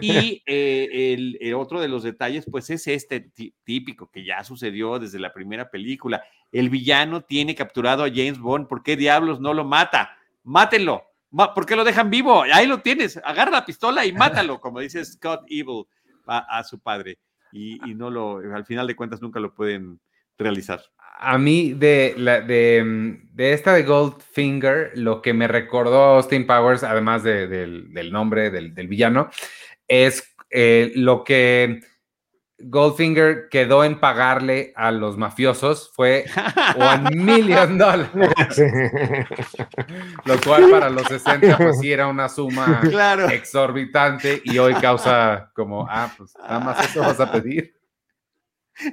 Y 0.01 0.43
eh, 0.45 1.37
el, 1.39 1.53
otro 1.53 1.81
de 1.81 1.87
los 1.87 2.03
detalles, 2.03 2.45
pues 2.49 2.69
es 2.69 2.87
este 2.87 3.31
típico 3.63 4.09
que 4.11 4.23
ya 4.23 4.43
sucedió 4.43 4.99
desde 4.99 5.19
la 5.19 5.33
primera 5.33 5.69
película. 5.69 6.23
El 6.51 6.69
villano 6.69 7.21
tiene 7.21 7.55
capturado 7.55 8.03
a 8.03 8.09
James 8.09 8.39
Bond. 8.39 8.67
¿Por 8.67 8.83
qué 8.83 8.95
diablos 8.95 9.39
no 9.39 9.53
lo 9.53 9.65
mata? 9.65 10.17
Mátenlo. 10.43 11.03
¿Por 11.31 11.65
qué 11.65 11.75
lo 11.75 11.83
dejan 11.83 12.09
vivo? 12.09 12.43
Ahí 12.43 12.65
lo 12.65 12.79
tienes. 12.79 13.17
Agarra 13.23 13.51
la 13.51 13.65
pistola 13.65 14.05
y 14.05 14.13
mátalo, 14.13 14.59
como 14.59 14.79
dice 14.79 15.03
Scott 15.05 15.43
Evil 15.47 15.85
a, 16.25 16.63
su 16.63 16.79
padre. 16.79 17.19
Y, 17.51 17.77
no 17.95 18.09
lo, 18.09 18.37
al 18.37 18.65
final 18.65 18.87
de 18.87 18.95
cuentas, 18.95 19.21
nunca 19.21 19.39
lo 19.39 19.53
pueden 19.53 19.99
realizar. 20.37 20.81
A 21.17 21.37
mí, 21.37 21.73
de, 21.73 22.13
la, 22.17 22.41
de, 22.41 23.17
esta 23.37 23.73
de 23.73 23.83
Goldfinger, 23.83 24.91
lo 24.95 25.21
que 25.21 25.33
me 25.33 25.47
recordó 25.47 26.15
Austin 26.15 26.47
Powers, 26.47 26.83
además 26.83 27.23
del, 27.23 28.09
nombre 28.11 28.49
del, 28.51 28.73
del 28.73 28.87
villano, 28.87 29.29
es 29.87 30.35
eh, 30.49 30.91
lo 30.95 31.23
que 31.23 31.81
Goldfinger 32.61 33.47
quedó 33.49 33.85
en 33.85 33.99
pagarle 33.99 34.73
a 34.75 34.91
los 34.91 35.17
mafiosos 35.17 35.91
fue 35.93 36.25
one 36.75 37.09
million 37.15 37.77
dólares. 37.77 38.11
Lo 40.25 40.39
cual 40.41 40.69
para 40.69 40.89
los 40.89 41.07
60 41.07 41.57
pues 41.57 41.79
sí 41.79 41.91
era 41.91 42.07
una 42.07 42.27
suma 42.27 42.81
exorbitante 43.31 44.41
y 44.43 44.57
hoy 44.57 44.73
causa 44.75 45.51
como, 45.53 45.87
ah, 45.89 46.11
pues 46.17 46.33
nada 46.37 46.59
más 46.59 46.89
eso 46.89 46.99
vas 46.99 47.19
a 47.19 47.31
pedir. 47.31 47.78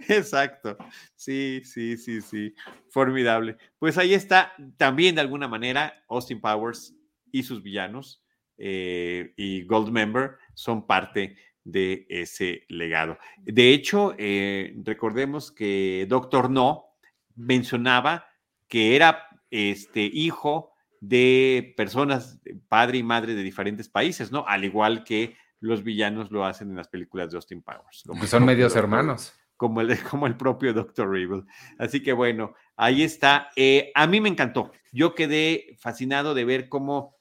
Exacto. 0.08 0.76
Sí, 1.14 1.62
sí, 1.64 1.96
sí, 1.96 2.20
sí. 2.20 2.54
Formidable. 2.90 3.56
Pues 3.78 3.98
ahí 3.98 4.14
está 4.14 4.52
también 4.76 5.14
de 5.14 5.20
alguna 5.20 5.48
manera 5.48 6.02
Austin 6.08 6.40
Powers 6.40 6.94
y 7.30 7.42
sus 7.42 7.62
villanos 7.62 8.22
eh, 8.58 9.32
y 9.36 9.64
Goldmember 9.64 10.36
son 10.54 10.86
parte 10.86 11.36
de 11.64 12.06
ese 12.08 12.64
legado. 12.68 13.18
De 13.42 13.72
hecho, 13.72 14.14
eh, 14.18 14.74
recordemos 14.84 15.50
que 15.50 16.06
Doctor 16.08 16.48
No 16.48 16.96
mencionaba 17.34 18.26
que 18.68 18.96
era 18.96 19.26
este 19.50 20.02
hijo 20.02 20.72
de 21.00 21.74
personas, 21.76 22.40
padre 22.68 22.98
y 22.98 23.02
madre 23.02 23.34
de 23.34 23.42
diferentes 23.42 23.88
países, 23.88 24.32
¿no? 24.32 24.44
Al 24.46 24.64
igual 24.64 25.04
que 25.04 25.36
los 25.60 25.82
villanos 25.82 26.30
lo 26.30 26.44
hacen 26.44 26.70
en 26.70 26.76
las 26.76 26.88
películas 26.88 27.30
de 27.30 27.36
Austin 27.36 27.62
Powers. 27.62 28.04
Que 28.20 28.26
son 28.26 28.44
medios 28.46 28.76
hermanos. 28.76 29.34
Como 29.56 29.80
el, 29.80 29.88
como 30.10 30.26
el 30.26 30.36
propio 30.36 30.72
Doctor 30.72 31.16
Evil. 31.16 31.44
Así 31.78 32.02
que 32.02 32.12
bueno, 32.12 32.54
ahí 32.76 33.02
está. 33.02 33.50
Eh, 33.56 33.90
a 33.94 34.06
mí 34.06 34.20
me 34.20 34.28
encantó. 34.28 34.72
Yo 34.92 35.14
quedé 35.14 35.76
fascinado 35.78 36.34
de 36.34 36.44
ver 36.44 36.68
cómo 36.68 37.16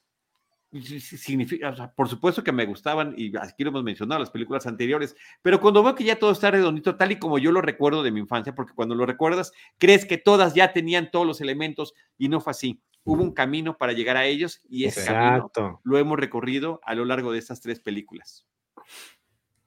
significa, 0.82 1.92
por 1.94 2.08
supuesto 2.08 2.42
que 2.42 2.52
me 2.52 2.66
gustaban, 2.66 3.14
y 3.16 3.32
aquí 3.36 3.64
lo 3.64 3.70
hemos 3.70 3.84
mencionado, 3.84 4.20
las 4.20 4.30
películas 4.30 4.66
anteriores, 4.66 5.16
pero 5.42 5.60
cuando 5.60 5.82
veo 5.82 5.94
que 5.94 6.04
ya 6.04 6.18
todo 6.18 6.32
está 6.32 6.50
redondito, 6.50 6.96
tal 6.96 7.12
y 7.12 7.18
como 7.18 7.38
yo 7.38 7.52
lo 7.52 7.60
recuerdo 7.60 8.02
de 8.02 8.10
mi 8.10 8.20
infancia, 8.20 8.54
porque 8.54 8.74
cuando 8.74 8.94
lo 8.94 9.06
recuerdas, 9.06 9.52
crees 9.78 10.04
que 10.04 10.18
todas 10.18 10.54
ya 10.54 10.72
tenían 10.72 11.10
todos 11.10 11.26
los 11.26 11.40
elementos 11.40 11.94
y 12.18 12.28
no 12.28 12.40
fue 12.40 12.50
así. 12.50 12.82
Hubo 13.04 13.22
un 13.22 13.32
camino 13.32 13.76
para 13.78 13.92
llegar 13.92 14.16
a 14.16 14.26
ellos 14.26 14.60
y 14.68 14.84
ese 14.84 15.04
camino 15.04 15.50
lo 15.84 15.98
hemos 15.98 16.18
recorrido 16.18 16.80
a 16.82 16.94
lo 16.94 17.04
largo 17.04 17.32
de 17.32 17.38
estas 17.38 17.60
tres 17.60 17.78
películas. 17.78 18.46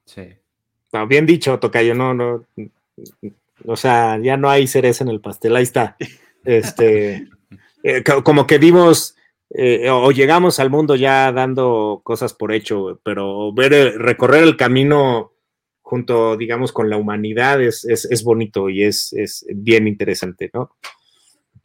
Sí. 0.06 0.36
Bien 1.08 1.26
dicho, 1.26 1.60
Tocayo, 1.60 1.96
no, 1.96 2.14
no, 2.14 2.46
o 3.66 3.76
sea, 3.76 4.18
ya 4.22 4.38
no 4.38 4.50
hay 4.50 4.68
cereza 4.68 5.04
en 5.04 5.10
el 5.10 5.22
pastel, 5.22 5.56
ahí 5.56 5.64
está. 5.64 5.98
Este, 6.44 7.28
eh, 7.84 8.04
como 8.24 8.48
que 8.48 8.58
vimos 8.58 9.16
eh, 9.52 9.90
o 9.90 10.12
llegamos 10.12 10.60
al 10.60 10.70
mundo 10.70 10.96
ya 10.96 11.32
dando 11.32 12.02
cosas 12.04 12.34
por 12.34 12.54
hecho, 12.54 13.00
pero 13.04 13.52
ver, 13.52 13.98
recorrer 13.98 14.44
el 14.44 14.58
camino 14.58 15.34
junto, 15.82 16.38
digamos, 16.38 16.72
con 16.72 16.90
la 16.90 16.98
humanidad 16.98 17.62
es, 17.62 17.84
es, 17.84 18.24
bonito 18.24 18.70
y 18.70 18.84
es, 18.84 19.12
es, 19.14 19.44
bien 19.50 19.88
interesante, 19.88 20.52
¿no? 20.54 20.76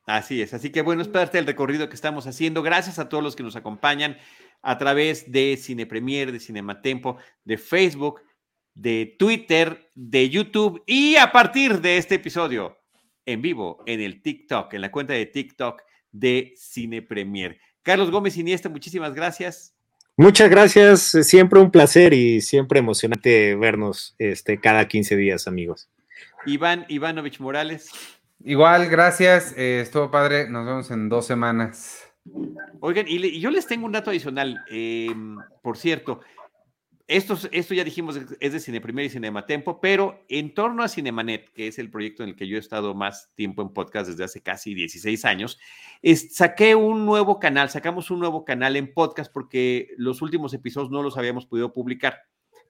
Así 0.06 0.40
es, 0.40 0.54
así 0.54 0.70
que 0.70 0.80
bueno, 0.80 1.02
es 1.02 1.08
parte 1.08 1.36
del 1.36 1.46
recorrido 1.46 1.90
que 1.90 1.94
estamos 1.94 2.26
haciendo. 2.26 2.62
Gracias 2.62 2.98
a 2.98 3.10
todos 3.10 3.22
los 3.22 3.36
que 3.36 3.42
nos 3.42 3.54
acompañan 3.54 4.16
a 4.62 4.78
través 4.78 5.30
de 5.30 5.58
Cine 5.58 5.84
Premier, 5.84 6.32
de 6.32 6.40
Cinematempo, 6.40 7.18
de 7.44 7.58
Facebook, 7.58 8.22
de 8.74 9.16
Twitter, 9.18 9.90
de 9.94 10.28
YouTube 10.28 10.82
y 10.86 11.16
a 11.16 11.32
partir 11.32 11.80
de 11.80 11.96
este 11.96 12.16
episodio 12.16 12.76
en 13.26 13.40
vivo 13.42 13.82
en 13.86 14.00
el 14.00 14.22
TikTok, 14.22 14.74
en 14.74 14.80
la 14.80 14.90
cuenta 14.90 15.12
de 15.12 15.26
TikTok 15.26 15.82
de 16.12 16.54
Cine 16.56 17.02
Premier. 17.02 17.58
Carlos 17.82 18.10
Gómez 18.10 18.36
Iniesta, 18.36 18.68
muchísimas 18.68 19.14
gracias. 19.14 19.74
Muchas 20.16 20.48
gracias, 20.48 21.02
siempre 21.22 21.60
un 21.60 21.70
placer 21.70 22.14
y 22.14 22.40
siempre 22.40 22.78
emocionante 22.78 23.56
vernos 23.56 24.14
este, 24.18 24.60
cada 24.60 24.86
15 24.86 25.16
días, 25.16 25.48
amigos. 25.48 25.88
Iván 26.46 26.86
Ivanovich 26.88 27.40
Morales. 27.40 27.90
Igual, 28.44 28.88
gracias, 28.88 29.54
eh, 29.56 29.80
estuvo 29.80 30.10
padre, 30.10 30.48
nos 30.48 30.66
vemos 30.66 30.90
en 30.90 31.08
dos 31.08 31.26
semanas. 31.26 32.04
Oigan, 32.80 33.06
y, 33.08 33.40
yo 33.40 33.50
les 33.50 33.66
tengo 33.66 33.86
un 33.86 33.92
dato 33.92 34.10
adicional, 34.10 34.62
em, 34.70 35.36
por 35.62 35.76
cierto, 35.76 36.20
esto, 37.06 37.38
esto 37.52 37.74
ya 37.74 37.84
dijimos, 37.84 38.18
es 38.40 38.52
de 38.52 38.60
Cine 38.60 38.80
Primer 38.80 39.04
y 39.04 39.10
Cinematempo, 39.10 39.80
pero 39.80 40.24
en 40.28 40.54
torno 40.54 40.82
a 40.82 40.88
Cinemanet, 40.88 41.52
que 41.52 41.68
es 41.68 41.78
el 41.78 41.90
proyecto 41.90 42.22
en 42.22 42.30
el 42.30 42.36
que 42.36 42.48
yo 42.48 42.56
he 42.56 42.60
estado 42.60 42.94
más 42.94 43.30
tiempo 43.34 43.62
en 43.62 43.70
podcast 43.70 44.08
desde 44.08 44.24
hace 44.24 44.42
casi 44.42 44.74
16 44.74 45.24
años, 45.24 45.58
saqué 46.30 46.74
un 46.74 47.04
nuevo 47.04 47.38
canal, 47.38 47.68
sacamos 47.68 48.10
un 48.10 48.20
nuevo 48.20 48.44
canal 48.44 48.76
en 48.76 48.92
podcast 48.92 49.32
porque 49.32 49.88
los 49.96 50.22
últimos 50.22 50.54
episodios 50.54 50.90
no 50.90 51.02
los 51.02 51.18
habíamos 51.18 51.46
podido 51.46 51.72
publicar, 51.72 52.22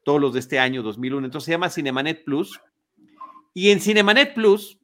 todos 0.05 0.20
los 0.20 0.35
de 0.35 0.41
este 0.41 0.59
año 0.59 0.82
2001. 0.82 1.26
Entonces 1.26 1.47
se 1.47 1.53
llama 1.53 1.70
Cinemanet 1.70 2.24
Plus. 2.24 2.61
Y 3.53 3.70
en 3.70 3.80
Cinemanet 3.80 4.35
Plus, 4.35 4.78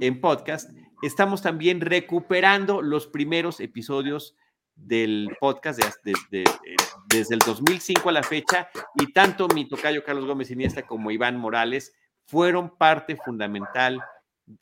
en 0.00 0.20
podcast, 0.20 0.70
estamos 1.02 1.42
también 1.42 1.80
recuperando 1.80 2.82
los 2.82 3.06
primeros 3.06 3.60
episodios 3.60 4.36
del 4.76 5.34
podcast 5.40 5.80
de, 6.04 6.44
desde 7.08 7.34
el 7.34 7.40
2005 7.40 8.08
a 8.08 8.12
la 8.12 8.22
fecha 8.22 8.68
y 8.94 9.12
tanto 9.12 9.48
mi 9.48 9.66
tocayo 9.66 10.04
Carlos 10.04 10.26
Gómez 10.26 10.50
Iniesta 10.50 10.82
como 10.82 11.10
Iván 11.10 11.38
Morales 11.38 11.92
fueron 12.26 12.76
parte 12.76 13.16
fundamental 13.16 14.00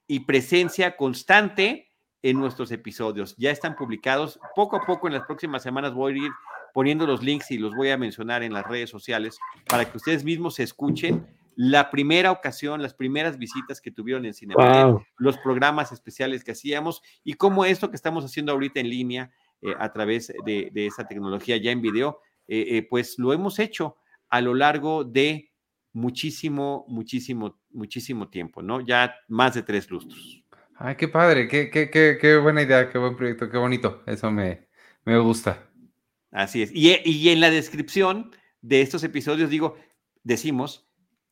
y 0.07 0.21
presencia 0.21 0.97
constante 0.97 1.91
en 2.23 2.39
nuestros 2.39 2.71
episodios. 2.73 3.35
Ya 3.37 3.51
están 3.51 3.77
publicados. 3.77 4.41
Poco 4.55 4.77
a 4.77 4.87
poco 4.87 5.09
en 5.09 5.15
las 5.15 5.25
próximas 5.25 5.63
semanas 5.63 5.93
voy 5.93 6.15
a 6.15 6.25
ir 6.25 6.33
poniendo 6.73 7.07
los 7.07 7.23
links 7.23 7.51
y 7.51 7.59
los 7.59 7.75
voy 7.75 7.91
a 7.91 7.99
mencionar 7.99 8.43
en 8.43 8.53
las 8.53 8.67
redes 8.67 8.89
sociales 8.89 9.39
para 9.69 9.85
que 9.85 9.97
ustedes 9.97 10.25
mismos 10.25 10.55
se 10.55 10.63
escuchen 10.63 11.27
la 11.57 11.91
primera 11.91 12.33
ocasión, 12.33 12.83
las 12.83 12.95
primeras 12.95 13.39
visitas 13.39 13.81
que 13.81 13.91
tuvieron 13.91 14.25
en 14.27 14.35
Cinema, 14.35 15.05
los 15.17 15.39
programas 15.39 15.93
especiales 15.93 16.43
que 16.43 16.53
hacíamos 16.53 17.03
y 17.23 17.35
cómo 17.35 17.65
esto 17.65 17.91
que 17.91 17.97
estamos 17.97 18.25
haciendo 18.25 18.53
ahorita 18.53 18.81
en 18.81 18.89
línea 18.89 19.31
eh, 19.65 19.75
a 19.79 19.93
través 19.93 20.31
de, 20.45 20.71
esa 20.75 21.07
tecnología 21.07 21.57
ya 21.57 21.71
en 21.71 21.81
video, 21.81 22.21
eh, 22.47 22.67
eh, 22.69 22.87
pues 22.89 23.19
lo 23.19 23.33
hemos 23.33 23.59
hecho 23.59 23.97
a 24.29 24.43
lo 24.43 24.55
largo 24.55 25.05
de 25.05 25.53
muchísimo, 25.95 26.85
muchísimo, 26.87 27.59
muchísimo 27.71 28.29
tiempo, 28.29 28.61
¿no? 28.61 28.83
Ya 28.83 29.15
más 29.29 29.55
de 29.55 29.63
tres 29.63 29.91
lustros. 29.91 30.45
Ay, 30.77 30.97
qué 30.97 31.09
padre, 31.09 31.49
qué, 31.49 31.71
qué, 31.71 31.89
qué, 31.89 32.19
qué 32.21 32.37
buena 32.37 32.61
idea, 32.61 32.91
qué 32.91 32.99
buen 32.99 33.17
proyecto, 33.17 33.49
qué 33.49 33.57
bonito. 33.57 34.03
Eso 34.07 34.31
me, 34.31 34.69
me 35.07 35.19
gusta. 35.19 35.71
Así 36.31 36.63
es. 36.63 36.71
Y, 36.75 36.95
y, 37.05 37.31
en 37.31 37.41
la 37.41 37.49
descripción 37.49 38.33
de 38.61 38.83
estos 38.83 39.03
episodios, 39.03 39.49
digo, 39.49 39.79
decimos 40.25 40.84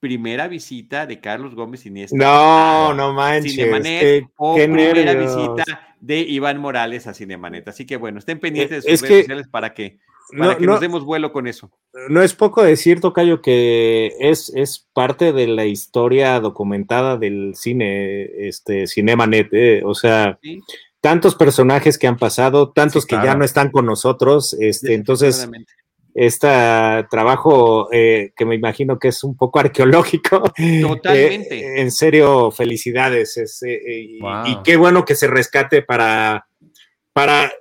primera 0.02 0.48
visita 0.48 1.06
de 1.06 1.20
Carlos 1.20 1.54
Gómez 1.54 1.86
Iniesta. 1.86 2.16
No, 2.16 2.92
no 2.92 3.12
manches. 3.12 3.52
Cinemanet 3.54 4.00
qué, 4.00 4.26
o 4.36 4.56
qué 4.56 4.64
primera 4.64 4.94
nervios. 5.14 5.36
visita 5.36 5.94
de 6.00 6.18
Iván 6.18 6.58
Morales 6.58 7.06
a 7.06 7.14
Cinemanet. 7.14 7.68
Así 7.68 7.86
que 7.86 7.96
bueno, 7.96 8.18
estén 8.18 8.40
pendientes 8.40 8.82
de 8.82 8.90
Eh, 8.90 8.94
Es 8.94 8.98
sus 8.98 9.08
redes 9.08 9.18
que- 9.18 9.22
sociales 9.22 9.48
para 9.48 9.72
que, 9.74 9.98
para 10.36 10.52
No, 10.54 10.58
que 10.58 10.66
no, 10.66 10.72
nos 10.72 10.80
demos 10.80 11.04
vuelo 11.04 11.32
con 11.32 11.46
eso. 11.46 11.70
no 12.08 12.20
es 12.20 12.34
poco 12.34 12.64
decir, 12.64 13.00
Tocayo, 13.00 13.40
que 13.42 14.10
es, 14.18 14.52
es 14.56 14.88
parte 14.92 15.32
de 15.32 15.46
la 15.46 15.66
historia 15.66 16.40
documentada 16.40 17.16
del 17.16 17.52
cine, 17.54 18.24
este, 18.48 18.88
Cinemanet, 18.88 19.50
eh, 19.52 19.82
o 19.84 19.94
sea, 19.94 20.36
¿sí? 20.42 20.60
tantos 21.00 21.36
personajes 21.36 21.96
que 21.96 22.08
han 22.08 22.16
pasado, 22.16 22.72
tantos 22.72 23.04
Sí, 23.04 23.10
que 23.10 23.14
ya 23.24 23.36
no 23.36 23.44
están 23.44 23.70
con 23.70 23.86
nosotros, 23.86 24.56
este, 24.58 24.94
entonces. 24.94 25.48
Este 26.14 26.46
trabajo 27.10 27.88
eh, 27.92 28.32
que 28.36 28.44
me 28.44 28.54
imagino 28.54 28.98
que 28.98 29.08
es 29.08 29.24
un 29.24 29.36
poco 29.36 29.58
arqueológico. 29.60 30.42
Totalmente. 30.80 31.58
eh, 31.58 31.80
en 31.80 31.90
serio, 31.90 32.50
felicidades. 32.50 33.36
es, 33.36 33.62
eh, 33.62 33.80
y- 33.86 34.18
qué 34.64 34.76
bueno 34.76 35.04
que 35.04 35.14
se 35.14 35.26
rescate 35.26 35.82
para, 35.82 36.46
para 37.12 37.52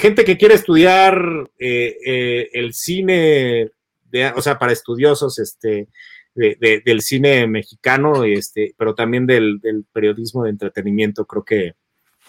gente 0.00 0.24
que 0.24 0.36
quiere 0.36 0.54
estudiar 0.54 1.20
el 1.58 2.72
cine, 2.74 3.70
de- 4.10 4.32
o 4.34 4.40
sea, 4.42 4.58
para 4.58 4.72
estudiosos 4.72 5.38
este, 5.38 5.88
de- 6.34 6.56
de- 6.60 6.82
del 6.84 7.00
cine 7.02 7.46
mexicano, 7.46 8.24
este, 8.24 8.74
pero 8.76 8.94
también 8.94 9.26
del, 9.26 9.58
del 9.60 9.84
periodismo 9.92 10.44
de 10.44 10.50
entretenimiento. 10.50 11.26
Creo 11.26 11.44
que 11.44 11.72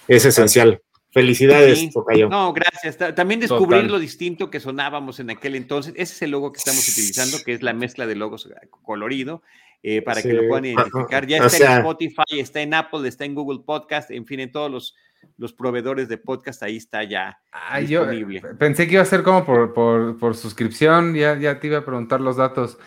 es 0.08 0.26
esencial. 0.26 0.82
Felicidades, 1.12 1.80
Sí. 1.80 1.90
Tocayo. 1.92 2.30
No, 2.30 2.54
gracias. 2.54 2.98
Ta- 2.98 3.16
También 3.16 3.40
descubrir 3.40 3.82
Total. 3.82 3.92
lo 3.92 4.00
distinto 4.00 4.50
que 4.52 4.60
sonábamos 4.60 5.20
en 5.20 5.30
aquel 5.32 5.56
entonces. 5.56 5.94
Ese 5.96 6.14
es 6.14 6.22
el 6.22 6.32
logo 6.32 6.52
que 6.52 6.58
estamos 6.60 6.88
utilizando, 6.88 7.38
que 7.44 7.54
es 7.54 7.64
la 7.64 7.74
mezcla 7.74 8.06
de 8.06 8.16
logos 8.16 8.46
eh, 8.46 8.68
colorido, 8.84 9.42
eh, 9.82 10.02
para 10.04 10.22
que 10.22 10.30
Sí. 10.30 10.36
lo 10.36 10.48
puedan 10.48 10.66
identificar. 10.66 11.26
Ya 11.26 11.42
O 11.42 11.46
está 11.48 11.58
sea- 11.58 11.72
en 11.74 11.78
Spotify, 11.80 12.40
está 12.40 12.62
en 12.62 12.74
Apple, 12.76 13.08
está 13.08 13.26
en 13.26 13.34
Google 13.34 13.60
Podcast, 13.66 14.12
en 14.12 14.26
fin, 14.26 14.40
en 14.42 14.52
todos 14.52 14.70
los, 14.70 14.96
los 15.38 15.52
proveedores 15.52 16.08
de 16.10 16.18
podcast, 16.18 16.62
ahí 16.64 16.78
está 16.78 17.04
ya. 17.04 17.40
Ah, 17.52 17.82
yo 17.82 18.06
disponible. 18.06 18.42
pensé 18.60 18.86
que 18.88 18.94
iba 18.94 19.02
a 19.02 19.06
ser 19.06 19.24
como 19.24 19.46
por, 19.46 19.74
por, 19.74 20.18
por 20.18 20.36
suscripción, 20.36 21.16
ya, 21.16 21.38
ya 21.38 21.60
te 21.60 21.68
iba 21.68 21.80
a 21.80 21.86
preguntar 21.86 22.22
los 22.22 22.38
datos. 22.38 22.78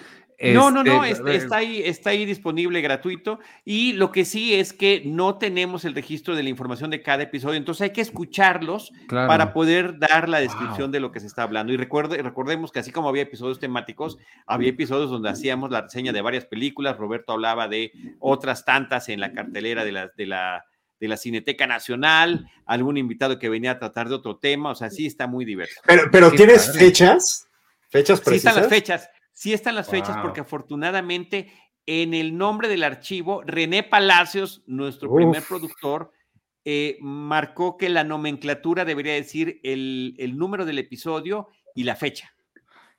No, 0.42 0.70
no, 0.70 0.82
no, 0.82 1.04
Este, 1.04 1.36
está, 1.36 1.58
ahí, 1.58 1.82
está 1.84 2.10
ahí 2.10 2.24
disponible 2.24 2.80
gratuito. 2.80 3.38
Y 3.64 3.92
lo 3.92 4.10
que 4.10 4.24
sí 4.24 4.54
es 4.54 4.72
que 4.72 5.02
no 5.04 5.38
tenemos 5.38 5.84
el 5.84 5.94
registro 5.94 6.34
de 6.34 6.42
la 6.42 6.48
información 6.48 6.90
de 6.90 7.02
cada 7.02 7.22
episodio, 7.22 7.56
entonces 7.56 7.82
hay 7.82 7.90
que 7.90 8.00
escucharlos 8.00 8.92
claro. 9.06 9.28
para 9.28 9.52
poder 9.52 9.98
dar 9.98 10.28
la 10.28 10.40
descripción 10.40 10.90
de 10.90 11.00
lo 11.00 11.12
que 11.12 11.20
se 11.20 11.26
está 11.26 11.44
hablando. 11.44 11.72
Y 11.72 11.76
recuerde, 11.76 12.20
recordemos 12.22 12.72
que 12.72 12.80
así 12.80 12.90
como 12.90 13.08
había 13.08 13.22
episodios 13.22 13.60
temáticos, 13.60 14.18
había 14.46 14.70
episodios 14.70 15.10
donde 15.10 15.28
hacíamos 15.28 15.70
la 15.70 15.82
reseña 15.82 16.12
de 16.12 16.22
varias 16.22 16.44
películas. 16.46 16.96
Roberto 16.96 17.32
hablaba 17.32 17.68
de 17.68 17.92
otras 18.18 18.64
tantas 18.64 19.08
en 19.08 19.20
la 19.20 19.32
cartelera 19.32 19.84
de 19.84 19.92
la, 19.92 20.10
de 20.16 20.26
la, 20.26 20.64
de 20.98 21.08
la 21.08 21.16
Cineteca 21.16 21.66
Nacional, 21.66 22.50
algún 22.66 22.96
invitado 22.96 23.38
que 23.38 23.48
venía 23.48 23.72
a 23.72 23.78
tratar 23.78 24.08
de 24.08 24.16
otro 24.16 24.38
tema. 24.38 24.70
O 24.70 24.74
sea, 24.74 24.90
sí 24.90 25.06
está 25.06 25.26
muy 25.26 25.44
diverso. 25.44 25.80
Pero, 25.86 26.04
pero 26.10 26.32
¿tienes 26.32 26.66
padre. 26.66 26.80
fechas? 26.80 27.48
¿Fechas 27.92 28.18
Sí 28.20 28.24
precisas? 28.24 28.50
están 28.56 28.62
las 28.62 28.72
fechas, 28.72 29.10
sí 29.42 29.52
están 29.52 29.74
las 29.74 29.90
fechas, 29.90 30.16
porque 30.22 30.40
afortunadamente 30.40 31.52
en 31.84 32.14
el 32.14 32.38
nombre 32.38 32.68
del 32.68 32.84
archivo, 32.84 33.42
René 33.44 33.82
Palacios, 33.82 34.62
nuestro 34.68 35.10
Uf. 35.10 35.16
primer 35.16 35.42
productor, 35.42 36.12
eh, 36.64 36.96
marcó 37.00 37.76
que 37.76 37.88
la 37.88 38.04
nomenclatura 38.04 38.84
debería 38.84 39.14
decir 39.14 39.58
el, 39.64 40.14
el 40.18 40.38
número 40.38 40.64
del 40.64 40.78
episodio 40.78 41.48
y 41.74 41.82
la 41.82 41.96
fecha. 41.96 42.32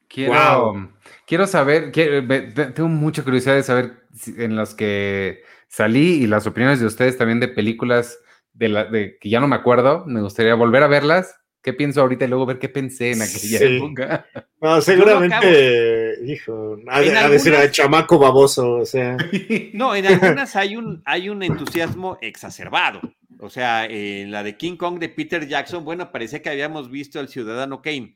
Quiero, 0.09 0.33
Wow. 0.73 0.91
quiero 1.25 1.47
saber, 1.47 1.93
quiero- 1.93 2.27
tengo 2.73 2.89
mucha 2.89 3.23
curiosidad 3.23 3.55
de 3.55 3.63
saber 3.63 4.03
si- 4.13 4.35
en 4.37 4.57
los 4.57 4.75
que 4.75 5.43
salí 5.69 6.23
y 6.23 6.27
las 6.27 6.45
opiniones 6.45 6.81
de 6.81 6.87
ustedes 6.87 7.17
también 7.17 7.39
de 7.39 7.47
películas 7.47 8.19
de, 8.51 8.67
la, 8.67 8.83
de 8.83 9.17
que 9.17 9.29
ya 9.29 9.39
no 9.39 9.47
me 9.47 9.55
acuerdo. 9.55 10.03
Me 10.07 10.21
gustaría 10.21 10.55
volver 10.55 10.83
a 10.83 10.87
verlas. 10.87 11.39
¿Qué 11.63 11.73
pienso 11.73 12.01
ahorita 12.01 12.25
y 12.25 12.27
luego 12.27 12.45
ver 12.45 12.59
qué 12.59 12.67
pensé 12.69 13.13
en 13.13 13.21
aquella 13.21 13.57
Sí. 13.59 13.77
época? 13.77 14.25
No, 14.61 14.79
seguramente, 14.81 16.15
hijo, 16.25 16.77
ha 16.87 17.01
de, 17.01 17.07
En 17.09 17.17
ha 17.17 17.27
de 17.27 17.37
ser 17.39 17.53
algunas- 17.53 17.65
el 17.65 17.71
chamaco 17.71 18.17
baboso, 18.19 18.75
o 18.75 18.85
sea. 18.85 19.17
No, 19.73 19.93
en 19.95 20.05
algunas 20.07 20.55
hay 20.55 20.75
un, 20.77 21.01
hay 21.05 21.29
un 21.29 21.41
entusiasmo 21.43 22.17
exacerbado. 22.21 23.01
O 23.39 23.49
sea, 23.49 23.85
en 23.85 24.31
la 24.31 24.41
de 24.43 24.55
King 24.55 24.77
Kong 24.77 24.99
de 24.99 25.09
Peter 25.09 25.45
Jackson, 25.47 25.83
bueno, 25.83 26.11
parecía 26.13 26.41
que 26.41 26.49
habíamos 26.49 26.89
visto 26.89 27.19
al 27.19 27.27
ciudadano 27.27 27.81
Kane. 27.81 28.15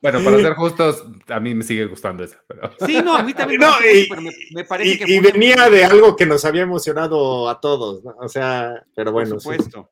Bueno, 0.00 0.22
para 0.24 0.38
ser 0.40 0.54
justos, 0.54 1.04
a 1.28 1.40
mí 1.40 1.54
me 1.54 1.64
sigue 1.64 1.86
gustando 1.86 2.22
esa. 2.24 2.40
Pero... 2.46 2.70
Sí, 2.86 3.00
no, 3.02 3.16
a 3.16 3.22
mí 3.22 3.32
también 3.34 3.60
me 3.60 3.66
No, 3.66 3.72
y- 3.80 4.06
pero 4.08 4.22
me, 4.22 4.30
me 4.54 4.64
parece 4.64 4.90
y, 4.94 4.98
que 4.98 5.12
y 5.12 5.20
venía 5.20 5.68
de 5.68 5.84
algo 5.84 6.14
que 6.16 6.26
nos 6.26 6.44
había 6.44 6.62
emocionado 6.62 7.48
a 7.48 7.60
todos, 7.60 8.04
¿no? 8.04 8.14
O 8.20 8.28
sea, 8.28 8.84
pero 8.94 9.10
bueno. 9.12 9.30
Por 9.32 9.40
supuesto. 9.40 9.90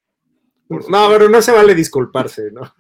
No, 0.71 1.09
pero 1.11 1.29
no 1.29 1.43
se 1.43 1.51
vale 1.51 1.75
disculparse, 1.75 2.53
¿no? 2.53 2.73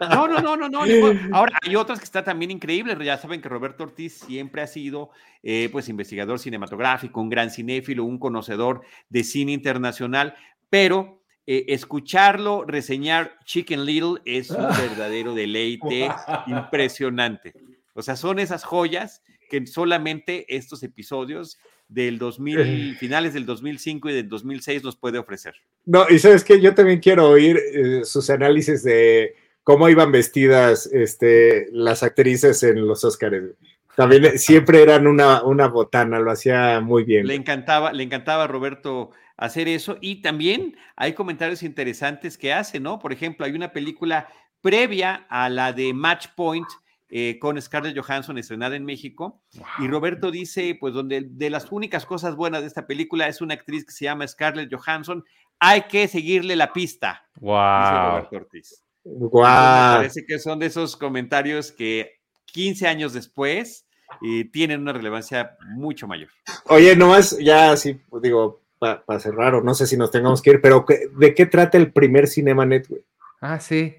No, 0.00 0.28
no, 0.28 0.40
no, 0.40 0.56
no, 0.56 0.68
no. 0.68 0.80
Ahora, 1.36 1.58
hay 1.62 1.74
otras 1.74 1.98
que 1.98 2.04
están 2.04 2.24
también 2.24 2.52
increíbles. 2.52 2.96
Ya 3.00 3.18
saben 3.18 3.42
que 3.42 3.48
Roberto 3.48 3.82
Ortiz 3.82 4.20
siempre 4.26 4.62
ha 4.62 4.68
sido, 4.68 5.10
eh, 5.42 5.68
pues, 5.72 5.88
investigador 5.88 6.38
cinematográfico, 6.38 7.20
un 7.20 7.28
gran 7.28 7.50
cinéfilo, 7.50 8.04
un 8.04 8.18
conocedor 8.18 8.82
de 9.08 9.24
cine 9.24 9.50
internacional, 9.52 10.36
pero 10.70 11.20
eh, 11.44 11.64
escucharlo 11.68 12.64
reseñar 12.64 13.36
Chicken 13.44 13.84
Little 13.84 14.22
es 14.24 14.50
un 14.50 14.68
verdadero 14.78 15.34
deleite 15.34 16.08
impresionante. 16.46 17.54
O 17.94 18.02
sea, 18.02 18.14
son 18.14 18.38
esas 18.38 18.62
joyas 18.62 19.20
que 19.50 19.66
solamente 19.66 20.46
estos 20.56 20.84
episodios 20.84 21.58
del 21.92 22.18
2000, 22.18 22.96
finales 22.96 23.34
del 23.34 23.46
2005 23.46 24.10
y 24.10 24.14
del 24.14 24.28
2006 24.28 24.84
nos 24.84 24.96
puede 24.96 25.18
ofrecer. 25.18 25.54
No, 25.84 26.06
y 26.08 26.18
sabes 26.18 26.44
que 26.44 26.60
yo 26.60 26.74
también 26.74 27.00
quiero 27.00 27.28
oír 27.28 27.56
eh, 27.56 28.04
sus 28.04 28.30
análisis 28.30 28.82
de 28.82 29.34
cómo 29.62 29.88
iban 29.88 30.12
vestidas 30.12 30.86
este, 30.92 31.68
las 31.72 32.02
actrices 32.02 32.62
en 32.62 32.86
los 32.86 33.04
Óscares. 33.04 33.54
También 33.96 34.24
eh, 34.24 34.38
siempre 34.38 34.82
eran 34.82 35.06
una, 35.06 35.42
una 35.42 35.68
botana, 35.68 36.18
lo 36.18 36.30
hacía 36.30 36.80
muy 36.80 37.04
bien. 37.04 37.26
Le 37.26 37.34
encantaba, 37.34 37.92
le 37.92 38.02
encantaba 38.02 38.44
a 38.44 38.46
Roberto 38.48 39.10
hacer 39.36 39.68
eso. 39.68 39.98
Y 40.00 40.22
también 40.22 40.76
hay 40.96 41.12
comentarios 41.12 41.62
interesantes 41.62 42.38
que 42.38 42.52
hace, 42.52 42.80
¿no? 42.80 42.98
Por 42.98 43.12
ejemplo, 43.12 43.44
hay 43.44 43.52
una 43.52 43.72
película 43.72 44.28
previa 44.62 45.26
a 45.28 45.50
la 45.50 45.72
de 45.72 45.92
Match 45.92 46.28
Point 46.34 46.68
eh, 47.14 47.38
con 47.38 47.60
Scarlett 47.60 47.94
Johansson 47.98 48.38
estrenada 48.38 48.74
en 48.74 48.86
México. 48.86 49.42
Y 49.78 49.86
Roberto 49.86 50.30
dice, 50.30 50.76
pues, 50.80 50.94
donde 50.94 51.26
de 51.28 51.50
las 51.50 51.70
únicas 51.70 52.06
cosas 52.06 52.34
buenas 52.36 52.62
de 52.62 52.68
esta 52.68 52.86
película 52.86 53.28
es 53.28 53.42
una 53.42 53.52
actriz 53.52 53.84
que 53.84 53.92
se 53.92 54.06
llama 54.06 54.26
Scarlett 54.26 54.72
Johansson. 54.74 55.22
Hay 55.60 55.82
que 55.82 56.08
seguirle 56.08 56.56
la 56.56 56.72
pista, 56.72 57.22
dice 57.34 57.46
Wow. 57.46 58.08
Roberto 58.10 58.36
Ortiz. 58.36 58.82
Guau. 59.04 59.92
Me 59.92 59.96
parece 59.98 60.24
que 60.26 60.38
son 60.38 60.58
de 60.58 60.66
esos 60.66 60.96
comentarios 60.96 61.70
que 61.70 62.12
15 62.46 62.86
años 62.88 63.12
después 63.12 63.86
eh, 64.26 64.48
tienen 64.50 64.80
una 64.80 64.92
relevancia 64.94 65.56
mucho 65.74 66.06
mayor. 66.08 66.30
Oye, 66.66 66.96
nomás, 66.96 67.36
ya 67.38 67.72
así, 67.72 68.00
digo, 68.22 68.62
para 68.78 69.20
cerrar, 69.20 69.54
o 69.54 69.62
no 69.62 69.74
sé 69.74 69.86
si 69.86 69.96
nos 69.96 70.10
tengamos 70.10 70.40
que 70.42 70.50
ir, 70.50 70.60
pero 70.60 70.84
¿qué- 70.86 71.08
¿de 71.16 71.34
qué 71.34 71.46
trata 71.46 71.78
el 71.78 71.92
primer 71.92 72.26
Cinemanet, 72.26 72.88
güey? 72.88 73.02
Ah, 73.40 73.60
sí. 73.60 73.94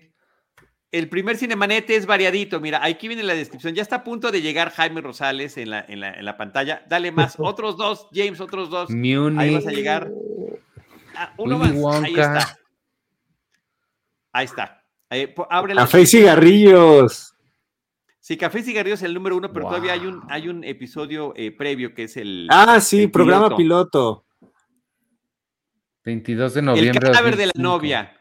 El 0.93 1.09
primer 1.09 1.37
Cinemanete 1.37 1.95
es 1.95 2.05
variadito. 2.05 2.59
Mira, 2.59 2.85
aquí 2.85 3.07
viene 3.07 3.23
la 3.23 3.33
descripción. 3.33 3.73
Ya 3.73 3.81
está 3.81 3.95
a 3.97 4.03
punto 4.03 4.29
de 4.31 4.43
llegar 4.43 4.69
Jaime 4.69 5.01
Rosales 5.01 5.57
en 5.57 5.71
la, 5.71 5.83
en 5.87 5.99
la, 5.99 6.13
en 6.13 6.23
la 6.23 6.37
pantalla. 6.37 6.85
Dale 6.87 7.11
más. 7.11 7.35
Otros 7.39 7.77
dos, 7.77 8.07
James, 8.13 8.39
otros 8.39 8.69
dos. 8.69 8.91
Ahí 8.91 9.15
vas 9.15 9.33
Munich. 9.33 9.67
a 9.67 9.71
llegar. 9.71 10.11
Ah, 11.15 11.33
uno 11.37 11.57
más. 11.57 11.71
Ahí 12.03 12.13
está. 12.13 12.59
Ahí 14.31 14.45
está. 14.45 14.83
Ahí, 15.09 15.33
ábrela. 15.49 15.81
Café 15.81 16.01
y 16.01 16.05
cigarrillos. 16.05 17.33
Sí, 18.19 18.37
Café 18.37 18.59
y 18.59 18.63
Cigarrillos 18.63 18.99
es 18.99 19.03
el 19.05 19.13
número 19.15 19.35
uno, 19.35 19.51
pero 19.51 19.67
todavía 19.67 19.93
hay 19.93 20.05
un, 20.05 20.21
hay 20.29 20.47
un 20.47 20.63
episodio 20.63 21.33
eh, 21.35 21.51
previo 21.51 21.93
que 21.93 22.03
es 22.03 22.15
el, 22.17 22.47
Ah, 22.51 22.79
sí, 22.79 23.03
El 23.03 23.11
programa 23.11 23.53
piloto. 23.57 24.25
piloto. 24.39 24.51
22 26.05 26.53
de 26.53 26.59
el 26.61 26.65
noviembre. 26.65 27.11
cadáver 27.11 27.35
de 27.35 27.47
la 27.47 27.51
2005. 27.55 27.61
novia. 27.61 28.17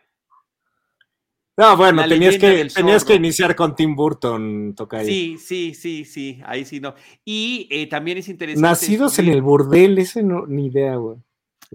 No, 1.63 1.77
bueno, 1.77 2.05
tenías 2.09 2.39
que, 2.39 2.65
tenías 2.75 3.05
que 3.05 3.15
iniciar 3.15 3.55
con 3.55 3.77
Tim 3.77 3.95
Burton, 3.95 4.75
Tocayo. 4.75 5.07
Sí, 5.07 5.39
sí, 5.39 5.75
sí, 5.75 6.05
sí. 6.05 6.41
Ahí 6.45 6.65
sí 6.65 6.81
no. 6.81 6.97
Y 7.25 7.69
eh, 7.71 7.87
también 7.87 8.19
es 8.19 8.29
interesante. 8.29 8.69
Nacidos 8.69 9.17
en 9.21 9.29
el 9.29 9.43
burdel, 9.43 9.97
ese 9.99 10.25
no, 10.25 10.45
ni 10.45 10.67
idea, 10.67 10.97
güey. 10.97 11.19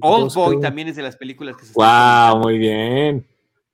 Old 0.02 0.34
Boy 0.34 0.60
también 0.60 0.90
es 0.90 0.98
de 0.98 1.04
las 1.04 1.16
películas 1.16 1.56
que 1.56 1.64
se 1.64 1.72
están 1.72 1.86
Wow, 1.86 2.42
comentando. 2.42 2.48
muy 2.48 2.58
bien. 2.58 3.28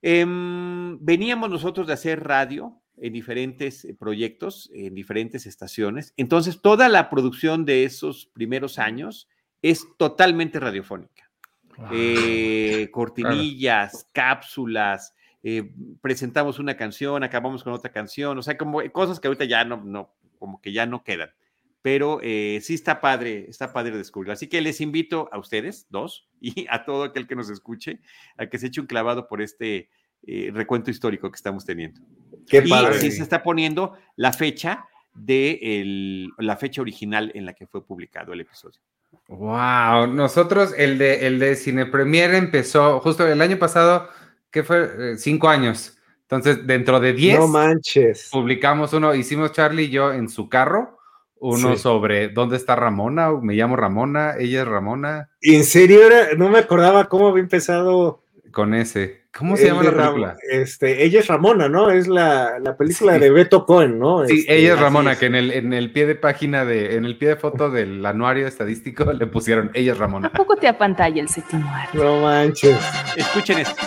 Em, 0.03 1.03
veníamos 1.03 1.49
nosotros 1.49 1.87
de 1.87 1.93
hacer 1.93 2.23
radio 2.23 2.79
en 2.97 3.11
diferentes 3.11 3.83
eh, 3.83 3.95
proyectos, 3.95 4.69
en 4.71 4.93
diferentes 4.93 5.47
estaciones. 5.47 6.13
Entonces, 6.15 6.61
toda 6.61 6.89
la 6.89 7.09
producción 7.09 7.65
de 7.65 7.85
esos 7.85 8.27
primeros 8.27 8.77
años 8.77 9.27
es 9.63 9.87
totalmente 9.97 10.59
radiofónica. 10.59 11.31
Wow. 11.75 11.87
Eh, 11.91 12.89
cortinillas, 12.91 14.07
cápsulas, 14.13 15.15
eh, 15.43 15.71
presentamos 16.01 16.57
una 16.59 16.75
canción, 16.77 17.23
acabamos 17.23 17.63
con 17.63 17.73
otra 17.73 17.91
canción, 17.91 18.37
o 18.37 18.41
sea, 18.41 18.57
como 18.57 18.81
cosas 18.91 19.19
que 19.19 19.27
ahorita 19.27 19.45
ya 19.45 19.65
no, 19.65 19.77
no, 19.83 20.13
como 20.39 20.61
que 20.61 20.71
ya 20.73 20.85
no 20.85 21.03
quedan. 21.03 21.29
pero 21.81 22.19
eh, 22.23 22.59
sí 22.61 22.73
está 22.75 23.01
padre, 23.01 23.45
está 23.49 23.73
padre 23.73 23.97
descubrirlo. 23.97 24.31
Así 24.33 24.47
que 24.47 24.61
les 24.61 24.79
invito 24.79 25.27
a 25.33 25.37
ustedes, 25.37 25.85
dos, 25.89 26.29
y 26.41 26.65
a 26.69 26.85
todo 26.85 27.03
aquel 27.03 27.27
que 27.27 27.35
nos 27.35 27.49
escuche, 27.49 27.99
a 28.37 28.47
que 28.47 28.57
se 28.57 28.67
eche 28.67 28.79
un 28.81 28.87
clavado 28.87 29.27
por 29.27 29.41
este 29.41 29.89
eh, 30.25 30.49
recuento 30.53 30.89
histórico 30.91 31.29
que 31.29 31.35
estamos 31.35 31.65
teniendo. 31.65 31.99
Qué 32.47 32.63
y 32.65 32.69
padre. 32.69 32.99
sí 32.99 33.11
se 33.11 33.21
está 33.23 33.43
poniendo 33.43 33.93
la 34.15 34.31
fecha 34.31 34.85
de 35.13 35.59
el- 35.61 36.29
la 36.37 36.55
fecha 36.55 36.81
original 36.81 37.31
en 37.35 37.45
la 37.45 37.53
que 37.53 37.67
fue 37.67 37.85
publicado 37.85 38.31
el 38.31 38.39
episodio. 38.41 38.79
Wow, 39.27 40.07
nosotros 40.07 40.73
el 40.77 40.97
de 40.97 41.27
el 41.27 41.37
de 41.39 41.55
Cine 41.55 41.85
Premier 41.85 42.33
empezó 42.33 42.99
justo 43.01 43.27
el 43.27 43.41
año 43.41 43.57
pasado, 43.59 44.07
que 44.53 44.63
fue 44.63 44.83
Eh, 45.13 45.17
cinco 45.17 45.49
años. 45.49 45.97
Entonces, 46.21 46.65
dentro 46.65 46.99
de 47.01 47.11
10 47.13 47.39
No 47.39 47.47
manches. 47.47 48.29
publicamos 48.31 48.93
uno, 48.93 49.13
hicimos 49.13 49.51
Charlie 49.51 49.83
y 49.85 49.89
yo 49.89 50.13
en 50.13 50.29
su 50.29 50.47
carro, 50.47 50.97
uno 51.39 51.75
Sí. 51.75 51.81
sobre 51.81 52.29
dónde 52.29 52.55
está 52.55 52.75
Ramona, 52.77 53.29
me 53.41 53.53
llamo 53.55 53.75
Ramona, 53.75 54.35
ella 54.39 54.61
es 54.61 54.67
Ramona, 54.67 55.29
En 55.41 55.63
serio, 55.65 56.05
era- 56.07 56.35
no 56.37 56.47
me 56.49 56.59
acordaba 56.59 57.09
cómo 57.09 57.27
había 57.27 57.43
empezado. 57.43 58.21
con 58.51 58.75
ese. 58.75 59.23
¿Cómo 59.35 59.57
se 59.57 59.65
llama 59.65 59.81
la 59.81 59.89
Ram- 59.89 59.97
película? 60.13 60.37
Este, 60.51 61.03
ella 61.03 61.21
es 61.21 61.27
Ramona, 61.27 61.67
¿no? 61.69 61.89
Es 61.89 62.07
la, 62.07 62.59
la 62.59 62.77
película 62.77 63.15
Sí. 63.15 63.19
de 63.19 63.31
Beto 63.31 63.65
Cohen, 63.65 63.97
¿no? 63.97 64.27
Sí, 64.27 64.41
Este, 64.41 64.57
ella 64.59 64.73
es 64.75 64.79
Ramona, 64.79 65.13
es. 65.13 65.17
que 65.17 65.25
en 65.25 65.33
el, 65.33 65.49
en 65.49 65.73
el 65.73 65.91
pie 65.91 66.05
de 66.05 66.13
página 66.13 66.63
de, 66.63 66.95
en 66.95 67.05
el 67.05 67.17
pie 67.17 67.29
de 67.29 67.35
foto 67.37 67.71
del 67.71 68.05
anuario 68.05 68.45
estadístico 68.45 69.11
le 69.11 69.25
pusieron 69.25 69.71
ella 69.73 69.93
es 69.93 69.97
Ramona. 69.97 70.29
Tampoco 70.29 70.55
te 70.57 70.67
apantalla 70.67 71.19
el 71.19 71.29
séptimo 71.29 71.67
arte. 71.73 71.97
No 71.97 72.21
manches. 72.21 72.77
Escuchen 73.17 73.57
esto. 73.57 73.81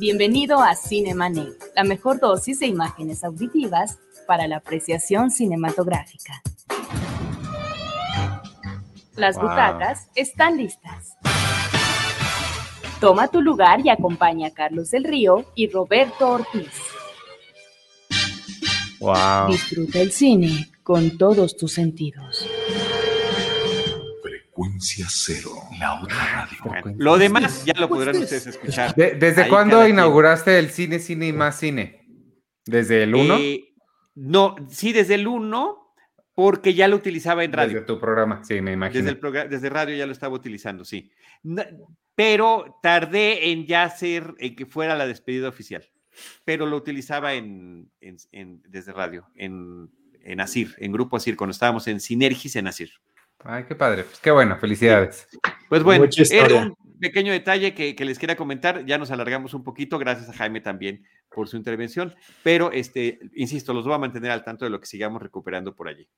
Bienvenido 0.00 0.62
a 0.62 0.74
Cinemanet, 0.76 1.62
la 1.76 1.84
mejor 1.84 2.20
dosis 2.20 2.60
de 2.60 2.66
imágenes 2.66 3.22
auditivas 3.22 3.98
para 4.26 4.48
la 4.48 4.56
apreciación 4.56 5.30
cinematográfica. 5.30 6.40
Las 9.14 9.36
Wow. 9.36 9.44
butacas 9.44 10.08
están 10.14 10.56
listas. 10.56 11.18
Toma 12.98 13.28
tu 13.28 13.42
lugar 13.42 13.80
y 13.84 13.90
acompaña 13.90 14.48
a 14.48 14.50
Carlos 14.52 14.90
del 14.90 15.04
Río 15.04 15.44
y 15.54 15.68
Roberto 15.68 16.30
Ortiz. 16.30 16.72
Wow. 19.00 19.48
Disfruta 19.48 20.00
el 20.00 20.12
cine 20.12 20.70
con 20.82 21.18
todos 21.18 21.58
tus 21.58 21.74
sentidos. 21.74 22.46
Frecuencia 24.64 25.06
cero, 25.08 25.50
la 25.78 26.02
otra 26.02 26.16
radio. 26.16 26.58
Bueno, 26.64 26.94
lo 26.98 27.16
demás 27.18 27.64
ya 27.64 27.72
lo 27.78 27.88
podrán 27.88 28.16
ustedes 28.16 28.46
escuchar. 28.46 28.94
De- 28.94 29.14
¿Desde 29.14 29.42
Ahí 29.44 29.48
cuándo 29.48 29.86
inauguraste 29.88 30.58
el 30.58 30.70
cine, 30.70 30.98
cine 30.98 31.28
y 31.28 31.32
más 31.32 31.58
cine? 31.58 32.06
¿Desde 32.66 33.04
el 33.04 33.14
1? 33.14 33.36
Eh, 33.38 33.64
no, 34.16 34.56
sí, 34.68 34.92
desde 34.92 35.14
el 35.14 35.26
1, 35.26 35.94
porque 36.34 36.74
ya 36.74 36.88
lo 36.88 36.96
utilizaba 36.96 37.42
en 37.42 37.52
radio. 37.52 37.74
Desde 37.74 37.86
tu 37.86 37.98
programa, 37.98 38.44
sí, 38.44 38.60
me 38.60 38.72
imagino. 38.72 38.98
Desde, 39.02 39.10
el 39.16 39.20
progra- 39.20 39.48
desde 39.48 39.70
radio 39.70 39.96
ya 39.96 40.04
lo 40.06 40.12
estaba 40.12 40.34
utilizando, 40.34 40.84
sí. 40.84 41.10
No- 41.42 41.64
pero 42.14 42.78
tardé 42.82 43.50
en 43.52 43.66
ya 43.66 43.84
hacer, 43.84 44.34
en 44.38 44.54
que 44.56 44.66
fuera 44.66 44.94
la 44.94 45.06
despedida 45.06 45.48
oficial. 45.48 45.88
Pero 46.44 46.66
lo 46.66 46.76
utilizaba 46.76 47.32
en, 47.32 47.90
en- 48.02 48.16
en- 48.32 48.62
desde 48.68 48.92
radio, 48.92 49.26
en, 49.36 49.88
en 50.22 50.40
Asir, 50.40 50.74
en 50.78 50.92
Grupo 50.92 51.16
Asir, 51.16 51.34
cuando 51.36 51.52
estábamos 51.52 51.86
en 51.86 51.98
Sinergis 51.98 52.56
en 52.56 52.66
Asir. 52.66 52.90
Ay, 53.44 53.64
qué 53.64 53.74
padre. 53.74 54.04
Pues 54.04 54.20
qué 54.20 54.30
bueno, 54.30 54.56
felicidades. 54.58 55.28
Pues 55.68 55.82
bueno, 55.82 56.06
era 56.30 56.54
un 56.56 56.76
pequeño 57.00 57.32
detalle 57.32 57.74
que, 57.74 57.94
que 57.94 58.04
les 58.04 58.18
quería 58.18 58.36
comentar. 58.36 58.84
Ya 58.84 58.98
nos 58.98 59.10
alargamos 59.10 59.54
un 59.54 59.64
poquito, 59.64 59.98
gracias 59.98 60.28
a 60.28 60.32
Jaime 60.34 60.60
también 60.60 61.04
por 61.30 61.48
su 61.48 61.56
intervención. 61.56 62.14
Pero, 62.42 62.72
este, 62.72 63.18
insisto, 63.34 63.72
los 63.72 63.84
voy 63.84 63.94
a 63.94 63.98
mantener 63.98 64.30
al 64.30 64.44
tanto 64.44 64.64
de 64.64 64.70
lo 64.70 64.80
que 64.80 64.86
sigamos 64.86 65.22
recuperando 65.22 65.74
por 65.74 65.88
allí. 65.88 66.08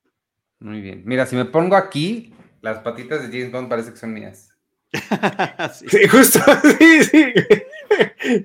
Muy 0.59 0.81
bien. 0.81 1.03
Mira, 1.05 1.27
si 1.27 1.37
me 1.37 1.45
pongo 1.45 1.77
aquí, 1.77 2.35
las 2.61 2.79
patitas 2.79 3.23
de 3.23 3.37
James 3.37 3.53
Bond 3.53 3.69
parece 3.69 3.91
que 3.91 3.99
son 3.99 4.13
mías. 4.13 4.49
Sí. 5.73 5.87
Sí, 5.89 6.09
justo, 6.09 6.39
sí, 6.79 7.05
sí. 7.05 7.33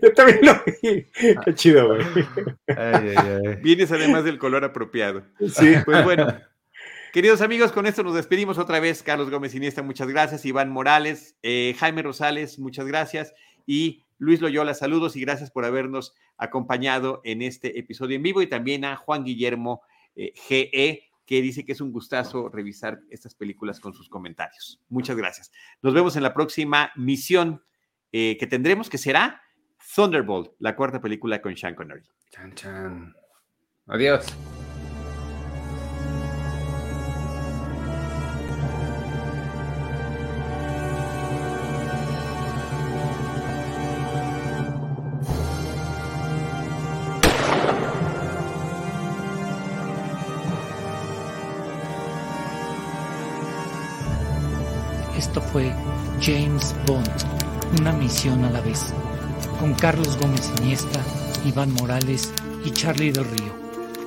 Yo 0.01 0.13
también 0.13 0.39
lo 0.43 0.53
vi. 0.65 1.05
Qué 1.43 1.53
chido, 1.53 1.87
güey. 1.87 2.01
Ay, 2.67 3.13
ay, 3.15 3.15
ay. 3.17 3.55
Vienes 3.61 3.91
además 3.91 4.23
del 4.23 4.37
color 4.37 4.63
apropiado. 4.63 5.23
Sí. 5.49 5.75
Pues 5.83 6.03
bueno, 6.03 6.27
queridos 7.13 7.41
amigos, 7.41 7.71
con 7.71 7.85
esto 7.85 8.03
nos 8.03 8.15
despedimos 8.15 8.57
otra 8.57 8.79
vez. 8.79 9.03
Carlos 9.03 9.29
Gómez 9.29 9.55
Iniesta, 9.55 9.81
muchas 9.81 10.07
gracias. 10.07 10.45
Iván 10.45 10.69
Morales, 10.69 11.35
eh, 11.43 11.75
Jaime 11.77 12.01
Rosales, 12.01 12.59
muchas 12.59 12.85
gracias. 12.85 13.33
Y 13.65 14.05
Luis 14.17 14.41
Loyola, 14.41 14.73
saludos 14.73 15.15
y 15.15 15.21
gracias 15.21 15.51
por 15.51 15.65
habernos 15.65 16.13
acompañado 16.37 17.21
en 17.23 17.41
este 17.41 17.79
episodio 17.79 18.15
en 18.15 18.23
vivo. 18.23 18.41
Y 18.41 18.47
también 18.47 18.85
a 18.85 18.95
Juan 18.95 19.23
Guillermo 19.23 19.81
eh, 20.15 20.33
GE, 20.35 21.09
que 21.25 21.41
dice 21.41 21.65
que 21.65 21.73
es 21.73 21.81
un 21.81 21.91
gustazo 21.91 22.49
revisar 22.49 22.99
estas 23.09 23.35
películas 23.35 23.79
con 23.79 23.93
sus 23.93 24.09
comentarios. 24.09 24.81
Muchas 24.89 25.17
gracias. 25.17 25.51
Nos 25.81 25.93
vemos 25.93 26.15
en 26.15 26.23
la 26.23 26.33
próxima 26.33 26.91
misión 26.95 27.63
eh, 28.11 28.37
que 28.39 28.47
tendremos, 28.47 28.89
que 28.89 28.97
será 28.97 29.41
Thunderbolt, 29.95 30.53
la 30.59 30.75
cuarta 30.75 31.01
película 31.01 31.41
con 31.41 31.55
Sean 31.55 31.75
Connery. 31.75 32.03
Chan, 32.31 32.55
chan. 32.55 33.15
Adiós. 33.87 34.25
A 58.25 58.49
la 58.49 58.61
vez, 58.61 58.95
con 59.59 59.75
Carlos 59.75 60.17
Gómez 60.17 60.51
Iniesta, 60.57 60.99
Iván 61.45 61.71
Morales 61.73 62.33
y 62.65 62.71
Charlie 62.71 63.11
del 63.11 63.25
Río. 63.25 63.53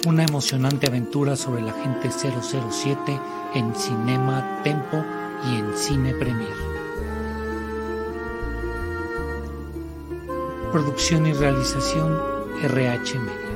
Una 0.04 0.24
emocionante 0.24 0.88
aventura 0.88 1.36
sobre 1.36 1.62
la 1.62 1.70
agente 1.70 2.10
007 2.10 3.20
en 3.54 3.72
Cinema 3.72 4.62
Tempo 4.64 5.04
y 5.46 5.60
en 5.60 5.76
Cine 5.76 6.12
Premier. 6.14 6.52
Producción 10.72 11.26
y 11.26 11.32
realización 11.32 12.18
RH 12.64 13.16
Media. 13.20 13.49